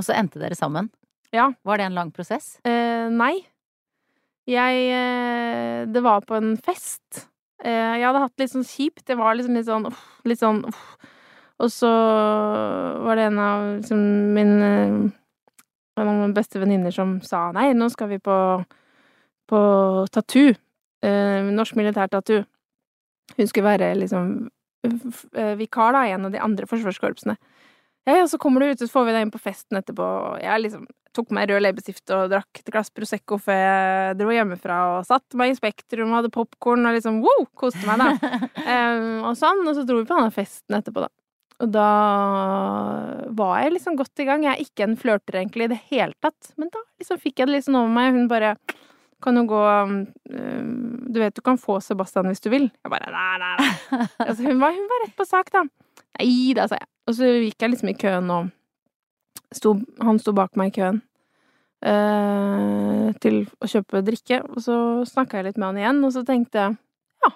Og 0.00 0.06
så 0.06 0.14
endte 0.16 0.40
dere 0.40 0.56
sammen. 0.56 0.88
Ja. 1.34 1.50
Var 1.66 1.78
det 1.78 1.88
en 1.90 1.98
lang 1.98 2.10
prosess? 2.14 2.54
Uh, 2.64 3.10
nei. 3.12 3.34
Jeg 4.48 4.86
eh, 4.90 5.84
Det 5.86 6.00
var 6.02 6.24
på 6.26 6.34
en 6.38 6.54
fest. 6.58 7.26
Eh, 7.60 7.94
jeg 8.00 8.06
hadde 8.06 8.22
hatt 8.24 8.40
litt 8.40 8.52
sånn 8.52 8.66
kjipt. 8.66 9.04
Det 9.08 9.16
var 9.20 9.36
liksom 9.36 9.56
litt 9.58 9.68
sånn 9.68 9.88
uff, 9.90 10.04
litt 10.28 10.40
sånn 10.40 10.62
uff. 10.68 10.84
Og 11.60 11.68
så 11.72 11.90
var 13.04 13.18
det 13.18 13.26
en 13.28 13.40
av 13.44 13.64
liksom 13.80 14.04
min 14.36 14.54
eh, 14.64 15.16
En 16.00 16.08
av 16.08 16.14
mine 16.16 16.32
beste 16.32 16.56
venninner 16.56 16.94
som 16.94 17.18
sa 17.20 17.50
nei, 17.52 17.74
nå 17.76 17.90
skal 17.92 18.08
vi 18.08 18.16
på 18.22 18.36
på 19.50 19.60
tattoo. 20.14 20.54
Eh, 21.02 21.48
norsk 21.50 21.74
militærtattoo. 21.76 22.44
Hun 23.36 23.48
skulle 23.50 23.66
være 23.66 23.88
liksom 23.98 24.28
eh, 24.86 25.56
vikar 25.58 25.92
da, 25.96 26.04
i 26.06 26.14
en 26.14 26.28
av 26.28 26.32
de 26.32 26.40
andre 26.40 26.68
forsvarskorpsene. 26.70 27.34
Ja, 28.10 28.26
så 28.28 28.38
kommer 28.42 28.62
du 28.62 28.72
ut, 28.72 28.80
så 28.80 28.88
får 28.90 29.06
vi 29.06 29.14
deg 29.14 29.26
inn 29.26 29.34
på 29.34 29.42
festen 29.42 29.78
etterpå. 29.78 30.06
Jeg 30.42 30.64
liksom 30.64 30.88
tok 31.16 31.32
meg 31.34 31.50
rød 31.50 31.64
leppestift 31.64 32.12
og 32.14 32.28
drakk 32.30 32.60
et 32.60 32.70
glass 32.70 32.92
Prosecco 32.94 33.38
før 33.42 33.58
jeg 33.58 34.18
dro 34.20 34.34
hjemmefra 34.34 34.76
og 34.92 35.08
satte 35.08 35.38
meg 35.38 35.52
i 35.52 35.56
Spektrum 35.58 36.12
og 36.12 36.20
hadde 36.20 36.34
popkorn 36.34 36.86
og 36.86 36.94
liksom 36.96 37.18
wow, 37.24 37.46
koste 37.58 37.82
meg, 37.88 38.02
da. 38.02 38.36
um, 38.60 39.08
og 39.30 39.34
sånn, 39.38 39.64
og 39.66 39.74
så 39.76 39.86
dro 39.86 39.98
vi 40.00 40.06
på 40.06 40.18
denne 40.18 40.34
festen 40.34 40.78
etterpå, 40.78 41.06
da. 41.06 41.10
Og 41.60 41.72
da 41.74 41.88
var 43.36 43.58
jeg 43.60 43.74
liksom 43.74 43.96
godt 43.98 44.22
i 44.22 44.24
gang. 44.24 44.46
Jeg 44.46 44.54
er 44.54 44.62
ikke 44.64 44.86
en 44.86 44.96
flørter 44.96 45.42
egentlig 45.42 45.66
i 45.66 45.72
det 45.74 45.80
hele 45.90 46.16
tatt, 46.24 46.54
men 46.56 46.70
da 46.72 46.80
liksom 47.02 47.20
fikk 47.20 47.42
jeg 47.42 47.50
det 47.50 47.58
liksom 47.58 47.76
over 47.82 47.92
meg. 47.92 48.14
Hun 48.16 48.30
bare 48.30 48.54
kan 49.20 49.36
jo 49.36 49.42
gå 49.50 49.60
um, 49.60 49.98
Du 51.12 51.18
vet 51.20 51.36
du 51.36 51.42
kan 51.44 51.60
få 51.60 51.76
Sebastian 51.84 52.30
hvis 52.30 52.40
du 52.40 52.48
vil. 52.48 52.70
Jeg 52.80 52.94
bare 52.94 53.12
nei, 53.12 53.34
nei, 53.42 53.52
nei. 53.60 53.68
Altså, 54.30 54.40
hun, 54.46 54.56
var, 54.62 54.72
hun 54.72 54.88
var 54.88 55.04
rett 55.04 55.16
på 55.18 55.28
sak, 55.28 55.52
da. 55.52 55.66
Nei 56.18 56.54
da, 56.56 56.66
sa 56.70 56.80
jeg. 56.80 56.88
Og 57.08 57.16
så 57.16 57.28
gikk 57.44 57.62
jeg 57.62 57.72
liksom 57.74 57.92
i 57.92 57.98
køen 57.98 58.32
og 58.34 58.50
stod, 59.54 59.82
Han 60.02 60.18
sto 60.22 60.34
bak 60.36 60.58
meg 60.58 60.70
i 60.70 60.76
køen 60.80 61.00
eh, 61.86 63.08
til 63.22 63.42
å 63.60 63.70
kjøpe 63.70 64.04
drikke, 64.06 64.42
og 64.50 64.62
så 64.64 64.76
snakka 65.08 65.40
jeg 65.40 65.50
litt 65.50 65.60
med 65.60 65.70
han 65.70 65.80
igjen, 65.80 66.04
og 66.06 66.14
så 66.14 66.24
tenkte 66.26 66.64
jeg 66.64 66.76
ja, 67.24 67.32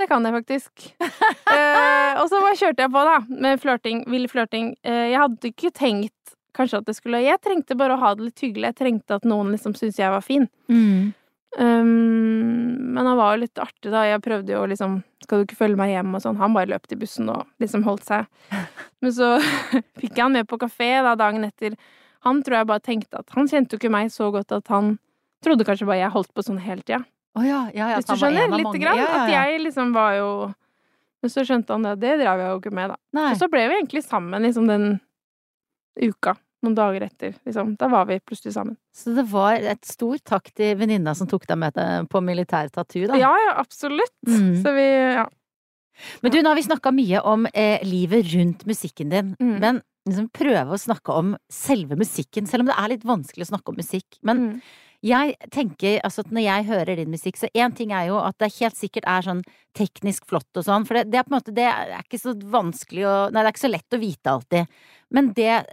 det 0.00 0.08
kan 0.10 0.26
jeg 0.26 0.38
faktisk. 0.40 0.88
Eh, 1.54 2.16
og 2.18 2.26
så 2.26 2.40
bare 2.42 2.56
kjørte 2.58 2.82
jeg 2.82 2.90
på, 2.90 3.02
da, 3.06 3.18
med 3.30 3.60
flørting, 3.62 4.00
vill 4.10 4.24
flørting. 4.26 4.72
Eh, 4.82 5.12
jeg 5.12 5.20
hadde 5.22 5.50
ikke 5.52 5.70
tenkt 5.70 6.32
kanskje 6.56 6.80
at 6.80 6.88
det 6.88 6.96
skulle 6.96 7.20
Jeg 7.22 7.38
trengte 7.42 7.76
bare 7.78 7.94
å 7.94 8.00
ha 8.00 8.10
det 8.18 8.26
litt 8.26 8.42
hyggelig. 8.42 8.72
Jeg 8.72 8.78
trengte 8.80 9.18
at 9.20 9.28
noen 9.28 9.52
liksom 9.54 9.76
syntes 9.78 10.00
jeg 10.00 10.10
var 10.10 10.24
fin. 10.24 10.48
Mm. 10.66 11.12
Um, 11.58 12.94
men 12.94 13.06
han 13.06 13.16
var 13.16 13.34
jo 13.34 13.44
litt 13.44 13.60
artig, 13.62 13.90
da. 13.92 14.02
Jeg 14.08 14.22
prøvde 14.24 14.54
jo 14.56 14.64
liksom 14.66 14.96
Skal 15.22 15.40
du 15.40 15.44
ikke 15.46 15.58
følge 15.60 15.78
meg 15.78 15.92
hjem? 15.92 16.14
og 16.16 16.22
sånn. 16.24 16.38
Han 16.40 16.56
bare 16.56 16.72
løp 16.72 16.88
til 16.90 16.98
bussen 17.00 17.30
og 17.32 17.46
liksom 17.62 17.84
holdt 17.86 18.04
seg. 18.08 18.26
Men 19.04 19.14
så 19.14 19.36
fikk 20.00 20.12
jeg 20.16 20.24
han 20.24 20.34
med 20.34 20.48
på 20.50 20.58
kafé 20.60 20.90
da 21.06 21.14
dagen 21.18 21.46
etter. 21.46 21.78
Han 22.26 22.42
tror 22.44 22.58
jeg 22.60 22.70
bare 22.70 22.84
tenkte 22.84 23.20
at 23.20 23.34
Han 23.36 23.48
kjente 23.50 23.76
jo 23.76 23.82
ikke 23.82 23.92
meg 23.92 24.10
så 24.12 24.30
godt 24.34 24.52
at 24.56 24.70
han 24.72 24.96
trodde 25.44 25.66
kanskje 25.68 25.86
bare 25.88 26.00
jeg 26.00 26.14
holdt 26.14 26.32
på 26.32 26.44
sånn 26.44 26.60
hele 26.64 26.80
tida. 26.82 27.02
Oh, 27.34 27.42
ja, 27.44 27.64
ja, 27.74 27.90
ja. 27.90 27.96
Hvis 27.98 28.08
du 28.08 28.14
skjønner? 28.16 28.46
Lite 28.48 28.68
mange. 28.68 28.80
grann. 28.80 29.00
At 29.02 29.32
jeg 29.32 29.58
liksom 29.64 29.90
var 29.96 30.14
jo 30.20 30.28
Men 31.24 31.32
så 31.32 31.40
skjønte 31.48 31.72
han 31.72 31.86
det. 31.86 31.94
Det 32.02 32.16
drev 32.20 32.40
jeg 32.42 32.50
jo 32.52 32.60
ikke 32.60 32.74
med, 32.76 32.92
da. 32.92 32.98
Nei. 33.16 33.30
Og 33.32 33.38
så 33.40 33.48
ble 33.48 33.62
vi 33.70 33.78
egentlig 33.78 34.02
sammen 34.04 34.44
liksom 34.44 34.66
den 34.68 34.98
uka. 35.96 36.34
Noen 36.64 36.74
dager 36.78 37.04
etter, 37.06 37.34
liksom. 37.46 37.74
Da 37.80 37.88
var 37.92 38.06
vi 38.08 38.16
plutselig 38.24 38.54
sammen. 38.56 38.76
Så 38.96 39.12
det 39.16 39.26
var 39.30 39.60
et 39.60 39.84
stor 39.88 40.18
takk 40.24 40.48
til 40.56 40.74
venninna 40.80 41.12
som 41.16 41.28
tok 41.30 41.44
deg 41.50 41.58
med 41.60 41.74
deg 41.76 42.08
på 42.10 42.22
militærtattoo, 42.24 43.06
da. 43.12 43.18
Ja, 43.20 43.32
ja, 43.46 43.54
absolutt. 43.60 44.14
Mm. 44.26 44.62
Så 44.64 44.72
vi 44.76 44.86
Ja. 45.20 45.26
Men 46.24 46.32
du, 46.34 46.40
nå 46.42 46.50
har 46.50 46.56
vi 46.58 46.64
snakka 46.66 46.90
mye 46.90 47.20
om 47.22 47.44
eh, 47.54 47.78
livet 47.86 48.32
rundt 48.34 48.64
musikken 48.66 49.12
din. 49.12 49.28
Mm. 49.38 49.58
Men 49.62 49.76
liksom 50.08 50.26
prøve 50.34 50.74
å 50.74 50.80
snakke 50.80 51.14
om 51.14 51.36
selve 51.52 51.94
musikken, 52.00 52.48
selv 52.50 52.64
om 52.64 52.72
det 52.72 52.74
er 52.80 52.90
litt 52.96 53.04
vanskelig 53.06 53.46
å 53.46 53.52
snakke 53.52 53.70
om 53.70 53.78
musikk. 53.78 54.18
Men 54.26 54.40
Mm. 54.44 54.56
jeg 55.04 55.36
tenker, 55.54 56.00
altså 56.02 56.24
at 56.24 56.32
når 56.34 56.42
jeg 56.48 56.66
hører 56.72 56.96
din 56.96 57.10
musikk, 57.14 57.36
så 57.38 57.48
én 57.54 57.74
ting 57.76 57.92
er 57.92 58.08
jo 58.08 58.18
at 58.18 58.36
det 58.42 58.50
helt 58.58 58.74
sikkert 58.76 59.06
er 59.06 59.22
sånn 59.22 59.44
teknisk 59.76 60.26
flott 60.26 60.50
og 60.56 60.64
sånn, 60.66 60.84
for 60.88 60.94
det, 60.98 61.10
det 61.12 61.18
er 61.20 61.26
på 61.28 61.32
en 61.34 61.38
måte 61.38 61.54
Det 61.54 61.64
er 61.70 62.02
ikke 62.02 62.20
så 62.24 62.34
vanskelig 62.34 63.04
å 63.06 63.14
Nei, 63.30 63.42
det 63.42 63.46
er 63.46 63.52
ikke 63.54 63.66
så 63.68 63.72
lett 63.72 63.96
å 63.96 64.00
vite 64.02 64.34
alltid. 64.34 64.66
Men 65.14 65.32
det 65.36 65.64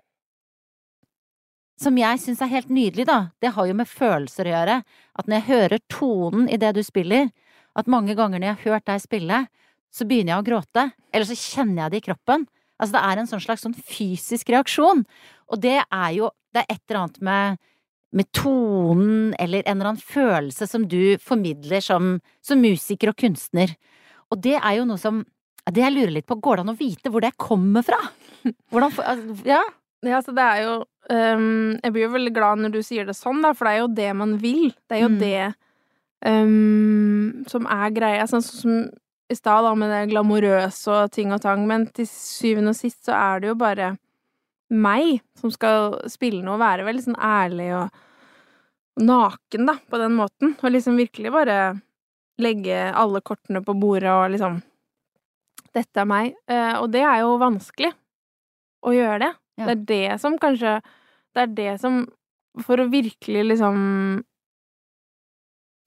som 1.81 1.97
jeg 1.97 2.19
syns 2.21 2.41
er 2.43 2.51
helt 2.51 2.69
nydelig, 2.73 3.07
da, 3.09 3.31
det 3.41 3.53
har 3.55 3.67
jo 3.67 3.77
med 3.77 3.89
følelser 3.89 4.47
å 4.47 4.53
gjøre. 4.53 4.77
At 5.17 5.27
når 5.27 5.39
jeg 5.39 5.47
hører 5.49 5.83
tonen 5.91 6.47
i 6.51 6.59
det 6.61 6.75
du 6.77 6.83
spiller, 6.85 7.31
at 7.77 7.89
mange 7.89 8.15
ganger 8.17 8.39
når 8.39 8.47
jeg 8.47 8.57
har 8.57 8.75
hørt 8.75 8.87
deg 8.89 9.03
spille, 9.03 9.39
så 9.91 10.07
begynner 10.07 10.35
jeg 10.35 10.43
å 10.43 10.47
gråte. 10.47 10.85
Eller 11.11 11.27
så 11.27 11.37
kjenner 11.37 11.85
jeg 11.85 11.93
det 11.93 12.01
i 12.01 12.05
kroppen. 12.09 12.45
Altså 12.81 12.97
det 12.97 13.03
er 13.05 13.21
en 13.21 13.29
sånn 13.29 13.43
slags 13.43 13.65
sånn 13.65 13.75
fysisk 13.77 14.49
reaksjon. 14.53 15.03
Og 15.51 15.61
det 15.61 15.79
er 15.83 16.11
jo 16.17 16.31
Det 16.51 16.65
er 16.65 16.73
et 16.73 16.81
eller 16.89 16.97
annet 16.99 17.19
med, 17.23 17.59
med 18.11 18.27
tonen 18.35 19.35
eller 19.39 19.63
en 19.63 19.77
eller 19.77 19.93
annen 19.93 20.03
følelse 20.03 20.65
som 20.67 20.83
du 20.83 21.15
formidler 21.23 21.79
som, 21.79 22.17
som 22.43 22.59
musiker 22.59 23.13
og 23.13 23.15
kunstner. 23.15 23.71
Og 24.27 24.41
det 24.43 24.57
er 24.57 24.73
jo 24.81 24.87
noe 24.89 24.99
som 24.99 25.21
Det 25.71 25.79
jeg 25.79 25.93
lurer 25.93 26.11
litt 26.11 26.27
på, 26.27 26.35
går 26.35 26.59
det 26.59 26.65
an 26.65 26.73
å 26.73 26.75
vite 26.75 27.13
hvor 27.13 27.23
det 27.23 27.37
kommer 27.39 27.87
fra? 27.87 28.01
Hvordan 28.73 28.91
altså, 28.99 29.37
Ja? 29.47 29.61
Ja, 30.03 30.19
så 30.25 30.33
det 30.35 30.43
er 30.43 30.63
jo 30.65 30.75
øhm, 31.09 31.79
Jeg 31.83 31.93
blir 31.93 32.03
jo 32.05 32.13
veldig 32.13 32.33
glad 32.35 32.59
når 32.59 32.71
du 32.71 32.81
sier 32.83 33.05
det 33.05 33.15
sånn, 33.15 33.41
da, 33.41 33.53
for 33.53 33.65
det 33.65 33.73
er 33.73 33.79
jo 33.81 33.87
det 33.95 34.15
man 34.15 34.37
vil. 34.37 34.69
Det 34.89 34.97
er 34.97 35.01
jo 35.01 35.09
Mm. 35.09 35.19
det 35.19 35.55
um, 36.25 37.43
som 37.47 37.65
er 37.65 37.89
greia. 37.95 38.27
Sånn 38.29 38.43
som 38.45 38.89
i 39.31 39.35
stad, 39.35 39.63
da, 39.63 39.73
med 39.75 39.89
det 39.89 40.11
glamorøse 40.11 40.87
og 40.91 41.11
ting 41.11 41.31
og 41.33 41.41
tang. 41.41 41.65
Men 41.67 41.87
til 41.87 42.05
syvende 42.05 42.69
og 42.69 42.75
sist 42.75 43.05
så 43.07 43.15
er 43.15 43.39
det 43.39 43.47
jo 43.47 43.55
bare 43.55 43.97
meg 44.69 45.21
som 45.39 45.51
skal 45.51 46.01
spille 46.07 46.43
noe, 46.43 46.53
og 46.55 46.59
være 46.63 46.85
veldig 46.87 47.03
sånn 47.03 47.19
ærlig 47.19 47.71
og 47.75 47.89
naken, 49.01 49.65
da, 49.67 49.75
på 49.89 49.97
den 49.97 50.13
måten. 50.19 50.55
Og 50.61 50.71
liksom 50.71 50.99
virkelig 50.99 51.31
bare 51.33 51.57
legge 52.41 52.91
alle 52.95 53.21
kortene 53.21 53.61
på 53.63 53.73
bordet 53.79 54.11
og 54.11 54.31
liksom 54.35 54.61
Dette 55.73 56.01
er 56.01 56.05
meg. 56.05 56.33
Eh, 56.51 56.73
og 56.81 56.89
det 56.91 56.99
er 57.07 57.21
jo 57.21 57.37
vanskelig 57.39 57.93
å 58.83 58.91
gjøre 58.91 59.19
det. 59.23 59.29
Ja. 59.59 59.67
Det 59.67 59.71
er 59.73 59.85
det 59.91 60.21
som 60.21 60.37
kanskje 60.39 60.79
Det 61.35 61.41
er 61.43 61.55
det 61.55 61.71
som 61.81 62.05
For 62.65 62.79
å 62.79 62.89
virkelig 62.91 63.43
liksom 63.49 63.77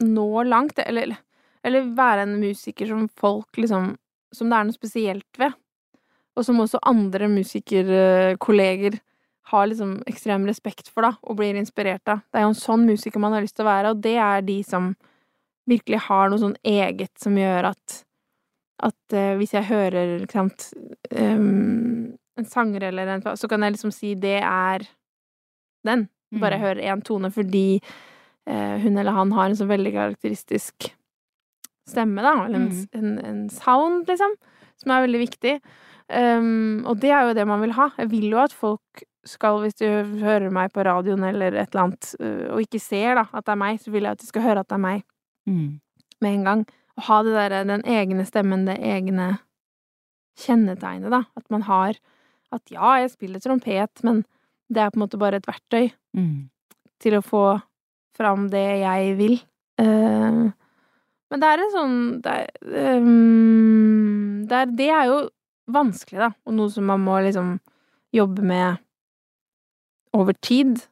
nå 0.05 0.43
langt, 0.43 0.79
eller, 0.79 1.15
eller 1.63 1.91
være 1.97 2.25
en 2.27 2.39
musiker 2.41 2.89
som 2.91 3.07
folk 3.21 3.57
liksom 3.61 3.95
Som 4.35 4.51
det 4.51 4.59
er 4.59 4.69
noe 4.69 4.75
spesielt 4.75 5.39
ved. 5.39 5.55
Og 6.35 6.45
som 6.45 6.59
også 6.61 6.81
andre 6.83 7.29
musikerkolleger 7.31 8.97
har 9.53 9.69
liksom 9.71 10.01
ekstrem 10.11 10.49
respekt 10.49 10.89
for, 10.91 11.07
da, 11.07 11.13
og 11.23 11.37
blir 11.39 11.55
inspirert 11.55 12.09
av. 12.11 12.25
Det 12.33 12.41
er 12.41 12.47
jo 12.47 12.51
en 12.51 12.59
sånn 12.59 12.87
musiker 12.89 13.23
man 13.23 13.37
har 13.37 13.45
lyst 13.45 13.55
til 13.55 13.63
å 13.63 13.69
være, 13.69 13.93
og 13.93 14.01
det 14.03 14.17
er 14.19 14.43
de 14.43 14.57
som 14.67 14.89
virkelig 15.71 16.01
har 16.09 16.33
noe 16.33 16.43
sånn 16.43 16.57
eget 16.67 17.13
som 17.23 17.39
gjør 17.39 17.71
at 17.71 18.01
at 18.85 19.15
uh, 19.15 19.35
hvis 19.39 19.55
jeg 19.55 19.69
hører, 19.69 20.17
ikke 20.25 20.35
sant, 20.35 20.67
ehm, 21.15 22.17
en 22.39 22.45
sanger 22.45 22.83
eller 22.83 23.07
en 23.07 23.23
Så 23.37 23.49
kan 23.49 23.63
jeg 23.63 23.73
liksom 23.77 23.93
si 23.93 24.15
det 24.15 24.41
er 24.43 24.87
den. 25.85 26.09
Bare 26.35 26.57
Mm. 26.59 26.61
høre 26.65 26.83
én 26.83 27.03
tone 27.05 27.31
fordi 27.31 27.81
eh, 28.47 28.79
hun 28.83 28.99
eller 28.99 29.13
han 29.13 29.31
har 29.33 29.47
en 29.47 29.57
så 29.57 29.67
veldig 29.67 29.93
karakteristisk 29.93 30.91
stemme, 31.89 32.21
da. 32.23 32.45
Eller 32.45 32.57
en, 32.57 32.69
Mm. 32.71 32.89
en, 32.95 33.19
en 33.25 33.49
sound, 33.51 34.07
liksom. 34.09 34.35
Som 34.77 34.91
er 34.91 35.07
veldig 35.07 35.21
viktig. 35.29 35.61
Um, 36.11 36.85
og 36.87 36.99
det 37.01 37.11
er 37.11 37.29
jo 37.29 37.35
det 37.35 37.47
man 37.47 37.61
vil 37.61 37.73
ha. 37.73 37.91
Jeg 37.99 38.11
vil 38.11 38.31
jo 38.31 38.39
at 38.43 38.53
folk 38.53 39.05
skal, 39.25 39.61
hvis 39.63 39.75
du 39.79 39.87
hører 40.21 40.51
meg 40.53 40.73
på 40.73 40.85
radioen 40.85 41.23
eller 41.25 41.55
et 41.55 41.73
eller 41.73 41.83
annet, 41.85 42.15
og 42.51 42.61
ikke 42.61 42.81
ser 42.81 43.15
da 43.15 43.25
at 43.33 43.45
det 43.47 43.53
er 43.53 43.57
meg, 43.57 43.79
så 43.81 43.91
vil 43.91 44.03
jeg 44.03 44.13
at 44.13 44.19
de 44.21 44.27
skal 44.27 44.43
høre 44.43 44.61
at 44.61 44.69
det 44.69 44.75
er 44.77 44.83
meg 44.85 45.03
Mm. 45.47 45.81
med 46.21 46.35
en 46.35 46.45
gang. 46.45 46.67
Og 46.99 47.03
ha 47.05 47.23
det 47.23 47.33
der, 47.33 47.65
den 47.65 47.83
egne 47.85 48.25
stemmen, 48.27 48.67
det 48.67 48.79
egne 48.81 49.39
kjennetegnet, 50.39 51.11
da. 51.11 51.23
At 51.37 51.49
man 51.51 51.63
har 51.63 51.95
At 52.55 52.73
ja, 52.73 52.95
jeg 53.03 53.13
spiller 53.15 53.43
trompet, 53.43 54.03
men 54.07 54.23
det 54.73 54.81
er 54.83 54.93
på 54.93 54.99
en 55.01 55.05
måte 55.05 55.21
bare 55.21 55.41
et 55.43 55.49
verktøy 55.51 55.91
Mm. 56.15 56.49
til 57.03 57.17
å 57.19 57.25
få 57.27 57.45
fram 58.15 58.47
det 58.53 58.63
jeg 58.85 59.17
vil. 59.19 59.33
Uh, 59.81 60.53
men 61.31 61.43
det 61.43 61.49
er 61.51 61.63
en 61.65 61.73
sånn 61.73 61.97
det 62.23 62.35
er, 62.39 62.99
um, 63.03 64.45
det, 64.47 64.61
er, 64.61 64.67
det 64.79 64.89
er 64.95 65.09
jo 65.11 65.17
vanskelig, 65.75 66.21
da, 66.23 66.31
og 66.47 66.55
noe 66.55 66.71
som 66.71 66.87
man 66.87 67.03
må 67.03 67.19
liksom 67.25 67.57
jobbe 68.15 68.45
med 68.47 68.79
over 70.15 70.37
tid. 70.41 70.85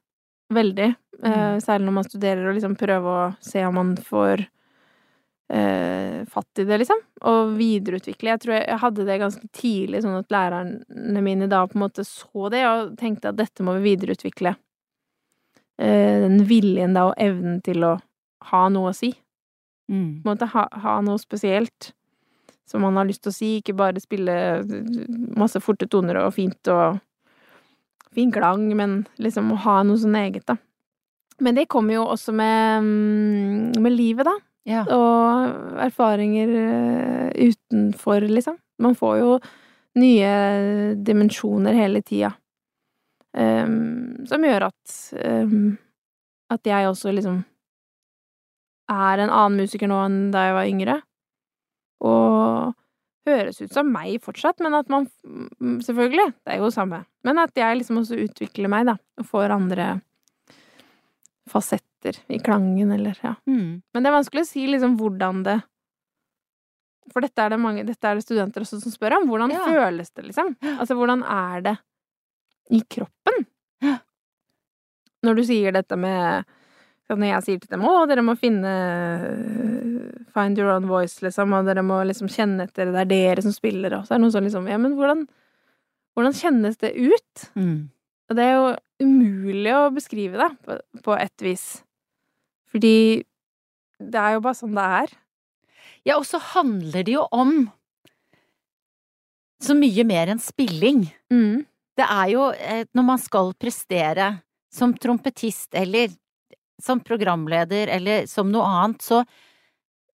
Veldig. 0.52 0.94
Mm. 1.22 1.60
særlig 1.62 1.86
når 1.86 1.94
man 1.94 2.06
studerer 2.08 2.48
og 2.48 2.56
liksom 2.56 2.72
prøver 2.74 3.06
å 3.14 3.34
se 3.46 3.60
om 3.62 3.76
man 3.78 3.92
får 3.96 4.40
eh, 5.52 6.24
fatt 6.30 6.58
i 6.58 6.66
det, 6.68 6.78
liksom. 6.82 7.00
Og 7.28 7.54
videreutvikle. 7.58 8.32
Jeg 8.34 8.42
tror 8.42 8.54
jeg, 8.56 8.66
jeg 8.70 8.82
hadde 8.84 9.06
det 9.08 9.18
ganske 9.22 9.48
tidlig, 9.56 10.02
sånn 10.04 10.20
at 10.20 10.32
lærerne 10.32 11.24
mine 11.24 11.48
da 11.50 11.64
på 11.68 11.78
en 11.78 11.84
måte 11.84 12.06
så 12.08 12.48
det 12.52 12.64
og 12.68 12.94
tenkte 13.00 13.32
at 13.32 13.40
dette 13.40 13.66
må 13.66 13.76
vi 13.78 13.92
videreutvikle. 13.92 14.54
Eh, 15.82 16.22
den 16.26 16.42
viljen 16.48 16.96
da 16.96 17.08
og 17.10 17.18
evnen 17.20 17.60
til 17.64 17.84
å 17.88 17.96
ha 18.52 18.62
noe 18.72 18.92
å 18.92 18.96
si. 18.96 19.12
Mm. 19.90 20.22
På 20.22 20.28
en 20.28 20.32
måte 20.34 20.50
ha, 20.54 20.66
ha 20.84 21.00
noe 21.04 21.20
spesielt 21.20 21.92
som 22.68 22.84
man 22.84 22.96
har 22.96 23.08
lyst 23.08 23.24
til 23.26 23.32
å 23.32 23.36
si, 23.36 23.48
ikke 23.60 23.76
bare 23.76 24.00
spille 24.00 24.34
masse 25.36 25.60
forte 25.60 25.88
toner 25.90 26.22
og 26.22 26.32
fint 26.36 26.70
og 26.72 27.00
fin 28.12 28.32
klang, 28.32 28.64
men 28.76 29.02
liksom 29.20 29.50
å 29.52 29.58
ha 29.64 29.80
noe 29.84 30.00
sånn 30.00 30.16
eget, 30.20 30.46
da. 30.48 30.56
Men 31.42 31.56
det 31.56 31.66
kommer 31.72 31.96
jo 31.96 32.06
også 32.12 32.32
med, 32.36 32.86
mm, 32.86 33.82
med 33.82 33.92
livet, 33.96 34.28
da, 34.28 34.34
Ja. 34.68 34.84
og 34.86 35.78
erfaringer 35.82 36.52
eh, 36.58 37.48
utenfor, 37.50 38.22
liksom. 38.30 38.60
Man 38.82 38.94
får 38.94 39.16
jo 39.18 39.32
nye 39.98 40.34
dimensjoner 41.02 41.76
hele 41.76 42.02
tida. 42.06 42.30
Um, 43.32 44.26
som 44.28 44.44
gjør 44.44 44.66
at 44.68 44.94
um, 45.24 45.72
at 46.52 46.68
jeg 46.68 46.88
også 46.88 47.14
liksom 47.16 47.40
er 48.92 49.22
en 49.22 49.32
annen 49.32 49.62
musiker 49.62 49.88
nå 49.88 49.98
enn 50.04 50.18
da 50.34 50.46
jeg 50.48 50.56
var 50.56 50.68
yngre. 50.68 50.96
Og 52.04 52.72
høres 53.28 53.60
ut 53.62 53.72
som 53.72 53.92
meg 53.94 54.18
fortsatt, 54.24 54.60
men 54.64 54.74
at 54.74 54.88
man 54.90 55.06
mm, 55.22 55.78
Selvfølgelig, 55.86 56.32
det 56.42 56.54
er 56.54 56.58
jo 56.60 56.68
det 56.68 56.76
samme. 56.76 57.04
Men 57.24 57.40
at 57.40 57.54
jeg 57.56 57.78
liksom 57.78 58.02
også 58.02 58.18
utvikler 58.24 58.72
meg, 58.72 58.88
da, 58.90 58.96
og 59.20 59.28
får 59.30 59.54
andre 59.54 59.86
fasetter 61.50 62.18
i 62.28 62.38
klangen, 62.38 62.92
eller 62.92 63.18
ja. 63.22 63.34
Mm. 63.46 63.82
Men 63.94 64.02
det 64.02 64.08
er 64.10 64.16
vanskelig 64.18 64.44
å 64.44 64.48
si 64.50 64.66
liksom 64.66 64.96
hvordan 65.00 65.42
det 65.46 65.60
For 67.12 67.20
dette 67.20 67.42
er 67.42 67.50
det 67.50 67.58
mange 67.58 67.82
Dette 67.84 68.04
er 68.08 68.14
det 68.14 68.22
studenter 68.24 68.62
også 68.62 68.78
som 68.80 68.92
spør 68.94 69.16
om. 69.20 69.28
Hvordan 69.28 69.50
Ja. 69.50 69.64
føles 69.66 70.10
det, 70.14 70.22
liksom? 70.28 70.54
Altså, 70.78 70.94
hvordan 70.94 71.24
er 71.26 71.60
det 71.66 71.76
i 72.70 72.80
kroppen? 72.88 73.46
Når 75.22 75.36
du 75.36 75.42
sier 75.44 75.72
dette 75.74 75.96
med 75.98 76.44
Når 77.10 77.26
jeg 77.28 77.42
sier 77.44 77.58
til 77.60 77.68
dem 77.74 77.82
'Å, 77.82 78.06
dere 78.08 78.22
må 78.22 78.36
finne 78.38 78.70
Find 80.32 80.58
your 80.58 80.70
own 80.70 80.86
voice', 80.88 81.20
liksom, 81.22 81.52
og 81.52 81.66
dere 81.66 81.82
må 81.82 82.00
liksom 82.06 82.28
kjenne 82.30 82.62
etter 82.68 82.92
Det 82.92 83.00
er 83.02 83.04
dere 83.10 83.42
som 83.42 83.52
spiller, 83.52 83.92
og 83.98 84.06
så 84.06 84.14
er 84.14 84.18
det 84.18 84.24
noen 84.24 84.32
sånn 84.32 84.46
liksom 84.48 84.68
Ja, 84.70 84.78
men 84.78 84.94
hvordan 84.96 85.26
Hvordan 86.16 86.34
kjennes 86.36 86.76
det 86.78 86.94
ut? 86.96 87.50
Mm. 87.56 87.88
Og 88.30 88.38
det 88.38 88.46
er 88.46 88.54
jo 88.56 88.70
umulig 89.02 89.74
å 89.74 89.90
beskrive 89.94 90.38
det, 90.40 90.50
på, 90.64 90.78
på 91.04 91.16
et 91.18 91.44
vis. 91.44 91.66
Fordi 92.72 92.96
det 94.02 94.18
er 94.22 94.36
jo 94.36 94.44
bare 94.44 94.58
sånn 94.58 94.76
det 94.76 94.86
er. 95.02 95.12
Ja, 96.08 96.16
og 96.16 96.26
så 96.26 96.40
handler 96.52 97.06
det 97.06 97.14
jo 97.14 97.26
om 97.34 97.66
så 99.62 99.76
mye 99.78 100.04
mer 100.08 100.32
enn 100.32 100.42
spilling. 100.42 101.04
Mm. 101.30 101.62
Det 101.98 102.08
er 102.08 102.32
jo 102.32 102.48
eh, 102.56 102.84
når 102.96 103.06
man 103.06 103.20
skal 103.22 103.52
prestere 103.60 104.32
som 104.72 104.94
trompetist 104.96 105.76
eller 105.76 106.10
som 106.82 107.02
programleder 107.04 107.92
eller 107.92 108.26
som 108.26 108.50
noe 108.50 108.66
annet, 108.66 109.04
så, 109.04 109.20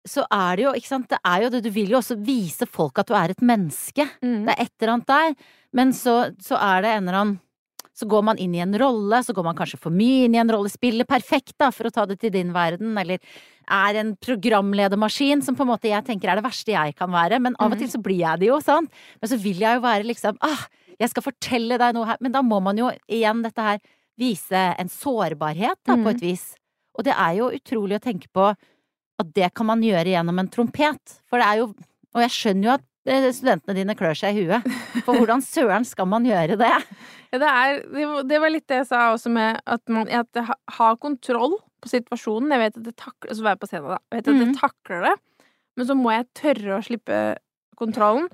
så 0.07 0.25
er 0.33 0.57
det 0.57 0.65
jo, 0.65 0.73
ikke 0.75 0.89
sant, 0.89 1.09
det 1.13 1.19
er 1.21 1.45
jo 1.45 1.51
det, 1.53 1.61
du 1.63 1.69
vil 1.71 1.93
jo 1.93 2.01
også 2.01 2.17
vise 2.19 2.67
folk 2.67 2.99
at 2.99 3.07
du 3.07 3.15
er 3.15 3.31
et 3.31 3.45
menneske. 3.45 4.07
Mm. 4.19 4.41
Det 4.49 4.55
er 4.55 4.63
et 4.65 4.73
eller 4.81 4.95
annet 4.97 5.13
der, 5.13 5.53
men 5.79 5.93
så, 5.95 6.17
så 6.43 6.59
er 6.59 6.83
det 6.83 6.95
en 6.95 7.05
eller 7.05 7.21
annen 7.21 7.37
så 7.97 8.05
går 8.09 8.23
man 8.27 8.37
inn 8.37 8.53
i 8.53 8.61
en 8.61 8.75
rolle, 8.77 9.19
så 9.25 9.33
går 9.33 9.43
man 9.47 9.55
kanskje 9.57 9.79
for 9.81 9.89
mye 9.95 10.27
inn 10.27 10.35
i 10.37 10.41
en 10.41 10.51
rolle, 10.53 10.69
spiller 10.69 11.07
perfekt, 11.09 11.55
da, 11.57 11.71
for 11.73 11.89
å 11.89 11.93
ta 11.95 12.05
det 12.05 12.19
til 12.21 12.29
din 12.35 12.51
verden, 12.53 12.91
eller 13.01 13.17
er 13.67 13.97
en 14.03 14.11
programledermaskin 14.21 15.41
som 15.43 15.55
på 15.57 15.65
en 15.65 15.71
måte 15.71 15.89
jeg 15.89 16.05
tenker 16.07 16.29
er 16.31 16.39
det 16.39 16.45
verste 16.45 16.73
jeg 16.75 16.95
kan 16.97 17.09
være, 17.11 17.39
men 17.41 17.55
av 17.59 17.71
og 17.71 17.77
Mhm. 17.77 17.79
til 17.79 17.87
så 17.89 18.01
blir 18.03 18.19
jeg 18.19 18.39
det 18.39 18.47
jo, 18.47 18.59
sant? 18.61 18.91
Men 19.21 19.29
så 19.29 19.37
vil 19.41 19.57
jeg 19.59 19.75
jo 19.75 19.81
være 19.81 20.03
liksom 20.05 20.37
ah, 20.41 20.67
jeg 20.99 21.09
skal 21.09 21.23
fortelle 21.23 21.77
deg 21.77 21.93
noe 21.93 22.05
her, 22.05 22.17
men 22.21 22.31
da 22.31 22.41
må 22.41 22.61
man 22.61 22.77
jo 22.77 22.91
igjen 23.09 23.43
dette 23.43 23.61
her 23.61 23.79
vise 24.17 24.53
en 24.79 24.87
sårbarhet, 24.89 25.77
da, 25.85 25.93
på 25.95 26.05
Mhm. 26.05 26.15
et 26.15 26.21
vis. 26.21 26.55
Og 26.97 27.03
det 27.03 27.13
er 27.17 27.35
jo 27.37 27.49
utrolig 27.51 27.97
å 27.99 28.01
tenke 28.03 28.27
på 28.33 28.55
at 29.19 29.33
det 29.33 29.53
kan 29.53 29.65
man 29.65 29.81
gjøre 29.81 30.05
gjennom 30.13 30.39
en 30.39 30.47
trompet, 30.47 31.21
for 31.29 31.37
det 31.39 31.45
er 31.47 31.57
jo 31.57 31.73
Og 32.15 32.21
jeg 32.21 32.29
skjønner 32.31 32.63
jo 32.63 32.69
at 32.71 32.81
studentene 33.35 33.75
dine 33.77 33.95
klør 33.97 34.17
seg 34.19 34.35
i 34.35 34.43
huet, 34.47 34.65
for 35.05 35.15
hvordan 35.15 35.41
søren 35.43 35.85
skal 35.87 36.09
man 36.11 36.27
gjøre 36.27 36.57
det? 36.59 36.73
Ja, 37.27 37.39
det, 37.41 37.47
er, 37.51 38.21
det 38.23 38.37
var- 38.39 38.51
litt 38.53 38.67
det 38.71 38.77
jeg 38.77 38.85
sa 38.87 38.99
også 39.11 39.27
med 39.35 39.57
at 39.67 39.81
man 39.91 40.07
at 40.07 40.29
jeg 40.37 40.45
ha- 40.47 40.93
kontroll 40.95 41.57
på 41.83 41.89
situasjonen. 41.91 42.53
Jeg 42.55 42.61
vet 42.61 42.77
at 42.79 42.85
det 42.85 42.93
takler 42.95 43.33
altså 43.33 43.43
være 43.43 43.59
på 43.59 43.67
scenen, 43.67 43.89
da. 43.91 43.97
Jeg 44.13 44.21
vet 44.21 44.29
at 44.31 44.39
jeg 44.45 44.55
takler 44.55 45.01
det, 45.03 45.11
men 45.75 45.89
så 45.89 45.97
må 45.99 46.13
jeg 46.15 46.27
tørre 46.39 46.77
å 46.77 46.85
slippe 46.87 47.17
kontrollen. 47.75 48.29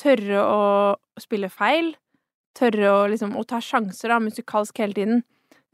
Tørre 0.00 0.40
å 0.48 0.62
spille 1.20 1.50
feil. 1.52 1.92
Tørre 2.56 2.88
å 2.94 3.04
liksom 3.12 3.36
Å 3.36 3.44
ta 3.52 3.60
sjanser, 3.60 4.14
da, 4.14 4.18
musikalsk 4.24 4.80
hele 4.80 4.96
tiden. 4.96 5.20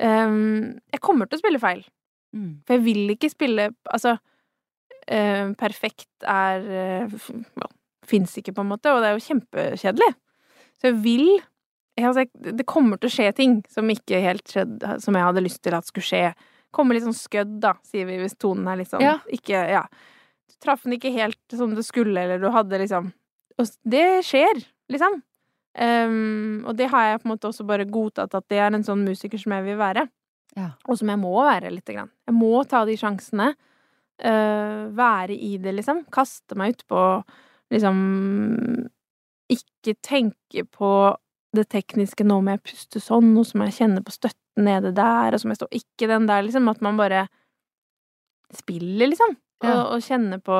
Um, 0.02 0.74
jeg 0.90 1.00
kommer 1.07 1.30
til 1.30 1.38
å 1.38 1.44
spille 1.44 1.62
feil. 1.62 1.86
Mm. 2.34 2.50
For 2.66 2.74
jeg 2.74 2.84
vil 2.90 3.14
ikke 3.14 3.30
spille 3.30 3.68
Altså, 3.86 4.16
eh, 5.07 5.46
perfekt 5.62 6.26
er 6.26 7.07
uh, 7.07 7.18
Fins 8.07 8.36
ikke, 8.40 8.55
på 8.57 8.64
en 8.64 8.70
måte, 8.72 8.92
og 8.92 9.02
det 9.02 9.11
er 9.11 9.18
jo 9.18 9.26
kjempekjedelig. 9.26 10.11
Så 10.80 10.90
jeg 10.90 10.96
vil 11.05 11.28
altså, 12.00 12.24
Det 12.34 12.66
kommer 12.66 12.98
til 13.00 13.11
å 13.11 13.14
skje 13.14 13.28
ting 13.36 13.61
som 13.70 13.90
ikke 13.92 14.18
helt 14.24 14.50
skjedde 14.50 14.96
Som 15.00 15.14
jeg 15.14 15.22
hadde 15.22 15.44
lyst 15.44 15.62
til 15.62 15.76
at 15.76 15.86
skulle 15.86 16.09
skje. 16.09 16.24
Komme 16.74 16.96
litt 16.96 17.07
sånn 17.07 17.14
skødd, 17.16 17.61
da, 17.62 17.76
sier 17.86 18.09
vi 18.09 18.18
hvis 18.22 18.34
tonen 18.40 18.66
er 18.70 18.80
litt 18.80 18.90
sånn 18.90 19.05
Ja. 19.05 19.18
Ikke 19.32 19.61
Ja. 19.70 19.84
Du 20.50 20.59
traff 20.61 20.82
den 20.84 20.96
ikke 20.98 21.12
helt 21.14 21.40
som 21.55 21.74
du 21.76 21.82
skulle, 21.86 22.18
eller 22.20 22.42
du 22.42 22.50
hadde 22.52 22.82
liksom 22.82 23.12
Og 23.61 23.70
det 23.86 24.24
skjer, 24.26 24.64
liksom. 24.90 25.22
Um, 25.74 26.62
og 26.66 26.76
det 26.78 26.88
har 26.90 27.07
jeg 27.07 27.20
på 27.22 27.26
en 27.28 27.32
måte 27.32 27.48
også 27.50 27.66
bare 27.66 27.86
godtatt 27.86 28.34
at 28.34 28.46
det 28.50 28.59
er 28.62 28.74
en 28.74 28.86
sånn 28.86 29.05
musiker 29.07 29.38
som 29.38 29.55
jeg 29.57 29.64
vil 29.66 29.78
være. 29.78 30.05
Ja. 30.59 30.72
Og 30.86 30.98
som 30.98 31.11
jeg 31.11 31.18
må 31.18 31.32
være, 31.38 31.70
lite 31.74 31.94
grann. 31.96 32.11
Jeg 32.26 32.34
må 32.34 32.52
ta 32.66 32.84
de 32.86 32.96
sjansene. 32.98 33.55
Uh, 34.22 34.90
være 34.94 35.34
i 35.34 35.57
det, 35.59 35.72
liksom. 35.74 36.05
Kaste 36.14 36.55
meg 36.59 36.76
utpå 36.76 37.00
liksom 37.75 38.89
Ikke 39.53 39.95
tenke 40.01 40.64
på 40.72 40.91
det 41.55 41.68
tekniske 41.70 42.25
nå 42.27 42.41
må 42.43 42.55
jeg 42.57 42.62
puste 42.66 43.01
sånn, 43.03 43.35
noe 43.35 43.45
som 43.47 43.62
jeg 43.62 43.77
kjenner 43.77 44.03
på 44.03 44.14
støtten 44.14 44.64
nede 44.66 44.91
der, 44.97 45.35
og 45.37 45.43
som 45.43 45.53
jeg 45.53 45.61
står 45.61 45.77
Ikke 45.79 46.09
den 46.11 46.27
der, 46.31 46.43
liksom. 46.47 46.70
At 46.72 46.81
man 46.83 46.97
bare 46.99 47.27
spiller, 48.55 49.07
liksom. 49.11 49.37
Og, 49.62 49.68
Ja. 49.68 49.83
og 49.95 50.03
kjenner 50.03 50.41
på 50.43 50.59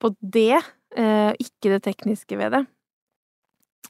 på 0.00 0.14
det, 0.22 0.56
eh, 0.96 1.32
ikke 1.36 1.68
det 1.74 1.82
tekniske 1.84 2.36
ved 2.38 2.52
det. 2.52 2.66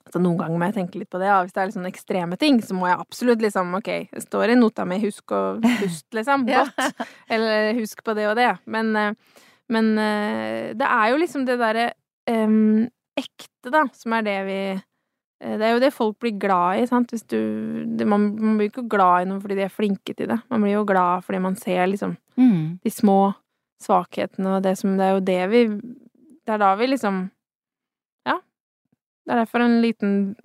Altså, 0.06 0.18
noen 0.18 0.38
ganger 0.40 0.58
må 0.58 0.66
jeg 0.66 0.74
tenke 0.74 0.98
litt 0.98 1.10
på 1.12 1.20
det. 1.22 1.28
Ja. 1.28 1.36
Hvis 1.44 1.52
det 1.54 1.62
er 1.62 1.70
sånn 1.70 1.86
ekstreme 1.86 2.36
ting, 2.40 2.58
så 2.60 2.74
må 2.74 2.88
jeg 2.88 2.98
absolutt 2.98 3.38
liksom 3.44 3.74
Ok, 3.78 3.90
det 4.10 4.22
står 4.24 4.50
i 4.50 4.56
nota 4.58 4.84
mi 4.84 4.98
'husk 4.98 5.30
å 5.30 5.60
puste', 5.80 6.10
liksom. 6.18 6.46
Godt. 6.48 7.06
Eller 7.30 7.74
'husk 7.74 8.02
på 8.02 8.14
det 8.16 8.26
og 8.26 8.36
det'. 8.36 8.58
Men, 8.66 8.96
eh, 8.96 9.12
men 9.70 9.90
uh, 9.98 10.70
det 10.76 10.86
er 10.86 11.10
jo 11.12 11.18
liksom 11.22 11.44
det 11.48 11.56
derre 11.60 11.88
um, 12.30 12.88
ekte, 13.18 13.70
da, 13.72 13.84
som 13.94 14.12
er 14.18 14.22
det 14.26 14.36
vi 14.48 14.60
uh, 14.74 15.56
Det 15.56 15.66
er 15.66 15.72
jo 15.76 15.80
det 15.82 15.92
folk 15.94 16.18
blir 16.20 16.34
glad 16.42 16.80
i, 16.82 16.86
sant. 16.90 17.10
Hvis 17.14 17.24
du 17.30 17.38
det, 17.96 18.06
man, 18.08 18.28
man 18.36 18.58
blir 18.58 18.68
ikke 18.72 18.88
glad 18.90 19.22
i 19.22 19.28
noe 19.30 19.40
fordi 19.40 19.56
de 19.60 19.64
er 19.68 19.72
flinke 19.72 20.14
til 20.18 20.28
det. 20.32 20.40
Man 20.50 20.62
blir 20.66 20.74
jo 20.78 20.84
glad 20.88 21.24
fordi 21.26 21.40
man 21.46 21.56
ser 21.56 21.86
liksom 21.86 22.16
Mm. 22.40 22.78
de 22.82 22.90
små 22.90 23.34
svakhetene 23.82 24.54
og 24.56 24.62
det 24.64 24.76
som 24.78 24.94
Det 24.96 25.04
er 25.04 25.10
jo 25.12 25.20
det 25.20 25.40
vi 25.50 25.60
Det 26.46 26.54
er 26.54 26.58
da 26.62 26.74
vi 26.78 26.86
liksom 26.86 27.18
Ja. 28.26 28.38
Det 29.26 29.32
er 29.34 29.40
derfor 29.44 29.60
en 29.60 29.80
liten 29.82 30.36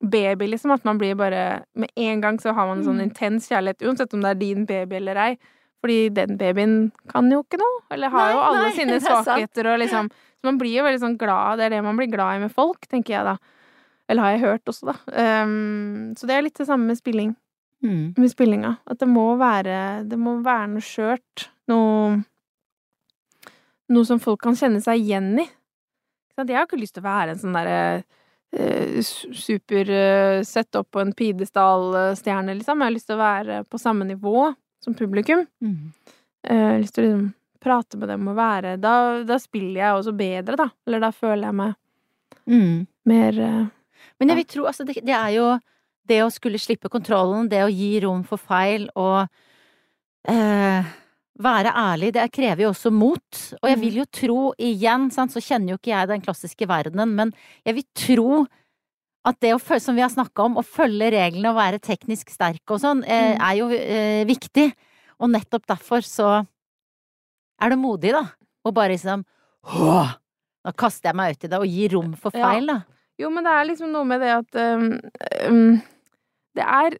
baby, 0.00 0.46
liksom, 0.46 0.70
at 0.70 0.84
man 0.84 0.98
blir 0.98 1.14
bare 1.18 1.64
Med 1.74 1.88
en 1.96 2.20
gang 2.20 2.38
så 2.38 2.52
har 2.54 2.66
man 2.68 2.78
en 2.78 2.84
sånn 2.84 3.00
Mm. 3.00 3.08
intens 3.10 3.48
kjærlighet, 3.48 3.82
uansett 3.82 4.14
om 4.14 4.20
det 4.22 4.30
er 4.30 4.34
din 4.44 4.66
baby 4.66 4.96
eller 4.96 5.16
ei. 5.16 5.38
Fordi 5.86 5.98
den 6.10 6.36
babyen 6.40 6.76
kan 7.12 7.30
jo 7.30 7.44
ikke 7.44 7.60
noe, 7.62 7.80
eller 7.94 8.10
har 8.10 8.24
Nei, 8.26 8.34
jo 8.34 8.44
alle 8.50 8.62
nei, 8.66 8.74
sine 8.80 8.98
er 8.98 9.04
svakheter 9.06 9.70
og 9.70 9.78
liksom 9.84 10.10
Så 10.10 10.48
man 10.50 10.58
blir 10.58 10.74
jo 10.80 10.84
veldig 10.86 11.02
sånn 11.04 11.18
glad, 11.20 11.60
det 11.60 11.68
er 11.68 11.76
det 11.76 11.82
man 11.86 11.96
blir 11.96 12.10
glad 12.10 12.36
i 12.36 12.42
med 12.42 12.52
folk, 12.52 12.88
tenker 12.90 13.14
jeg 13.20 13.24
da. 13.30 13.36
Eller 14.10 14.22
har 14.26 14.34
jeg 14.34 14.42
hørt 14.44 14.70
også, 14.70 14.90
da. 14.92 14.96
Um, 15.46 16.12
så 16.18 16.28
det 16.28 16.34
er 16.36 16.44
litt 16.46 16.58
det 16.58 16.66
samme 16.68 16.90
med 16.90 16.98
spilling 16.98 17.34
Mm. 17.84 18.14
med 18.16 18.30
spillinga. 18.32 18.70
At 18.88 18.98
det 19.02 19.06
må 19.06 19.36
være 19.36 20.08
Det 20.08 20.16
må 20.18 20.38
være 20.42 20.70
noe 20.72 20.80
skjørt. 20.82 21.50
Noe 21.68 22.22
Noe 23.92 24.04
som 24.08 24.18
folk 24.18 24.40
kan 24.42 24.56
kjenne 24.58 24.80
seg 24.82 25.02
igjen 25.04 25.36
i. 25.38 25.44
Jeg 26.36 26.56
har 26.56 26.64
ikke 26.66 26.80
lyst 26.80 26.96
til 26.96 27.04
å 27.04 27.06
være 27.06 27.34
en 27.34 27.38
sånn 27.40 27.54
derre 27.54 27.76
eh, 28.56 28.98
super 29.04 29.92
uh, 29.92 30.40
sett 30.44 30.74
opp 30.76 30.90
på 30.96 31.00
en 31.04 31.12
pidestallstjerne, 31.16 32.56
liksom. 32.58 32.80
Jeg 32.82 32.88
har 32.90 32.96
lyst 32.96 33.08
til 33.12 33.16
å 33.16 33.22
være 33.22 33.60
på 33.70 33.80
samme 33.80 34.08
nivå 34.08 34.48
som 34.86 34.94
publikum. 34.96 35.42
Mm. 35.62 35.90
Eh, 36.46 36.54
Jeg 36.56 36.70
har 36.70 36.78
lyst 36.84 36.94
til 36.96 37.04
å 37.04 37.08
liksom 37.10 37.26
prate 37.66 37.98
med 37.98 38.08
dem 38.12 38.28
og 38.30 38.36
være 38.38 38.76
Da, 38.78 38.92
da 39.26 39.36
spiller 39.42 39.80
jeg 39.82 39.96
også 39.98 40.12
bedre, 40.16 40.56
da. 40.60 40.68
Eller 40.86 41.02
da 41.02 41.10
føler 41.10 41.48
jeg 41.50 41.54
meg 41.58 41.74
Mm. 42.46 42.86
mer 43.06 43.38
eh, 43.42 43.64
Men 44.20 44.28
jeg 44.30 44.36
vil 44.38 44.44
tro, 44.54 44.66
altså 44.70 44.84
det, 44.86 45.00
det 45.04 45.14
er 45.16 45.32
jo 45.34 45.48
det 46.06 46.20
å 46.22 46.30
skulle 46.30 46.60
slippe 46.62 46.88
kontrollen, 46.92 47.48
det 47.50 47.64
å 47.64 47.70
gi 47.72 47.98
rom 48.04 48.22
for 48.24 48.38
feil 48.38 48.84
og 48.94 49.26
eh, 50.28 50.84
være 51.42 51.72
ærlig, 51.74 52.12
det 52.14 52.28
krever 52.32 52.62
jo 52.64 52.70
også 52.70 52.92
mot. 52.94 53.40
Og 53.62 53.68
jeg 53.68 53.76
Mm. 53.78 53.82
vil 53.82 53.94
jo 54.00 54.04
tro, 54.06 54.38
igjen, 54.58 55.10
sant, 55.12 55.32
så 55.34 55.40
kjenner 55.42 55.74
jo 55.74 55.78
ikke 55.80 55.92
jeg 55.92 56.08
den 56.08 56.22
klassiske 56.22 56.66
verdenen, 56.70 57.14
men 57.14 57.32
jeg 57.66 57.74
vil 57.74 57.84
tro 57.94 58.46
at 59.26 59.38
det 59.42 59.52
å 59.56 59.80
som 59.82 59.96
vi 59.96 60.04
har 60.04 60.12
snakka 60.12 60.44
om, 60.44 60.58
å 60.60 60.62
følge 60.64 61.10
reglene 61.10 61.50
og 61.50 61.58
være 61.58 61.80
teknisk 61.82 62.30
sterk 62.30 62.62
og 62.70 62.78
sånn, 62.82 63.02
eh, 63.04 63.34
Mm. 63.34 63.40
er 63.42 63.54
jo 63.58 63.66
eh, 63.70 64.24
viktig. 64.24 64.72
Og 65.18 65.30
nettopp 65.32 65.66
derfor 65.66 66.04
så 66.04 66.46
er 67.60 67.70
det 67.70 67.78
modig, 67.78 68.12
da. 68.12 68.22
Å 68.64 68.72
bare 68.74 68.92
liksom 68.94 69.24
Åh! 69.66 70.14
Da 70.66 70.72
kaster 70.72 71.08
jeg 71.10 71.16
meg 71.16 71.34
ut 71.34 71.44
i 71.44 71.48
det 71.48 71.58
og 71.58 71.66
gir 71.66 71.92
rom 71.94 72.14
for 72.18 72.30
feil, 72.30 72.66
da. 72.66 72.80
Jo, 73.18 73.30
men 73.30 73.44
det 73.46 73.52
er 73.52 73.66
liksom 73.66 73.92
noe 73.92 74.04
med 74.04 74.20
det 74.20 74.32
at 74.34 74.58
um, 74.60 75.00
um, 75.48 75.82
Det 76.54 76.64
er 76.64 76.96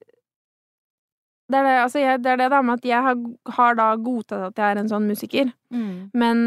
det 1.46 1.58
er 1.60 1.62
det, 1.62 1.74
altså 1.78 2.00
jeg, 2.00 2.22
det 2.24 2.30
er 2.32 2.36
det 2.40 2.50
da 2.50 2.60
med 2.62 2.80
at 2.80 2.84
jeg 2.88 3.02
har, 3.06 3.18
har 3.54 3.74
da 3.78 3.84
godtatt 4.02 4.48
at 4.48 4.56
jeg 4.58 4.74
er 4.74 4.80
en 4.80 4.88
sånn 4.90 5.06
musiker, 5.06 5.52
men 5.70 6.40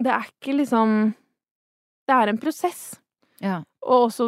det 0.00 0.12
er 0.14 0.30
ikke 0.30 0.54
liksom 0.56 1.14
Det 2.08 2.14
er 2.16 2.28
en 2.32 2.38
prosess. 2.40 2.94
Ja. 3.44 3.60
Og 3.86 4.08
også 4.08 4.26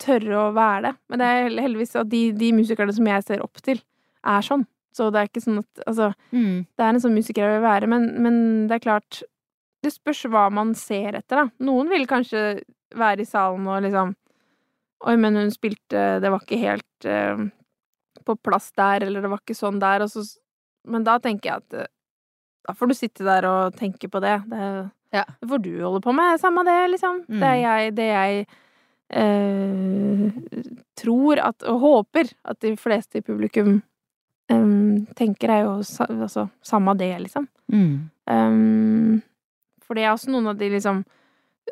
tørre 0.00 0.36
å 0.38 0.52
være 0.54 0.82
det. 0.88 0.92
Men 1.10 1.20
det 1.20 1.26
er 1.34 1.48
heldigvis 1.64 1.96
at 2.00 2.08
de, 2.12 2.20
de 2.38 2.52
musikerne 2.54 2.94
som 2.94 3.08
jeg 3.10 3.24
ser 3.26 3.42
opp 3.44 3.60
til, 3.64 3.80
er 4.24 4.44
sånn. 4.46 4.62
Så 4.94 5.08
det 5.10 5.20
er 5.20 5.26
ikke 5.28 5.42
sånn 5.42 5.58
at 5.58 5.80
Altså, 5.90 6.12
Mm. 6.30 6.66
det 6.70 6.84
er 6.84 6.92
en 6.94 7.00
sånn 7.02 7.16
musiker 7.16 7.42
jeg 7.42 7.56
vil 7.58 7.64
være, 7.66 7.88
men, 7.90 8.04
men 8.22 8.36
det 8.70 8.76
er 8.76 8.84
klart 8.84 9.22
Det 9.82 9.90
spørs 9.92 10.22
hva 10.30 10.44
man 10.54 10.70
ser 10.78 11.18
etter, 11.18 11.42
da. 11.42 11.48
Noen 11.66 11.90
vil 11.90 12.06
kanskje 12.06 12.62
være 12.94 13.20
i 13.20 13.28
salen 13.28 13.66
og 13.66 13.82
liksom 13.82 14.14
Oi, 15.04 15.16
men 15.20 15.34
hun 15.36 15.50
spilte 15.52 16.04
Det 16.22 16.30
var 16.30 16.40
ikke 16.46 16.60
helt 16.62 17.08
uh, 17.10 17.42
på 18.24 18.36
plass 18.40 18.70
der, 18.78 19.02
eller 19.04 19.20
det 19.20 19.28
var 19.34 19.42
ikke 19.42 19.58
sånn 19.58 19.82
der, 19.82 20.06
og 20.06 20.08
så 20.14 20.22
Men 20.88 21.04
da 21.04 21.18
tenker 21.18 21.50
jeg 21.50 21.56
at 21.64 21.74
eh, 21.82 21.90
da 22.64 22.72
får 22.78 22.88
du 22.88 22.94
sitte 22.96 23.24
der 23.26 23.44
og 23.44 23.74
tenke 23.76 24.08
på 24.08 24.20
det. 24.24 24.38
Det, 24.48 24.62
Ja. 25.14 25.24
får 25.48 25.58
du 25.62 25.72
holde 25.78 26.00
på 26.02 26.12
med. 26.12 26.40
Samme 26.40 26.64
det, 26.66 26.78
liksom. 26.94 27.24
Mm. 27.28 27.40
Det 27.40 27.48
er 27.48 27.58
jeg, 27.60 27.96
det 27.96 28.06
jeg 28.08 28.46
eh, 29.22 30.78
tror 30.98 31.42
at, 31.42 31.66
og 31.70 31.82
håper 31.84 32.32
at 32.44 32.60
de 32.64 32.74
fleste 32.80 33.20
i 33.20 33.24
publikum 33.24 33.76
em, 34.50 35.04
tenker, 35.16 35.50
er 35.50 35.64
jo 35.64 35.76
altså, 35.78 36.48
samme 36.62 36.96
det, 36.98 37.12
liksom. 37.26 37.48
Mm. 37.72 38.10
Um, 38.30 39.22
for 39.84 39.96
det 39.96 40.04
er 40.04 40.14
også 40.14 40.32
noen 40.32 40.50
av 40.50 40.58
de 40.58 40.70
liksom 40.72 41.04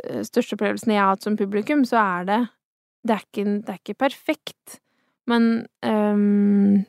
eh, 0.04 0.22
største 0.26 0.56
opplevelsene 0.56 0.94
jeg 0.94 1.02
har 1.02 1.14
hatt 1.14 1.26
som 1.26 1.36
publikum, 1.36 1.84
så 1.88 2.00
er 2.00 2.28
det 2.28 2.40
Det 3.02 3.14
er 3.16 3.22
ikke, 3.24 3.44
det 3.44 3.72
er 3.72 3.78
ikke 3.80 3.98
perfekt, 3.98 4.80
men 5.26 5.66
um, 5.82 6.84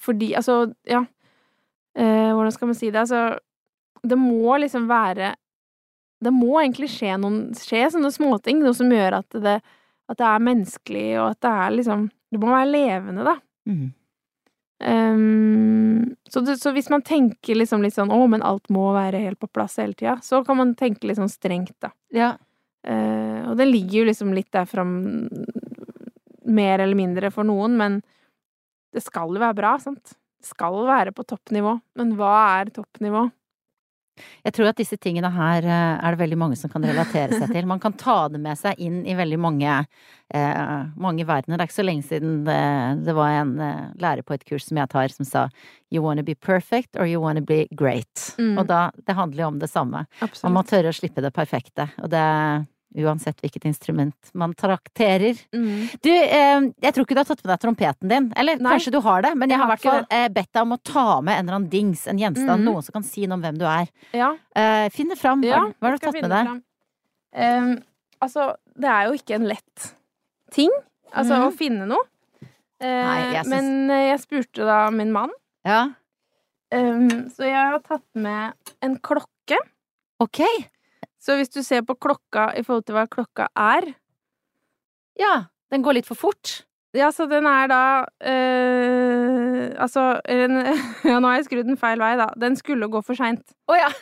Fordi 0.00 0.32
Altså, 0.34 0.72
ja 0.88 1.04
Uh, 1.96 2.32
Hvordan 2.36 2.52
skal 2.52 2.66
man 2.68 2.74
si 2.74 2.90
det? 2.90 2.98
Altså, 2.98 3.38
det 4.08 4.18
må 4.20 4.56
liksom 4.62 4.88
være 4.90 5.34
Det 6.22 6.32
må 6.32 6.60
egentlig 6.60 6.88
skje 6.94 7.16
noen 7.20 7.38
Skje 7.58 7.84
sånne 7.92 8.12
småting, 8.14 8.62
noe 8.62 8.76
som 8.76 8.90
gjør 8.92 9.20
at 9.20 9.38
det, 9.44 9.58
at 10.08 10.18
det 10.20 10.26
er 10.30 10.48
menneskelig, 10.48 11.06
og 11.20 11.28
at 11.34 11.40
det 11.44 11.52
er 11.52 11.76
liksom 11.80 12.08
Det 12.32 12.42
må 12.42 12.50
være 12.50 12.72
levende, 12.72 13.26
da. 13.26 13.36
Mm. 13.66 13.86
Um, 14.76 16.16
så, 16.28 16.42
det, 16.44 16.58
så 16.60 16.72
hvis 16.76 16.90
man 16.92 17.04
tenker 17.06 17.56
liksom 17.56 17.80
litt 17.80 17.94
sånn 17.96 18.10
'Å, 18.12 18.18
men 18.28 18.42
alt 18.44 18.68
må 18.68 18.90
være 18.92 19.22
helt 19.22 19.40
på 19.40 19.48
plass 19.48 19.78
hele 19.80 19.96
tida', 19.96 20.18
så 20.22 20.42
kan 20.44 20.58
man 20.58 20.74
tenke 20.76 21.08
litt 21.08 21.16
sånn 21.16 21.32
strengt, 21.32 21.72
da. 21.80 21.94
Ja. 22.12 22.34
Uh, 22.86 23.50
og 23.50 23.56
det 23.56 23.70
ligger 23.70 24.02
jo 24.02 24.08
liksom 24.10 24.34
litt 24.36 24.50
der 24.52 24.68
fram 24.68 25.30
mer 26.46 26.82
eller 26.82 26.98
mindre 26.98 27.32
for 27.34 27.46
noen, 27.48 27.78
men 27.78 28.02
det 28.94 29.02
skal 29.04 29.32
jo 29.32 29.42
være 29.42 29.58
bra, 29.58 29.74
sant? 29.82 30.14
Det 30.40 30.50
skal 30.50 30.78
være 30.86 31.14
på 31.16 31.24
toppnivå. 31.26 31.74
Men 31.98 32.14
hva 32.18 32.60
er 32.60 32.70
toppnivå? 32.74 33.26
Jeg 34.46 34.54
tror 34.56 34.70
at 34.70 34.78
disse 34.78 34.96
tingene 35.00 35.30
her 35.34 35.66
eh, 35.66 35.94
er 35.98 36.14
det 36.14 36.20
veldig 36.22 36.38
mange 36.40 36.58
som 36.58 36.72
kan 36.72 36.84
relatere 36.86 37.36
seg 37.36 37.52
til. 37.54 37.68
Man 37.68 37.82
kan 37.82 37.96
ta 37.98 38.26
det 38.32 38.40
med 38.42 38.58
seg 38.58 38.78
inn 38.82 39.02
i 39.08 39.16
veldig 39.18 39.38
mange, 39.42 39.78
eh, 40.34 40.76
mange 40.96 41.26
verdener. 41.28 41.56
Det 41.56 41.66
er 41.66 41.70
ikke 41.70 41.78
så 41.80 41.86
lenge 41.86 42.06
siden 42.06 42.38
det, 42.46 42.60
det 43.06 43.16
var 43.16 43.40
en 43.40 43.56
eh, 43.60 43.82
lærer 44.02 44.26
på 44.26 44.36
et 44.36 44.46
kurs 44.48 44.68
som 44.68 44.80
jeg 44.80 44.92
tar, 44.92 45.12
som 45.14 45.28
sa 45.28 45.48
You 45.92 46.02
wanna 46.02 46.24
be 46.26 46.34
perfect 46.34 46.96
or 46.98 47.06
you 47.06 47.20
wanna 47.22 47.40
be 47.40 47.66
great. 47.70 48.32
Mm. 48.38 48.56
Og 48.58 48.66
da, 48.66 48.90
det 49.06 49.14
handler 49.14 49.44
jo 49.44 49.50
om 49.52 49.60
det 49.60 49.70
samme. 49.70 50.06
Man 50.42 50.56
må 50.56 50.64
tørre 50.66 50.90
å 50.90 50.96
slippe 50.96 51.22
det 51.22 51.30
perfekte. 51.36 51.86
Og 52.02 52.10
det 52.10 52.24
uansett 52.96 53.40
hvilket 53.42 53.66
instrument 53.68 54.30
man 54.34 54.54
trakterer. 54.56 55.38
Mm. 55.54 55.88
Du, 56.02 56.10
eh, 56.10 56.68
jeg 56.84 56.94
tror 56.96 57.06
ikke 57.06 57.16
du 57.16 57.20
har 57.22 57.28
tatt 57.28 57.42
med 57.44 57.52
deg 57.52 57.62
trompeten 57.64 58.12
din. 58.12 58.28
Eller 58.36 58.60
Nei. 58.60 58.72
kanskje 58.76 58.94
du 58.94 59.00
har 59.04 59.26
det, 59.26 59.34
men 59.36 59.50
jeg 59.50 59.56
Jeg 59.56 59.62
har 59.62 59.68
i 59.68 59.74
hvert 59.74 59.86
fall 59.86 60.06
eh, 60.18 60.28
bedt 60.28 60.52
deg 60.52 60.62
om 60.62 60.76
å 60.76 60.80
ta 60.82 61.06
med 61.20 61.34
en 61.34 61.44
eller 61.44 61.58
annen 61.58 61.70
dings, 61.72 62.06
en 62.06 62.18
gjenstand, 62.20 62.62
mm. 62.62 62.70
noen 62.70 62.86
som 62.86 62.96
kan 62.96 63.06
si 63.06 63.26
noe 63.26 63.38
om 63.38 63.44
hvem 63.44 63.60
du 63.60 63.66
er. 63.68 63.92
Ja. 64.16 64.30
Eh, 64.56 64.86
finn 64.94 65.12
det 65.12 65.18
fram. 65.20 65.44
Ja, 65.44 65.66
hva, 65.68 65.90
har 65.90 65.96
du 65.96 66.06
tatt 66.06 66.20
med 66.20 66.32
deg? 66.32 66.62
Ehm, 67.36 67.72
altså, 68.24 68.54
det 68.76 68.88
er 68.92 69.10
jo 69.10 69.20
ikke 69.20 69.36
en 69.36 69.48
lett 69.48 69.90
ting, 70.54 70.72
altså, 71.12 71.36
mm. 71.36 71.46
å 71.48 71.52
finne 71.56 71.86
noe. 71.90 72.08
Eh, 72.80 72.86
Nei, 72.86 73.20
jeg 73.34 73.44
syns- 73.44 73.52
Men 73.52 73.90
eh, 73.90 74.08
jeg 74.10 74.20
spurte 74.24 74.66
da 74.68 74.90
min 74.90 75.12
mann, 75.12 75.32
Ja, 75.64 75.86
Um, 76.74 77.28
så 77.30 77.46
jeg 77.46 77.54
har 77.54 77.78
tatt 77.78 78.02
med 78.18 78.56
en 78.82 78.96
klokke. 78.98 79.58
ok. 80.18 80.40
Så 81.26 81.34
hvis 81.38 81.50
du 81.50 81.62
ser 81.66 81.82
på 81.82 81.96
klokka 81.98 82.52
i 82.54 82.62
forhold 82.62 82.86
til 82.86 82.94
hva 82.94 83.06
klokka 83.10 83.48
er 83.58 83.90
Ja, 85.18 85.34
den 85.74 85.82
går 85.82 85.98
litt 85.98 86.06
for 86.06 86.18
fort. 86.18 86.60
Ja, 86.96 87.10
så 87.12 87.26
den 87.28 87.48
er 87.50 87.66
da 87.68 87.82
øh, 88.30 89.74
Altså 89.82 90.20
en, 90.30 90.60
Ja, 91.10 91.18
nå 91.18 91.28
har 91.28 91.40
jeg 91.40 91.48
skrudd 91.48 91.68
den 91.68 91.80
feil 91.80 92.00
vei, 92.00 92.14
da. 92.20 92.30
Den 92.40 92.56
skulle 92.58 92.88
gå 92.92 93.02
for 93.04 93.18
seint. 93.18 93.42
Å 93.68 93.78
ja. 93.78 93.90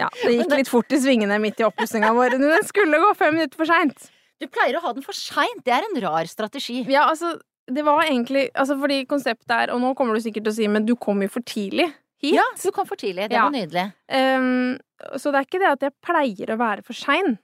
Ja, 0.00 0.06
det 0.22 0.32
gikk 0.32 0.52
litt 0.56 0.70
fort 0.70 0.92
i 0.96 0.98
svingene 1.02 1.36
midt 1.42 1.58
i 1.60 1.64
oppussinga 1.66 2.14
vår. 2.16 2.38
Men 2.40 2.54
den 2.54 2.64
skulle 2.64 3.00
gå 3.02 3.10
fem 3.18 3.34
minutter 3.36 3.58
for 3.60 3.68
seint. 3.68 4.06
Du 4.40 4.46
pleier 4.48 4.78
å 4.78 4.80
ha 4.86 4.94
den 4.96 5.04
for 5.04 5.16
seint. 5.16 5.60
Det 5.66 5.74
er 5.76 5.84
en 5.84 5.98
rar 6.00 6.30
strategi. 6.30 6.78
Ja, 6.88 7.02
altså, 7.10 7.34
det 7.68 7.84
var 7.84 8.06
egentlig 8.06 8.46
Altså, 8.54 8.78
fordi 8.80 9.02
konseptet 9.10 9.52
er 9.52 9.74
Og 9.74 9.82
nå 9.82 9.92
kommer 9.98 10.16
du 10.16 10.24
sikkert 10.24 10.48
til 10.48 10.54
å 10.54 10.56
si, 10.56 10.70
men 10.72 10.88
du 10.88 10.94
kom 10.96 11.20
jo 11.22 11.28
for 11.30 11.44
tidlig 11.44 11.90
hit. 12.20 12.34
Ja, 12.36 12.44
du 12.62 12.70
kom 12.76 12.86
for 12.86 12.96
tidlig. 13.00 13.28
Det 13.30 13.36
Ja. 13.38 13.46
var 13.48 13.54
nydelig. 13.54 13.86
Um, 14.08 14.78
så 15.16 15.32
det 15.32 15.40
er 15.40 15.46
ikke 15.48 15.60
det 15.62 15.70
at 15.72 15.80
jeg 15.88 15.94
pleier 16.04 16.52
å 16.54 16.58
være 16.60 16.84
for 16.84 16.92
sein. 16.94 17.38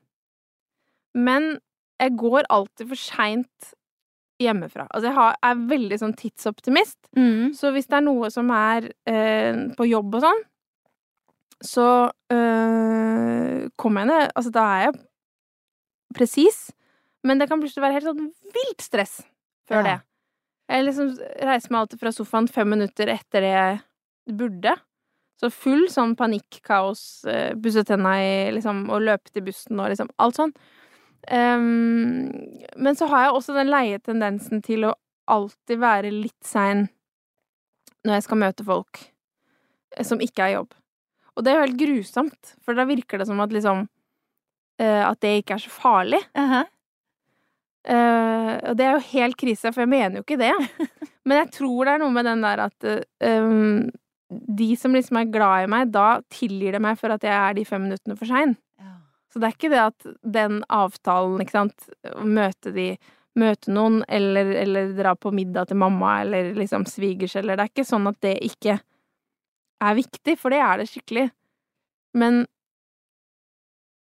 Men 1.16 1.58
jeg 2.00 2.16
går 2.20 2.44
alltid 2.52 2.88
for 2.90 2.96
seint 3.00 3.70
hjemmefra. 4.38 4.84
Altså, 4.92 5.08
jeg 5.08 5.14
har, 5.16 5.36
er 5.42 5.54
veldig 5.70 5.96
sånn 6.02 6.12
tidsoptimist. 6.18 6.98
Mm. 7.16 7.54
Så 7.56 7.70
hvis 7.72 7.86
det 7.88 7.96
er 7.96 8.04
noe 8.04 8.28
som 8.30 8.50
er 8.52 8.90
eh, 9.08 9.62
på 9.78 9.86
jobb 9.88 10.14
og 10.18 10.26
sånn, 10.26 10.42
så 11.64 11.86
eh, 12.28 13.68
kommer 13.80 14.04
jeg 14.04 14.10
ned 14.10 14.32
Altså, 14.36 14.52
da 14.52 14.64
er 14.76 14.82
jeg 14.90 14.98
presis, 16.16 16.58
men 17.24 17.40
det 17.40 17.48
kan 17.48 17.60
plutselig 17.60 17.82
være 17.84 17.96
helt 17.96 18.08
sånn 18.10 18.28
vilt 18.54 18.84
stress 18.84 19.22
før 19.68 19.80
Ja. 19.80 19.82
det. 19.88 19.96
Jeg 20.68 20.84
liksom 20.84 21.10
reiser 21.46 21.70
meg 21.72 21.80
alltid 21.80 22.00
fra 22.00 22.12
sofaen 22.12 22.48
fem 22.50 22.68
minutter 22.68 23.08
etter 23.12 23.40
det 23.44 23.52
jeg 23.54 23.80
burde. 24.26 24.74
Så 25.40 25.50
full 25.52 25.84
sånn 25.92 26.14
panikkaos, 26.16 27.24
eh, 27.28 27.52
pusse 27.60 27.84
tenna 27.84 28.14
i 28.22 28.30
liksom, 28.56 28.86
og 28.90 29.04
løpe 29.04 29.32
til 29.32 29.44
bussen 29.46 29.80
og 29.80 29.90
liksom 29.92 30.08
alt 30.22 30.38
sånn. 30.38 30.54
Um, 31.26 32.30
men 32.78 32.96
så 32.96 33.08
har 33.10 33.26
jeg 33.26 33.34
også 33.34 33.56
den 33.56 33.72
leie 33.72 33.98
tendensen 33.98 34.60
til 34.62 34.86
å 34.86 34.94
alltid 35.26 35.80
være 35.82 36.12
litt 36.14 36.46
sein 36.46 36.84
når 38.06 38.20
jeg 38.20 38.26
skal 38.28 38.38
møte 38.38 38.66
folk 38.66 39.00
eh, 39.02 40.06
som 40.06 40.22
ikke 40.22 40.44
er 40.44 40.54
jobb. 40.60 40.76
Og 41.36 41.44
det 41.44 41.52
er 41.52 41.58
jo 41.58 41.64
helt 41.66 41.80
grusomt, 41.80 42.54
for 42.64 42.78
da 42.78 42.86
virker 42.88 43.20
det 43.20 43.26
som 43.28 43.42
at 43.44 43.52
liksom 43.52 43.84
uh, 44.80 45.02
At 45.04 45.20
det 45.20 45.34
ikke 45.42 45.58
er 45.58 45.64
så 45.66 45.70
farlig. 45.70 46.22
Uh 46.36 46.52
-huh. 46.52 46.64
uh, 47.90 48.70
og 48.70 48.76
det 48.76 48.86
er 48.86 48.92
jo 48.92 49.10
helt 49.12 49.36
krise, 49.36 49.72
for 49.72 49.80
jeg 49.80 49.88
mener 49.88 50.16
jo 50.16 50.24
ikke 50.24 50.40
det. 50.40 50.54
Men 51.26 51.38
jeg 51.38 51.52
tror 51.52 51.84
det 51.84 51.92
er 51.92 51.98
noe 51.98 52.10
med 52.10 52.24
den 52.24 52.42
der 52.42 52.58
at 52.58 52.84
um, 53.20 53.90
de 54.30 54.72
som 54.76 54.94
liksom 54.96 55.16
er 55.20 55.28
glad 55.30 55.64
i 55.64 55.70
meg, 55.70 55.90
da 55.94 56.20
tilgir 56.34 56.72
det 56.74 56.80
meg 56.82 56.98
for 56.98 57.14
at 57.14 57.22
jeg 57.22 57.34
er 57.36 57.54
de 57.54 57.64
fem 57.68 57.84
minuttene 57.86 58.16
for 58.18 58.26
sein. 58.26 58.56
Ja. 58.80 58.96
Så 59.32 59.38
det 59.42 59.48
er 59.50 59.54
ikke 59.56 59.70
det 59.70 59.82
at 59.84 60.08
den 60.22 60.62
avtalen, 60.72 61.38
ikke 61.44 61.54
sant, 61.58 61.88
å 62.14 62.24
møte 62.26 62.72
de 62.74 62.96
Møte 63.36 63.68
noen, 63.68 63.98
eller, 64.08 64.48
eller 64.62 64.94
dra 64.96 65.10
på 65.12 65.28
middag 65.28 65.66
til 65.68 65.76
mamma, 65.76 66.22
eller 66.22 66.54
liksom 66.56 66.86
svigers, 66.88 67.34
eller 67.36 67.58
Det 67.58 67.66
er 67.66 67.68
ikke 67.74 67.84
sånn 67.84 68.08
at 68.08 68.16
det 68.24 68.30
ikke 68.46 68.78
er 69.84 69.94
viktig, 69.98 70.38
for 70.40 70.48
det 70.54 70.60
er 70.64 70.78
det 70.80 70.86
skikkelig. 70.88 71.26
Men 72.16 72.46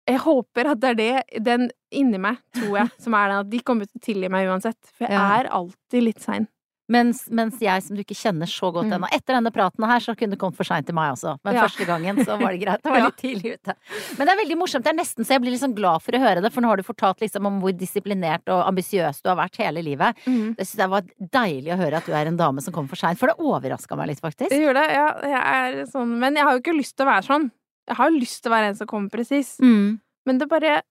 jeg 0.08 0.22
håper 0.24 0.70
at 0.72 0.80
det 0.80 0.94
er 0.94 1.00
det, 1.02 1.42
den 1.44 1.68
inni 1.92 2.22
meg, 2.24 2.40
tror 2.56 2.78
jeg, 2.80 2.94
som 3.04 3.18
er 3.20 3.34
den 3.34 3.42
at 3.44 3.50
de 3.52 3.60
kommer 3.68 3.90
til 3.90 4.00
å 4.00 4.06
tilgi 4.08 4.30
meg 4.32 4.48
uansett. 4.48 4.80
For 4.96 5.10
jeg 5.10 5.18
Ja. 5.20 5.26
er 5.42 5.52
alltid 5.60 6.06
litt 6.08 6.24
sein. 6.24 6.48
Mens, 6.90 7.26
mens 7.30 7.60
jeg 7.60 7.84
som 7.84 7.98
du 7.98 8.02
ikke 8.04 8.16
kjenner 8.16 8.48
så 8.48 8.70
godt 8.72 8.88
Mm. 8.88 8.94
ennå 8.96 9.08
Etter 9.12 9.36
denne 9.36 9.52
praten 9.52 9.84
her 9.86 10.00
så 10.00 10.16
kunne 10.16 10.32
det 10.32 10.40
kommet 10.40 10.56
for 10.56 10.64
seint 10.64 10.86
til 10.88 10.96
meg 10.96 11.12
også. 11.12 11.38
Men 11.44 11.56
Ja. 11.56 11.66
første 11.68 11.86
gangen 11.86 12.16
så 12.24 12.40
var 12.40 12.52
det 12.56 12.62
greit. 12.62 12.82
Det 12.82 12.92
var 12.94 13.02
litt 13.12 13.18
tidlig 13.18 13.54
ute. 13.60 13.76
Men 14.18 14.28
det 14.28 14.34
er 14.34 14.40
veldig 14.46 14.58
morsomt. 14.58 14.84
Det 14.84 14.94
er 14.94 15.00
nesten 15.02 15.26
så 15.28 15.36
jeg 15.36 15.42
blir 15.42 15.58
sånn 15.60 15.76
glad 15.76 16.02
for 16.02 16.12
å 16.14 16.20
høre 16.24 16.42
det, 16.42 16.54
for 16.54 16.62
nå 16.62 16.68
har 16.72 16.78
du 16.78 16.84
fortalt 16.84 17.20
liksom 17.20 17.46
om 17.46 17.60
hvor 17.62 17.76
disiplinert 17.76 18.48
og 18.48 18.64
ambisiøs 18.72 19.22
du 19.22 19.28
har 19.30 19.36
vært 19.36 19.58
hele 19.58 19.84
livet. 19.84 20.16
Mm. 20.26 20.56
Det 20.56 20.64
syns 20.66 20.78
jeg 20.80 20.90
var 20.90 21.02
deilig 21.20 21.74
å 21.76 21.78
høre 21.78 21.98
at 21.98 22.06
du 22.06 22.14
er 22.14 22.26
en 22.32 22.38
dame 22.38 22.62
som 22.64 22.72
kommer 22.74 22.88
for 22.90 22.96
seint, 22.96 23.20
for 23.20 23.28
det 23.28 23.36
overraska 23.38 23.98
meg 23.98 24.08
litt, 24.08 24.22
faktisk. 24.24 24.50
Det 24.50 24.62
gjorde 24.64 24.88
det, 24.88 24.96
ja. 24.96 25.08
Jeg 25.28 25.44
er 25.44 25.86
sånn 25.92 26.18
Men 26.20 26.36
jeg 26.36 26.44
har 26.46 26.54
jo 26.56 26.62
ikke 26.64 26.78
lyst 26.80 26.96
til 26.96 27.06
å 27.06 27.12
være 27.12 27.28
sånn. 27.28 27.52
Jeg 27.88 27.96
har 27.98 28.10
jo 28.10 28.20
lyst 28.20 28.42
til 28.44 28.52
å 28.52 28.56
være 28.56 28.68
en 28.70 28.76
som 28.76 28.88
kommer 28.88 29.10
presis. 29.10 29.58
Mm. 29.60 30.00
Men 30.26 30.38
det 30.40 30.48
bare 30.48 30.82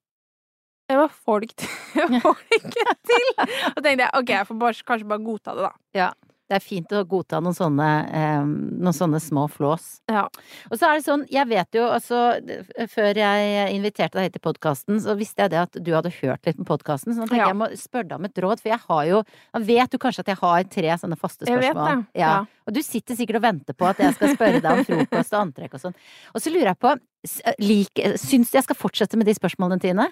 Jeg 0.89 0.99
var 1.03 1.09
får 1.27 1.49
ikke 1.49 1.59
til. 1.65 1.75
Jeg 2.15 2.23
får 2.23 2.39
det 2.47 2.61
ikke 2.61 2.95
til! 3.11 3.27
Og 3.75 3.83
tenkte 3.83 3.99
jeg 4.07 4.11
ok, 4.21 4.31
jeg 4.37 4.47
får 4.53 4.59
bare, 4.63 4.85
kanskje 4.87 5.09
bare 5.11 5.25
godta 5.27 5.55
det, 5.59 5.69
da. 5.97 6.11
Det 6.47 6.55
er 6.55 6.63
fint 6.63 6.93
å 6.95 7.01
godta 7.11 7.41
noen 7.43 7.57
sånne, 7.59 7.87
eh, 8.15 8.45
noen 8.47 8.95
sånne 8.95 9.19
små 9.19 9.49
flås. 9.51 9.97
Ja. 10.07 10.29
Og 10.71 10.77
så 10.79 10.87
er 10.87 11.01
det 11.01 11.03
sånn, 11.09 11.25
jeg 11.27 11.49
vet 11.51 11.75
jo 11.75 11.89
altså 11.91 12.21
Før 12.93 13.19
jeg 13.19 13.73
inviterte 13.75 14.15
deg 14.21 14.29
hit 14.29 14.37
til 14.37 14.45
podkasten, 14.45 15.01
så 15.03 15.17
visste 15.19 15.43
jeg 15.43 15.51
det 15.57 15.59
at 15.65 15.81
du 15.83 15.91
hadde 15.97 16.13
hørt 16.21 16.47
litt 16.47 16.61
på 16.61 16.69
podkasten, 16.69 17.17
så 17.17 17.25
nå 17.25 17.27
tenker 17.27 17.41
Ja. 17.43 17.49
jeg 17.49 17.57
jeg 17.57 17.59
må 17.65 17.69
spørre 17.81 18.07
deg 18.13 18.21
om 18.21 18.29
et 18.29 18.39
råd, 18.45 18.63
for 18.63 18.71
jeg 18.71 18.79
har 18.85 19.03
jo 19.11 19.19
Da 19.27 19.63
vet 19.73 19.91
du 19.91 19.99
kanskje 19.99 20.23
at 20.23 20.31
jeg 20.31 20.39
har 20.45 20.69
tre 20.77 20.95
sånne 21.03 21.19
faste 21.19 21.49
Jeg 21.51 21.59
vet 21.65 21.75
spørsmål. 21.75 22.05
det. 22.07 22.21
Ja. 22.23 22.29
Ja. 22.31 22.45
Og 22.69 22.75
du 22.79 22.81
sitter 22.87 23.19
sikkert 23.19 23.41
og 23.41 23.43
venter 23.49 23.75
på 23.75 23.89
at 23.91 23.99
jeg 24.05 24.15
skal 24.15 24.37
spørre 24.37 24.61
deg 24.63 24.71
om 24.71 24.85
frokost 24.87 25.35
og 25.35 25.41
antrekk 25.49 25.75
og 25.75 25.83
sånn. 25.83 25.99
Og 26.31 26.41
så 26.47 26.55
lurer 26.55 26.71
jeg 26.71 26.79
på 26.79 26.95
like, 27.59 28.15
Syns 28.23 28.53
du 28.55 28.61
jeg 28.61 28.69
skal 28.69 28.79
fortsette 28.79 29.19
med 29.19 29.27
de 29.27 29.35
spørsmålene, 29.35 29.83
Tine? 29.83 30.07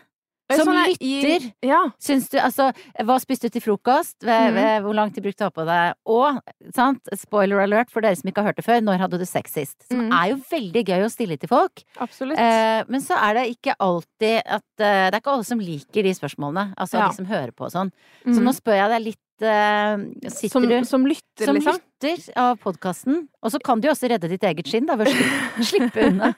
Som 0.52 0.66
Sånn 0.68 0.76
lytter. 0.90 1.46
Ja. 1.64 1.78
Syns 1.98 2.28
du, 2.28 2.36
altså, 2.38 2.66
hva 3.00 3.14
spiste 3.18 3.48
du 3.48 3.54
til 3.56 3.62
frokost? 3.64 4.16
Ved, 4.20 4.50
Mhm. 4.50 4.54
ved, 4.54 4.82
hvor 4.84 4.94
lang 4.94 5.10
tid 5.14 5.24
brukte 5.24 5.38
du 5.40 5.44
å 5.44 5.48
ha 5.48 5.54
på 5.56 5.64
deg? 5.64 5.94
Og, 6.06 6.40
sant, 6.74 7.00
spoiler 7.16 7.62
alert 7.64 7.90
for 7.90 8.02
dere 8.02 8.14
som 8.14 8.28
ikke 8.28 8.42
har 8.42 8.52
hørt 8.52 8.56
det 8.56 8.64
før, 8.66 8.80
når 8.84 8.98
hadde 9.00 9.18
du 9.18 9.24
sex 9.24 9.52
sist? 9.56 9.88
Som 9.88 10.10
mm. 10.10 10.12
er 10.12 10.28
jo 10.34 10.36
veldig 10.50 10.84
gøy 10.84 11.04
å 11.06 11.10
stille 11.10 11.38
til 11.40 11.48
folk. 11.48 11.82
Absolutt. 11.98 12.36
Eh, 12.38 12.84
men 12.88 13.00
så 13.00 13.16
er 13.16 13.34
det 13.40 13.56
ikke 13.56 13.74
alltid 13.80 14.42
at 14.44 14.62
eh, 14.80 15.10
Det 15.10 15.14
er 15.14 15.20
ikke 15.20 15.32
alle 15.32 15.44
som 15.48 15.58
liker 15.58 16.02
de 16.02 16.12
spørsmålene. 16.12 16.74
Altså 16.76 16.98
Ja. 17.00 17.08
de 17.08 17.14
som 17.16 17.24
hører 17.26 17.52
på 17.52 17.64
og 17.64 17.72
sånn. 17.72 17.90
Så 18.26 18.36
Mhm. 18.40 18.44
nå 18.44 18.52
spør 18.54 18.76
jeg 18.76 18.90
deg 18.90 19.02
litt 19.02 19.18
eh, 19.42 19.96
Sitter 20.28 20.48
som, 20.48 20.62
du 20.68 20.84
som 20.84 21.04
lytter, 21.06 21.44
som 21.46 21.56
liksom. 21.56 21.80
lytter 22.02 22.32
av 22.36 22.58
podkasten? 22.60 23.28
Og 23.42 23.50
så 23.50 23.58
kan 23.64 23.80
du 23.80 23.88
jo 23.88 23.92
også 23.94 24.08
redde 24.10 24.28
ditt 24.28 24.42
eget 24.44 24.66
skinn, 24.68 24.86
da, 24.86 24.94
ved 24.96 25.08
å 25.08 25.10
slippe, 25.64 26.04
unna. 26.12 26.34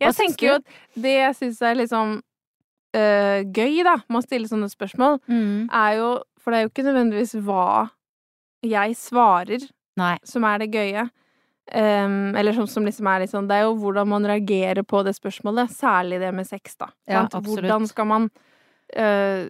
Jeg 0.00 0.14
tenker 0.16 0.46
jo 0.48 0.54
at 0.54 0.64
det 0.96 1.14
jeg 1.20 1.34
syns 1.36 1.62
er 1.62 1.74
liksom 1.76 2.22
øh, 2.96 3.44
gøy, 3.54 3.80
da, 3.86 3.96
med 4.08 4.20
å 4.20 4.26
stille 4.26 4.50
sånne 4.50 4.70
spørsmål, 4.72 5.20
Mm. 5.28 5.68
er 5.70 5.96
jo 5.98 6.10
For 6.40 6.50
det 6.50 6.58
er 6.58 6.62
jo 6.64 6.70
ikke 6.70 6.86
nødvendigvis 6.88 7.34
hva 7.44 7.90
jeg 8.64 8.94
svarer 8.96 9.66
Nei. 10.00 10.16
som 10.24 10.44
er 10.44 10.62
det 10.62 10.70
gøye. 10.72 11.10
Um, 11.70 12.34
eller 12.34 12.52
som, 12.56 12.66
som 12.66 12.82
liksom 12.82 13.06
er 13.06 13.20
litt 13.22 13.30
sånn 13.30 13.46
Det 13.46 13.54
er 13.54 13.68
jo 13.68 13.76
hvordan 13.78 14.08
man 14.10 14.24
reagerer 14.26 14.82
på 14.82 15.04
det 15.06 15.12
spørsmålet. 15.14 15.70
Særlig 15.70 16.18
det 16.18 16.32
med 16.34 16.48
sex, 16.48 16.74
da. 16.80 16.88
Ja, 17.06 17.26
Hvordan 17.30 17.86
skal 17.86 18.08
man 18.10 18.26
uh, 18.96 19.46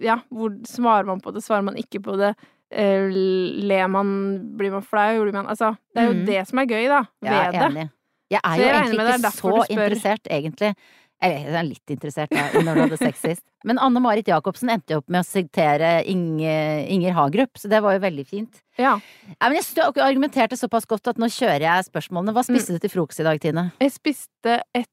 Ja, 0.00 0.20
hvor 0.30 0.54
svarer 0.64 1.04
man 1.10 1.20
på 1.20 1.34
det? 1.34 1.42
Svarer 1.44 1.66
man 1.66 1.76
ikke 1.76 2.00
på 2.06 2.16
det? 2.16 2.32
Uh, 2.72 3.10
ler 3.10 3.90
man? 3.92 4.14
Blir 4.56 4.72
man 4.72 4.86
flau? 4.86 5.20
Blir 5.24 5.36
man 5.36 5.50
Altså, 5.50 5.74
det 5.92 6.00
er 6.00 6.08
jo 6.08 6.16
mm. 6.22 6.24
det 6.30 6.46
som 6.48 6.62
er 6.62 6.70
gøy, 6.70 6.86
da. 6.88 7.02
Jeg 7.26 7.50
er 7.50 7.76
det. 7.76 7.88
Jeg 8.30 8.40
er 8.46 8.56
jo 8.62 8.70
egentlig 8.70 9.06
ikke 9.10 9.34
så 9.34 9.54
interessert, 9.66 10.28
egentlig. 10.30 10.74
Jeg 11.20 11.50
er 11.52 11.66
litt 11.66 11.92
interessert 11.92 12.30
da, 12.32 12.46
i 12.56 12.62
når 12.64 12.78
du 12.78 12.82
hadde 12.86 12.98
sex 13.00 13.20
sist. 13.20 13.44
Men 13.68 13.80
Anne 13.82 14.00
Marit 14.00 14.28
Jacobsen 14.30 14.72
endte 14.72 14.94
jo 14.94 15.02
opp 15.02 15.10
med 15.12 15.20
å 15.20 15.28
sitere 15.28 15.98
Inge, 16.08 16.54
Inger 16.88 17.12
Hagerup, 17.18 17.60
så 17.60 17.68
det 17.68 17.82
var 17.84 17.98
jo 17.98 18.02
veldig 18.06 18.24
fint. 18.28 18.62
Ja. 18.80 18.94
ja 19.34 19.50
men 19.50 19.58
jeg 19.58 19.84
argumenterte 19.84 20.56
såpass 20.56 20.88
godt 20.88 21.12
at 21.12 21.20
nå 21.20 21.28
kjører 21.28 21.66
jeg 21.66 21.90
spørsmålene. 21.90 22.32
Hva 22.36 22.46
spiste 22.46 22.76
du 22.76 22.80
til 22.80 22.94
frokost 22.94 23.20
i 23.20 23.28
dag, 23.28 23.42
Tine? 23.42 23.68
Jeg 23.82 23.94
spiste 23.98 24.62
et 24.72 24.88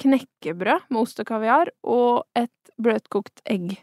knekkebrød 0.00 0.90
med 0.90 1.02
ost 1.04 1.22
og 1.22 1.28
kaviar 1.28 1.70
og 1.86 2.24
et 2.38 2.74
bløtkokt 2.80 3.42
egg. 3.46 3.76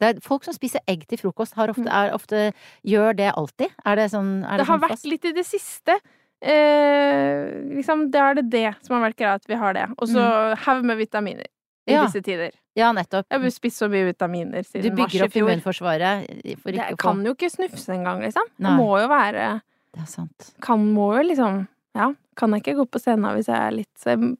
Det 0.00 0.08
er 0.08 0.20
folk 0.24 0.46
som 0.46 0.56
spiser 0.56 0.80
egg 0.88 1.04
til 1.08 1.20
frokost, 1.20 1.56
har 1.60 1.72
ofte, 1.72 1.88
er 1.88 2.14
ofte, 2.16 2.46
gjør 2.88 3.16
det 3.18 3.32
alltid? 3.36 3.74
Er 3.84 4.00
det 4.00 4.08
sånn 4.14 4.40
er 4.44 4.62
Det 4.62 4.68
har 4.68 4.80
sånn 4.80 4.88
vært 4.88 5.08
litt 5.12 5.28
i 5.28 5.34
det 5.36 5.44
siste. 5.44 5.96
Eh, 6.40 7.50
liksom, 7.76 8.10
Da 8.10 8.30
er 8.30 8.34
det 8.40 8.46
det 8.50 8.74
som 8.82 8.96
har 8.96 9.10
vært 9.10 9.16
greia, 9.20 9.34
at 9.34 9.44
vi 9.48 9.58
har 9.60 9.74
det. 9.76 9.86
Og 9.98 10.08
så 10.08 10.54
haug 10.66 10.84
med 10.84 10.98
vitaminer 10.98 11.46
i 11.46 11.92
Mm. 11.92 11.94
Ja. 11.96 12.04
disse 12.06 12.22
tider. 12.22 12.50
Ja, 12.76 12.92
nettopp. 12.92 13.26
Jeg 13.30 13.40
har 13.42 13.50
spist 13.50 13.78
så 13.80 13.88
mye 13.90 14.04
vitaminer 14.12 14.62
Du 14.62 14.68
siden 14.68 14.94
mars 14.96 15.12
i 15.14 15.18
bygger 15.18 15.24
opp 15.26 15.32
fjor. 15.32 15.48
immunforsvaret 15.50 16.26
for 16.62 16.70
ikke 16.70 16.76
Jeg 16.76 16.92
å 16.94 16.96
få 16.96 17.02
kan 17.02 17.24
jo 17.24 17.34
ikke 17.34 17.50
snufse 17.50 17.88
engang, 17.94 18.20
liksom. 18.22 18.42
Nei. 18.58 18.70
Det 18.70 18.78
må 18.78 19.00
jo 19.00 19.08
være 19.08 19.60
Det 19.92 20.02
er 20.02 20.06
sant. 20.06 20.54
Kan 20.60 20.94
må 20.94 21.16
jo 21.16 21.22
liksom 21.28 21.66
Ja, 21.96 22.12
kan 22.36 22.50
jeg 22.52 22.62
ikke 22.62 22.76
gå 22.76 22.86
på 22.88 23.00
scenen 23.00 23.34
hvis 23.34 23.46
jeg 23.48 23.56
er 23.56 23.70
litt 23.72 24.38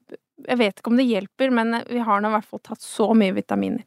jeg 0.48 0.56
vet 0.56 0.76
ikke 0.80 0.86
om 0.88 0.96
det 0.96 1.04
hjelper, 1.06 1.50
men 1.52 1.84
vi 1.90 1.98
har 1.98 2.20
nå 2.20 2.28
i 2.28 2.32
hvert 2.38 2.44
fall 2.46 2.60
tatt 2.60 2.78
så 2.80 3.10
mye 3.14 3.34
vitaminer 3.34 3.82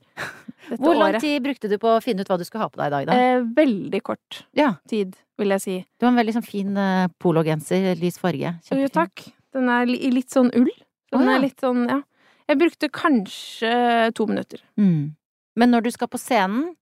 dette 0.70 0.82
Hvor 0.82 0.96
lang 0.98 1.16
året. 1.16 1.22
tid 1.22 1.44
brukte 1.44 1.70
du 1.70 1.78
på 1.82 1.92
å 1.96 2.02
finne 2.04 2.24
ut 2.24 2.32
hva 2.32 2.38
du 2.40 2.46
skulle 2.48 2.64
ha 2.66 2.72
på 2.72 2.82
deg 2.82 2.88
i 2.88 2.96
dag, 2.96 3.08
da? 3.10 3.18
Eh, 3.20 3.46
veldig 3.58 4.02
kort 4.04 4.44
Ja. 4.58 4.76
tid, 4.88 5.16
vil 5.38 5.50
jeg 5.56 5.62
si. 5.62 5.86
Du 6.00 6.06
har 6.06 6.14
en 6.14 6.20
veldig 6.22 6.36
sånn 6.38 6.48
fin 6.48 6.78
uh, 6.78 7.08
pologenser, 7.20 7.96
lys 8.00 8.20
farge. 8.22 8.56
Jo, 8.72 8.88
takk. 8.88 9.28
Den 9.54 9.70
er 9.70 9.86
i 9.88 10.12
litt 10.12 10.34
sånn 10.34 10.52
ull. 10.56 10.72
Den 11.14 11.22
oh, 11.22 11.26
ja. 11.26 11.36
er 11.38 11.46
litt 11.46 11.60
sånn, 11.60 11.88
ja. 11.90 12.02
Jeg 12.50 12.60
brukte 12.60 12.90
kanskje 12.92 14.14
to 14.18 14.26
minutter. 14.28 14.60
Mm. 14.78 15.16
Men 15.56 15.72
når 15.72 15.86
du 15.86 15.92
skal 15.92 16.10
på 16.12 16.20
scenen, 16.20 16.74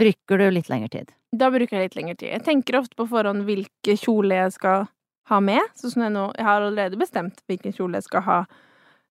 bruker 0.00 0.38
du 0.38 0.50
litt 0.50 0.70
lengre 0.70 0.88
tid. 0.88 1.12
Da 1.36 1.50
bruker 1.52 1.78
jeg 1.78 1.90
litt 1.90 1.98
lengre 1.98 2.16
tid. 2.16 2.32
Jeg 2.32 2.44
tenker 2.46 2.80
ofte 2.80 2.98
på 2.98 3.06
forhånd 3.10 3.44
hvilke 3.46 3.96
kjole 3.98 4.38
jeg 4.38 4.54
skal 4.56 4.88
ha 5.30 5.40
med. 5.44 5.62
Sånn 5.78 5.94
som 5.94 6.04
jeg 6.06 6.14
nå 6.16 6.24
Jeg 6.36 6.46
har 6.46 6.64
allerede 6.64 6.98
bestemt 6.98 7.42
hvilken 7.50 7.74
kjole 7.76 8.00
jeg 8.00 8.08
skal 8.08 8.26
ha 8.26 8.40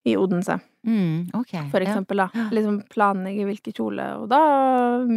i 0.07 0.15
Odense, 0.17 0.59
Mm, 0.87 1.27
okay, 1.35 1.65
for 1.69 1.83
eksempel, 1.83 2.17
da. 2.21 2.29
Liksom 2.55 2.77
planlegge 2.89 3.43
hvilken 3.49 3.73
kjole, 3.75 4.05
og 4.21 4.29
da 4.31 4.37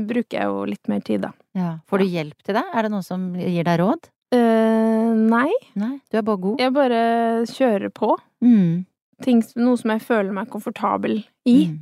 bruker 0.08 0.40
jeg 0.40 0.48
jo 0.50 0.64
litt 0.66 0.88
mer 0.90 1.00
tid, 1.06 1.20
da. 1.22 1.30
Ja. 1.54 1.60
Ja. 1.62 1.74
Får 1.86 1.98
du 2.02 2.04
hjelp 2.10 2.42
til 2.42 2.56
det? 2.58 2.64
Er 2.74 2.82
det 2.82 2.90
noen 2.90 3.04
som 3.06 3.28
gir 3.38 3.62
deg 3.68 3.78
råd? 3.78 4.08
Uh, 4.34 5.12
nei, 5.14 5.52
Nei, 5.78 6.00
du 6.10 6.18
er 6.18 6.22
bare 6.26 6.40
god. 6.42 6.58
jeg 6.58 6.72
bare 6.74 7.00
kjører 7.46 7.92
på. 7.94 8.16
Mm. 8.42 8.84
Ting, 9.22 9.42
noe 9.54 9.76
som 9.78 9.90
jeg 9.94 10.02
føler 10.02 10.32
meg 10.34 10.50
komfortabel 10.50 11.20
i. 11.46 11.56
Mm. 11.70 11.78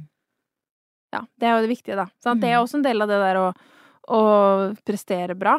Ja, 1.17 1.23
det 1.41 1.49
er 1.49 1.57
jo 1.57 1.65
det 1.67 1.73
viktige, 1.73 1.97
da. 1.97 2.07
Sant? 2.23 2.41
Det 2.45 2.51
er 2.53 2.59
Mm. 2.59 2.65
også 2.67 2.75
en 2.77 2.83
del 2.85 3.01
av 3.03 3.09
det 3.09 3.19
der 3.25 3.37
å, 3.41 3.49
å 4.13 4.77
prestere 4.85 5.35
bra. 5.39 5.57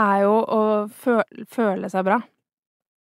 Er 0.00 0.22
jo 0.24 0.32
å 0.48 0.62
føle, 0.90 1.44
føle 1.46 1.90
seg 1.92 2.04
bra. 2.08 2.22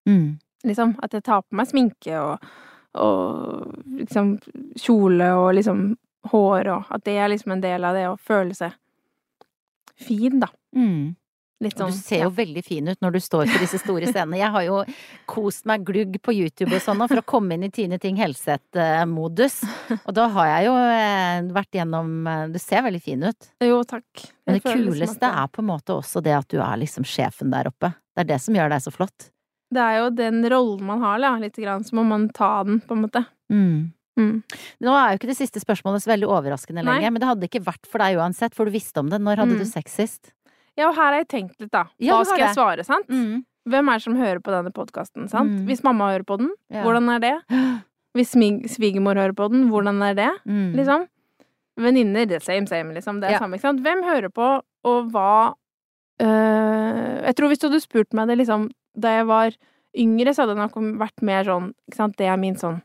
Mm. 0.10 0.38
Liksom. 0.66 0.98
At 1.02 1.12
jeg 1.16 1.24
tar 1.24 1.42
på 1.48 1.56
meg 1.56 1.68
sminke 1.72 2.20
og, 2.20 2.44
og 2.94 3.74
liksom 4.00 4.36
kjole 4.80 5.32
og 5.40 5.54
liksom 5.58 5.86
hår 6.32 6.70
og 6.72 6.92
At 6.94 7.04
det 7.04 7.18
er 7.20 7.32
liksom 7.34 7.52
en 7.56 7.64
del 7.64 7.84
av 7.84 7.98
det 7.98 8.06
å 8.08 8.20
føle 8.22 8.56
seg 8.56 8.76
fin, 10.00 10.40
da. 10.40 10.48
Mm. 10.76 11.16
Sånn 11.72 11.94
du 11.94 11.96
ser 11.96 12.24
jo 12.26 12.32
veldig 12.36 12.64
fin 12.66 12.88
ut 12.90 13.00
når 13.04 13.16
du 13.16 13.20
står 13.24 13.48
på 13.48 13.60
disse 13.62 13.80
store 13.80 14.10
scenene. 14.10 14.40
Jeg 14.42 14.52
har 14.52 14.66
jo 14.66 14.80
kost 15.30 15.68
meg 15.70 15.86
glugg 15.88 16.18
på 16.24 16.34
YouTube 16.36 16.76
og 16.76 16.84
sånn 16.84 17.04
for 17.06 17.22
å 17.22 17.26
komme 17.28 17.56
inn 17.56 17.64
i 17.68 17.72
Tine 17.72 18.00
Ting 18.04 18.20
Helseth-modus. 18.20 19.62
Og 20.02 20.12
da 20.18 20.28
har 20.36 20.50
jeg 20.50 20.68
jo 20.68 20.74
eh, 20.82 21.52
vært 21.56 21.80
gjennom 21.80 22.28
eh, 22.28 22.46
Du 22.52 22.60
ser 22.60 22.84
veldig 22.84 23.04
fin 23.04 23.24
ut. 23.24 23.52
Jo, 23.64 23.80
takk. 23.88 24.26
Men 24.44 24.58
det 24.58 24.66
kuleste 24.66 24.80
liksom 24.82 24.98
kuleste 24.98 25.30
at 25.30 25.44
er 25.46 25.54
på 25.54 25.64
en 25.64 25.70
måte 25.70 25.96
også 25.96 26.24
det 26.26 26.36
at 26.36 26.50
du 26.52 26.60
er 26.60 26.82
liksom 26.84 27.08
sjefen 27.08 27.54
der 27.54 27.72
oppe. 27.72 27.94
Det 28.14 28.26
er 28.26 28.34
det 28.36 28.42
som 28.44 28.60
gjør 28.60 28.74
deg 28.76 28.84
så 28.84 28.94
flott. 28.94 29.30
Det 29.74 29.82
er 29.82 29.98
jo 30.04 30.10
den 30.16 30.44
rollen 30.54 30.84
man 30.86 31.02
har, 31.02 31.20
da, 31.24 31.34
lite 31.42 31.62
grann. 31.64 31.84
Så 31.84 31.96
må 31.98 32.04
man 32.06 32.28
ta 32.30 32.64
den, 32.68 32.80
på 32.82 32.96
en 32.98 33.02
måte. 33.08 33.26
Mm. 33.52 33.92
Mm. 34.20 34.44
Nå 34.86 34.92
er 34.94 35.14
jo 35.16 35.18
ikke 35.18 35.32
det 35.32 35.38
siste 35.40 35.60
spørsmålet 35.64 36.04
så 36.04 36.12
veldig 36.14 36.28
overraskende 36.30 36.84
Nei. 36.84 37.00
lenger, 37.00 37.12
men 37.16 37.20
det 37.24 37.30
hadde 37.32 37.48
ikke 37.50 37.64
vært 37.66 37.88
for 37.90 37.98
deg 38.04 38.20
uansett, 38.22 38.54
for 38.54 38.66
du 38.70 38.72
visste 38.76 39.02
om 39.02 39.10
det. 39.10 39.20
Når 39.22 39.42
hadde 39.42 39.56
Mm. 39.56 39.64
du 39.64 39.66
sex 39.66 39.96
sist? 39.98 40.34
Ja, 40.78 40.90
og 40.90 40.96
her 40.96 41.12
har 41.14 41.18
jeg 41.24 41.28
tenkt 41.30 41.60
litt, 41.60 41.72
da. 41.72 41.84
Hva 41.86 42.06
ja, 42.06 42.24
skal 42.24 42.38
jeg 42.38 42.48
det. 42.48 42.56
svare, 42.56 42.86
sant? 42.86 43.08
Mm. 43.10 43.44
Hvem 43.70 43.90
er 43.90 43.94
det 43.98 44.04
som 44.04 44.16
hører 44.16 44.40
på 44.44 44.52
denne 44.52 44.72
podkasten, 44.74 45.30
sant? 45.30 45.50
Mm. 45.50 45.66
Hvis 45.68 45.84
mamma 45.84 46.12
hører 46.12 46.26
på 46.26 46.38
den, 46.38 46.52
Ja. 46.70 46.84
hvordan 46.84 47.10
er 47.16 47.20
det? 47.20 47.34
Hvis 48.14 48.34
svigermor 48.78 49.16
hører 49.18 49.34
på 49.34 49.50
den, 49.50 49.70
hvordan 49.72 50.02
er 50.04 50.14
det? 50.14 50.30
Mm. 50.46 50.76
Liksom. 50.78 51.08
Venninner, 51.78 52.28
det 52.28 52.44
same, 52.44 52.68
same, 52.68 52.94
liksom. 52.94 53.20
Det 53.22 53.30
er 53.30 53.34
Ja. 53.34 53.40
samme, 53.40 53.56
ikke 53.58 53.62
sant? 53.66 53.82
Hvem 53.82 54.04
hører 54.04 54.30
på, 54.30 54.62
og 54.86 55.10
hva 55.12 55.56
øh, 56.22 57.26
Jeg 57.26 57.36
tror 57.36 57.48
hvis 57.50 57.60
du 57.60 57.68
hadde 57.70 57.82
spurt 57.82 58.14
meg 58.14 58.28
det 58.28 58.38
liksom 58.44 58.70
da 58.96 59.18
jeg 59.18 59.26
var 59.30 59.56
yngre, 59.98 60.34
så 60.34 60.44
hadde 60.44 60.56
det 60.58 60.64
nok 60.64 60.78
vært 61.02 61.22
mer 61.26 61.44
sånn 61.46 61.68
Ikke 61.90 62.00
sant, 62.00 62.16
det 62.18 62.26
er 62.30 62.38
min 62.42 62.56
sånn 62.58 62.80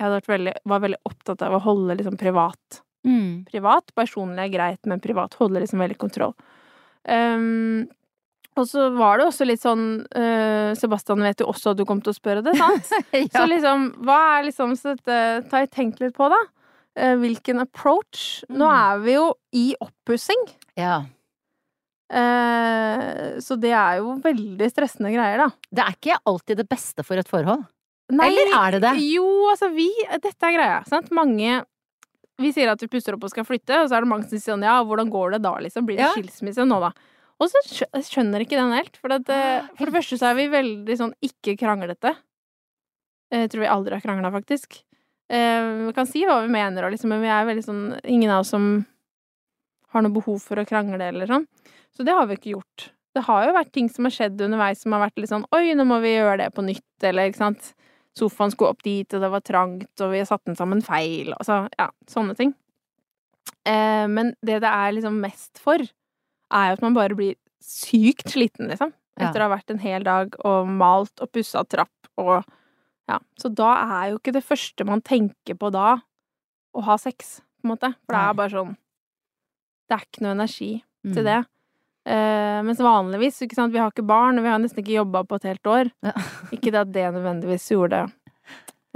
Jeg 0.00 0.22
veldig, 0.26 0.52
var 0.70 0.80
veldig 0.82 0.98
opptatt 1.08 1.42
av 1.42 1.54
å 1.54 1.62
holde 1.62 1.96
liksom 1.98 2.16
privat. 2.18 2.82
Mm. 3.06 3.44
Privat, 3.50 3.90
personlig 3.98 4.44
er 4.44 4.52
greit, 4.54 4.80
men 4.86 5.00
privat 5.02 5.34
holder 5.38 5.62
liksom 5.62 5.78
veldig 5.82 5.98
kontroll. 5.98 6.34
Um, 7.08 7.88
og 8.58 8.66
så 8.68 8.90
var 8.94 9.18
det 9.18 9.26
også 9.26 9.46
litt 9.48 9.62
sånn 9.62 9.84
uh, 10.14 10.74
Sebastian 10.78 11.22
vet 11.24 11.40
jo 11.40 11.48
også 11.50 11.72
at 11.72 11.78
du 11.80 11.84
kom 11.88 12.02
til 12.04 12.12
å 12.12 12.16
spørre 12.18 12.42
det, 12.44 12.52
sant? 12.60 12.90
Så 13.34 13.44
liksom, 13.48 13.88
hva 14.04 14.18
er 14.36 14.44
liksom 14.50 14.74
Så 14.78 14.92
dette 14.92 15.16
Ta 15.50 15.62
jeg 15.64 15.70
tenkt 15.72 16.02
litt 16.04 16.14
på, 16.18 16.28
da. 16.30 16.38
Uh, 16.98 17.14
hvilken 17.22 17.62
approach? 17.64 18.42
Nå 18.52 18.68
Mm. 18.68 18.76
er 18.76 18.98
vi 19.06 19.14
jo 19.16 19.26
i 19.56 19.66
oppussing. 19.80 20.46
ja. 20.76 21.02
Eh, 22.12 23.38
så 23.40 23.56
det 23.60 23.72
er 23.72 24.00
jo 24.02 24.16
veldig 24.22 24.68
stressende 24.72 25.12
greier, 25.14 25.40
da. 25.46 25.48
Det 25.72 25.84
er 25.84 25.94
ikke 25.96 26.18
alltid 26.28 26.60
det 26.60 26.68
beste 26.70 27.04
for 27.06 27.20
et 27.20 27.30
forhold. 27.30 27.64
Nei, 28.12 28.26
Eller 28.28 28.50
er 28.58 28.74
det 28.76 28.80
det? 28.84 28.90
Jo, 29.14 29.24
altså 29.48 29.70
vi 29.72 29.86
Dette 30.20 30.44
er 30.44 30.52
greia, 30.58 30.80
sant. 30.84 31.08
Mange 31.14 31.62
Vi 32.42 32.50
sier 32.52 32.68
at 32.72 32.80
vi 32.82 32.88
pusser 32.90 33.14
opp 33.14 33.22
og 33.24 33.30
skal 33.30 33.46
flytte, 33.46 33.76
og 33.84 33.88
så 33.88 33.96
er 33.96 34.02
det 34.04 34.10
mange 34.10 34.26
som 34.26 34.34
sier 34.40 34.52
sånn 34.56 34.64
ja, 34.66 34.80
hvordan 34.84 35.08
går 35.12 35.36
det 35.36 35.42
da, 35.44 35.52
liksom? 35.62 35.86
Blir 35.86 35.96
det 36.00 36.06
Ja. 36.08 36.12
skilsmisse 36.16 36.64
nå, 36.66 36.80
da? 36.82 36.90
Og 37.40 37.48
så 37.52 37.60
skjø- 37.68 38.02
skjønner 38.02 38.42
ikke 38.44 38.58
den 38.58 38.72
helt. 38.72 38.96
For, 38.98 39.12
at, 39.14 39.28
eh, 39.30 39.68
for 39.78 39.86
det 39.86 39.94
første 39.94 40.18
så 40.18 40.30
er 40.32 40.34
vi 40.40 40.48
veldig 40.48 40.96
sånn 40.98 41.12
ikke 41.22 41.54
kranglete. 41.60 42.16
Jeg 43.32 43.48
tror 43.52 43.60
vi 43.64 43.70
aldri 43.70 43.94
har 43.96 44.00
krangla, 44.04 44.30
faktisk. 44.32 44.82
Eh, 45.30 45.86
vi 45.86 45.92
kan 45.96 46.06
si 46.06 46.24
hva 46.26 46.40
vi 46.42 46.50
mener, 46.52 46.90
liksom, 46.90 47.08
men 47.14 47.22
vi 47.22 47.28
er 47.28 47.46
veldig 47.46 47.64
sånn 47.64 48.00
Ingen 48.04 48.30
av 48.30 48.40
oss 48.40 48.50
som 48.50 48.84
har 49.92 50.02
noe 50.02 50.12
behov 50.12 50.40
for 50.42 50.56
å 50.56 50.66
krangle, 50.66 51.00
eller 51.00 51.26
sånn. 51.26 51.46
Så 51.96 52.04
det 52.06 52.14
har 52.16 52.26
vi 52.30 52.36
ikke 52.38 52.54
gjort. 52.56 52.90
Det 53.12 53.24
har 53.26 53.44
jo 53.46 53.52
vært 53.52 53.72
ting 53.76 53.88
som 53.92 54.06
har 54.08 54.14
skjedd 54.14 54.40
underveis 54.40 54.80
som 54.80 54.94
har 54.96 55.02
vært 55.04 55.18
litt 55.20 55.28
sånn 55.32 55.44
Oi, 55.52 55.74
nå 55.76 55.84
må 55.84 55.98
vi 56.00 56.14
gjøre 56.14 56.38
det 56.40 56.50
på 56.56 56.64
nytt, 56.64 57.04
eller 57.04 57.28
ikke 57.28 57.42
sant. 57.42 57.72
Sofaen 58.16 58.52
skulle 58.52 58.72
opp 58.72 58.82
dit, 58.84 59.08
og 59.16 59.20
det 59.24 59.30
var 59.32 59.40
trangt, 59.44 59.92
og 60.00 60.10
vi 60.12 60.20
har 60.22 60.28
satt 60.28 60.44
den 60.48 60.56
sammen 60.56 60.80
feil, 60.84 61.32
og 61.36 61.44
så 61.48 61.62
ja, 61.78 61.90
sånne 62.08 62.36
ting. 62.36 62.54
Eh, 63.68 64.06
men 64.08 64.32
det 64.44 64.60
det 64.64 64.68
er 64.70 64.92
liksom 64.96 65.20
mest 65.22 65.60
for, 65.62 65.80
er 66.52 66.66
jo 66.70 66.76
at 66.78 66.82
man 66.84 66.96
bare 66.96 67.16
blir 67.16 67.36
sykt 67.62 68.32
sliten, 68.34 68.68
liksom. 68.72 68.92
Ja. 69.20 69.28
Etter 69.28 69.42
å 69.44 69.48
ha 69.48 69.54
vært 69.56 69.70
en 69.72 69.82
hel 69.82 70.04
dag 70.08 70.36
og 70.48 70.68
malt 70.72 71.20
og 71.20 71.32
pussa 71.36 71.64
trapp 71.68 72.12
og 72.20 72.42
Ja. 73.10 73.18
Så 73.36 73.50
da 73.52 73.72
er 73.82 74.10
jo 74.12 74.18
ikke 74.20 74.32
det 74.32 74.44
første 74.46 74.86
man 74.86 75.02
tenker 75.02 75.56
på 75.58 75.70
da, 75.74 75.98
å 76.72 76.82
ha 76.86 76.94
sex, 76.96 77.40
på 77.60 77.66
en 77.66 77.72
måte. 77.74 77.90
For 78.06 78.14
det 78.14 78.20
er 78.22 78.34
bare 78.38 78.50
sånn 78.54 78.76
Det 79.90 79.96
er 79.98 80.04
ikke 80.06 80.22
noe 80.22 80.36
energi 80.38 80.82
Mm. 81.04 81.14
til 81.14 81.24
det. 81.24 81.40
Eh, 82.02 82.58
mens 82.66 82.80
vanligvis, 82.82 83.38
ikke 83.44 83.54
sant, 83.54 83.72
vi 83.74 83.78
har 83.78 83.92
ikke 83.92 84.06
barn, 84.06 84.38
og 84.38 84.46
vi 84.46 84.50
har 84.50 84.58
nesten 84.58 84.82
ikke 84.82 84.96
jobba 84.96 85.22
på 85.28 85.38
et 85.38 85.48
helt 85.52 85.70
år. 85.70 85.92
Ja. 86.02 86.14
Ikke 86.54 86.72
det 86.74 86.80
at 86.80 86.92
det 86.94 87.06
nødvendigvis 87.14 87.68
gjorde 87.70 88.04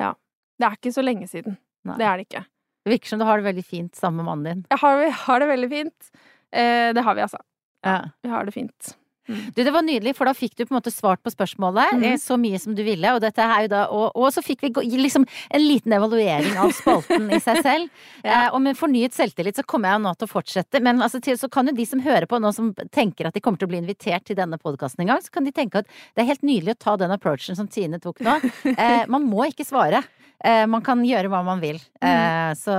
Ja. 0.01 0.13
Det 0.59 0.67
er 0.67 0.77
ikke 0.79 0.93
så 0.93 1.03
lenge 1.05 1.29
siden. 1.29 1.59
Nei. 1.87 1.97
Det 2.01 2.07
er 2.09 2.17
det 2.19 2.25
ikke. 2.27 2.41
Det 2.87 2.93
virker 2.95 3.11
som 3.13 3.21
du 3.21 3.27
har 3.29 3.41
det 3.41 3.45
veldig 3.45 3.65
fint 3.67 3.99
sammen 3.99 4.23
med 4.23 4.29
mannen 4.31 4.47
din. 4.47 4.63
Jeg 4.73 4.81
har, 4.81 5.01
jeg 5.05 5.15
har 5.21 5.43
det 5.43 5.49
veldig 5.51 5.69
fint. 5.69 6.11
Uh, 6.55 6.91
det 6.97 7.03
har 7.05 7.17
vi, 7.19 7.25
altså. 7.27 7.41
Ja. 7.85 7.97
Vi 8.25 8.31
har 8.33 8.49
det 8.49 8.55
fint. 8.55 8.93
Du, 9.27 9.63
det 9.65 9.73
var 9.75 9.83
nydelig, 9.83 10.15
for 10.17 10.25
da 10.29 10.33
fikk 10.37 10.55
du 10.57 10.65
på 10.65 10.73
en 10.75 10.79
måte 10.81 10.93
svart 10.95 11.23
på 11.25 11.33
spørsmålet 11.35 11.93
Mhm. 11.97 12.05
eh, 12.05 12.17
så 12.23 12.37
mye 12.39 12.59
som 12.63 12.75
du 12.75 12.83
ville, 12.87 13.11
og 13.15 13.21
dette 13.21 13.43
er 13.43 13.63
jo 13.67 13.69
da 13.69 13.81
Og, 13.91 14.13
og 14.15 14.33
så 14.33 14.43
fikk 14.45 14.61
vi 14.63 14.71
gå- 14.71 14.85
liksom 15.03 15.27
en 15.51 15.61
liten 15.61 15.93
evaluering 15.93 16.57
av 16.59 16.71
spalten 16.73 17.31
i 17.33 17.39
seg 17.41 17.63
selv. 17.63 17.89
Ja. 18.25 18.47
eh, 18.47 18.49
og 18.55 18.61
med 18.63 18.77
fornyet 18.77 19.13
selvtillit 19.15 19.57
så 19.57 19.65
kommer 19.67 19.91
jeg 19.91 20.01
jo 20.01 20.05
nå 20.09 20.15
til 20.19 20.27
å 20.29 20.33
fortsette, 20.33 20.81
men 20.83 21.01
altså, 21.03 21.21
til, 21.23 21.37
så 21.37 21.49
kan 21.51 21.67
jo 21.67 21.73
de 21.77 21.85
som 21.87 22.01
hører 22.01 22.27
på 22.27 22.39
nå, 22.41 22.53
som 22.55 22.73
tenker 22.95 23.27
at 23.29 23.35
de 23.35 23.41
kommer 23.41 23.59
til 23.59 23.69
å 23.69 23.73
bli 23.75 23.79
invitert 23.83 24.25
til 24.27 24.37
denne 24.37 24.59
podkasten 24.59 25.01
en 25.03 25.07
gang, 25.15 25.21
så 25.23 25.31
kan 25.33 25.45
de 25.45 25.53
tenke 25.53 25.77
at 25.83 25.87
det 26.15 26.23
er 26.25 26.31
helt 26.33 26.43
nydelig 26.43 26.75
å 26.77 26.79
ta 26.79 26.97
den 26.97 27.11
approachen 27.15 27.57
som 27.57 27.69
Tine 27.69 27.99
tok 28.01 28.21
nå. 28.21 28.39
Eh, 28.77 29.07
man 29.09 29.23
må 29.29 29.45
ikke 29.49 29.65
svare. 29.67 30.03
Eh, 30.45 30.67
man 30.69 30.83
kan 30.85 31.01
gjøre 31.07 31.31
hva 31.33 31.41
man 31.47 31.63
vil. 31.63 31.79
Eh, 32.05 32.51
så, 32.61 32.75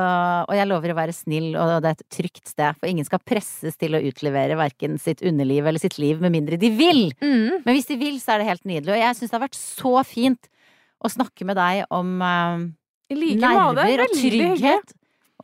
og 0.45 0.53
jeg 0.53 0.69
lover 0.69 0.93
å 0.93 0.97
være 0.99 1.15
snill, 1.15 1.49
og 1.57 1.81
det 1.83 1.89
er 1.89 1.97
et 1.97 2.05
trygt 2.13 2.51
sted. 2.51 2.77
For 2.77 2.89
ingen 2.89 3.07
skal 3.07 3.23
presses 3.25 3.79
til 3.79 3.97
å 3.97 4.01
utlevere 4.09 4.59
verken 4.59 4.99
sitt 5.01 5.23
underliv 5.25 5.65
eller 5.65 5.81
sitt 5.81 5.97
liv, 6.01 6.21
med 6.21 6.35
mindre 6.35 6.59
de 6.61 6.69
vil. 6.77 7.07
Mm. 7.23 7.63
Men 7.65 7.71
hvis 7.73 7.89
de 7.89 7.97
vil, 7.99 8.19
så 8.21 8.35
er 8.35 8.43
det 8.43 8.51
helt 8.51 8.67
nydelig. 8.67 8.93
Og 8.93 9.01
jeg 9.01 9.19
syns 9.19 9.33
det 9.33 9.39
har 9.39 9.45
vært 9.47 9.59
så 9.59 9.95
fint 10.07 10.51
å 10.97 11.11
snakke 11.13 11.47
med 11.49 11.57
deg 11.57 11.83
om 11.93 12.13
eh, 12.21 12.67
I 13.13 13.17
like 13.17 13.41
nerver 13.41 14.05
og 14.05 14.15
trygghet. 14.17 14.93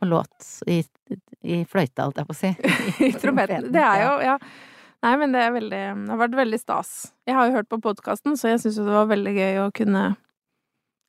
Og 0.02 0.10
låt 0.10 0.52
i, 0.70 0.80
i 1.46 1.62
fløyta, 1.70 2.06
holdt 2.06 2.22
jeg 2.22 2.30
på 2.30 2.34
å 2.34 2.38
si. 2.38 2.54
I 3.10 3.12
trompeten. 3.18 3.70
Det 3.74 3.82
er 3.82 4.06
jo, 4.06 4.14
ja. 4.30 4.38
Nei, 5.04 5.16
men 5.20 5.34
det 5.34 5.40
er 5.44 5.50
veldig 5.52 5.80
Det 6.00 6.12
har 6.14 6.20
vært 6.22 6.36
veldig 6.38 6.58
stas. 6.62 6.90
Jeg 7.28 7.36
har 7.36 7.50
jo 7.50 7.58
hørt 7.58 7.68
på 7.68 7.78
podkasten, 7.84 8.38
så 8.40 8.54
jeg 8.54 8.62
syns 8.62 8.78
jo 8.80 8.86
det 8.86 8.94
var 8.94 9.10
veldig 9.10 9.34
gøy 9.36 9.58
å 9.66 9.72
kunne 9.76 10.04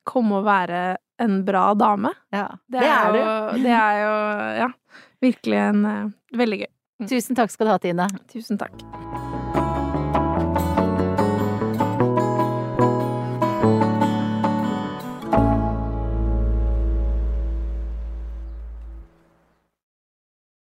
komme 0.06 0.40
og 0.40 0.46
være 0.46 0.84
en 1.22 1.40
bra 1.46 1.68
dame. 1.78 2.12
Ja, 2.34 2.48
Det, 2.70 2.82
er, 2.82 3.16
jo 3.16 3.62
Det 3.62 3.76
er 3.78 4.02
jo, 4.02 4.14
ja, 4.62 4.70
virkelig 5.24 5.62
en 5.70 5.84
uh, 5.84 6.12
Veldig 6.36 6.62
gøy. 6.64 6.70
Tusen 7.08 7.36
takk 7.36 7.52
skal 7.52 7.68
du 7.68 7.74
ha, 7.74 7.80
Tine. 7.82 8.08
Tusen 8.32 8.60
takk. 8.60 9.35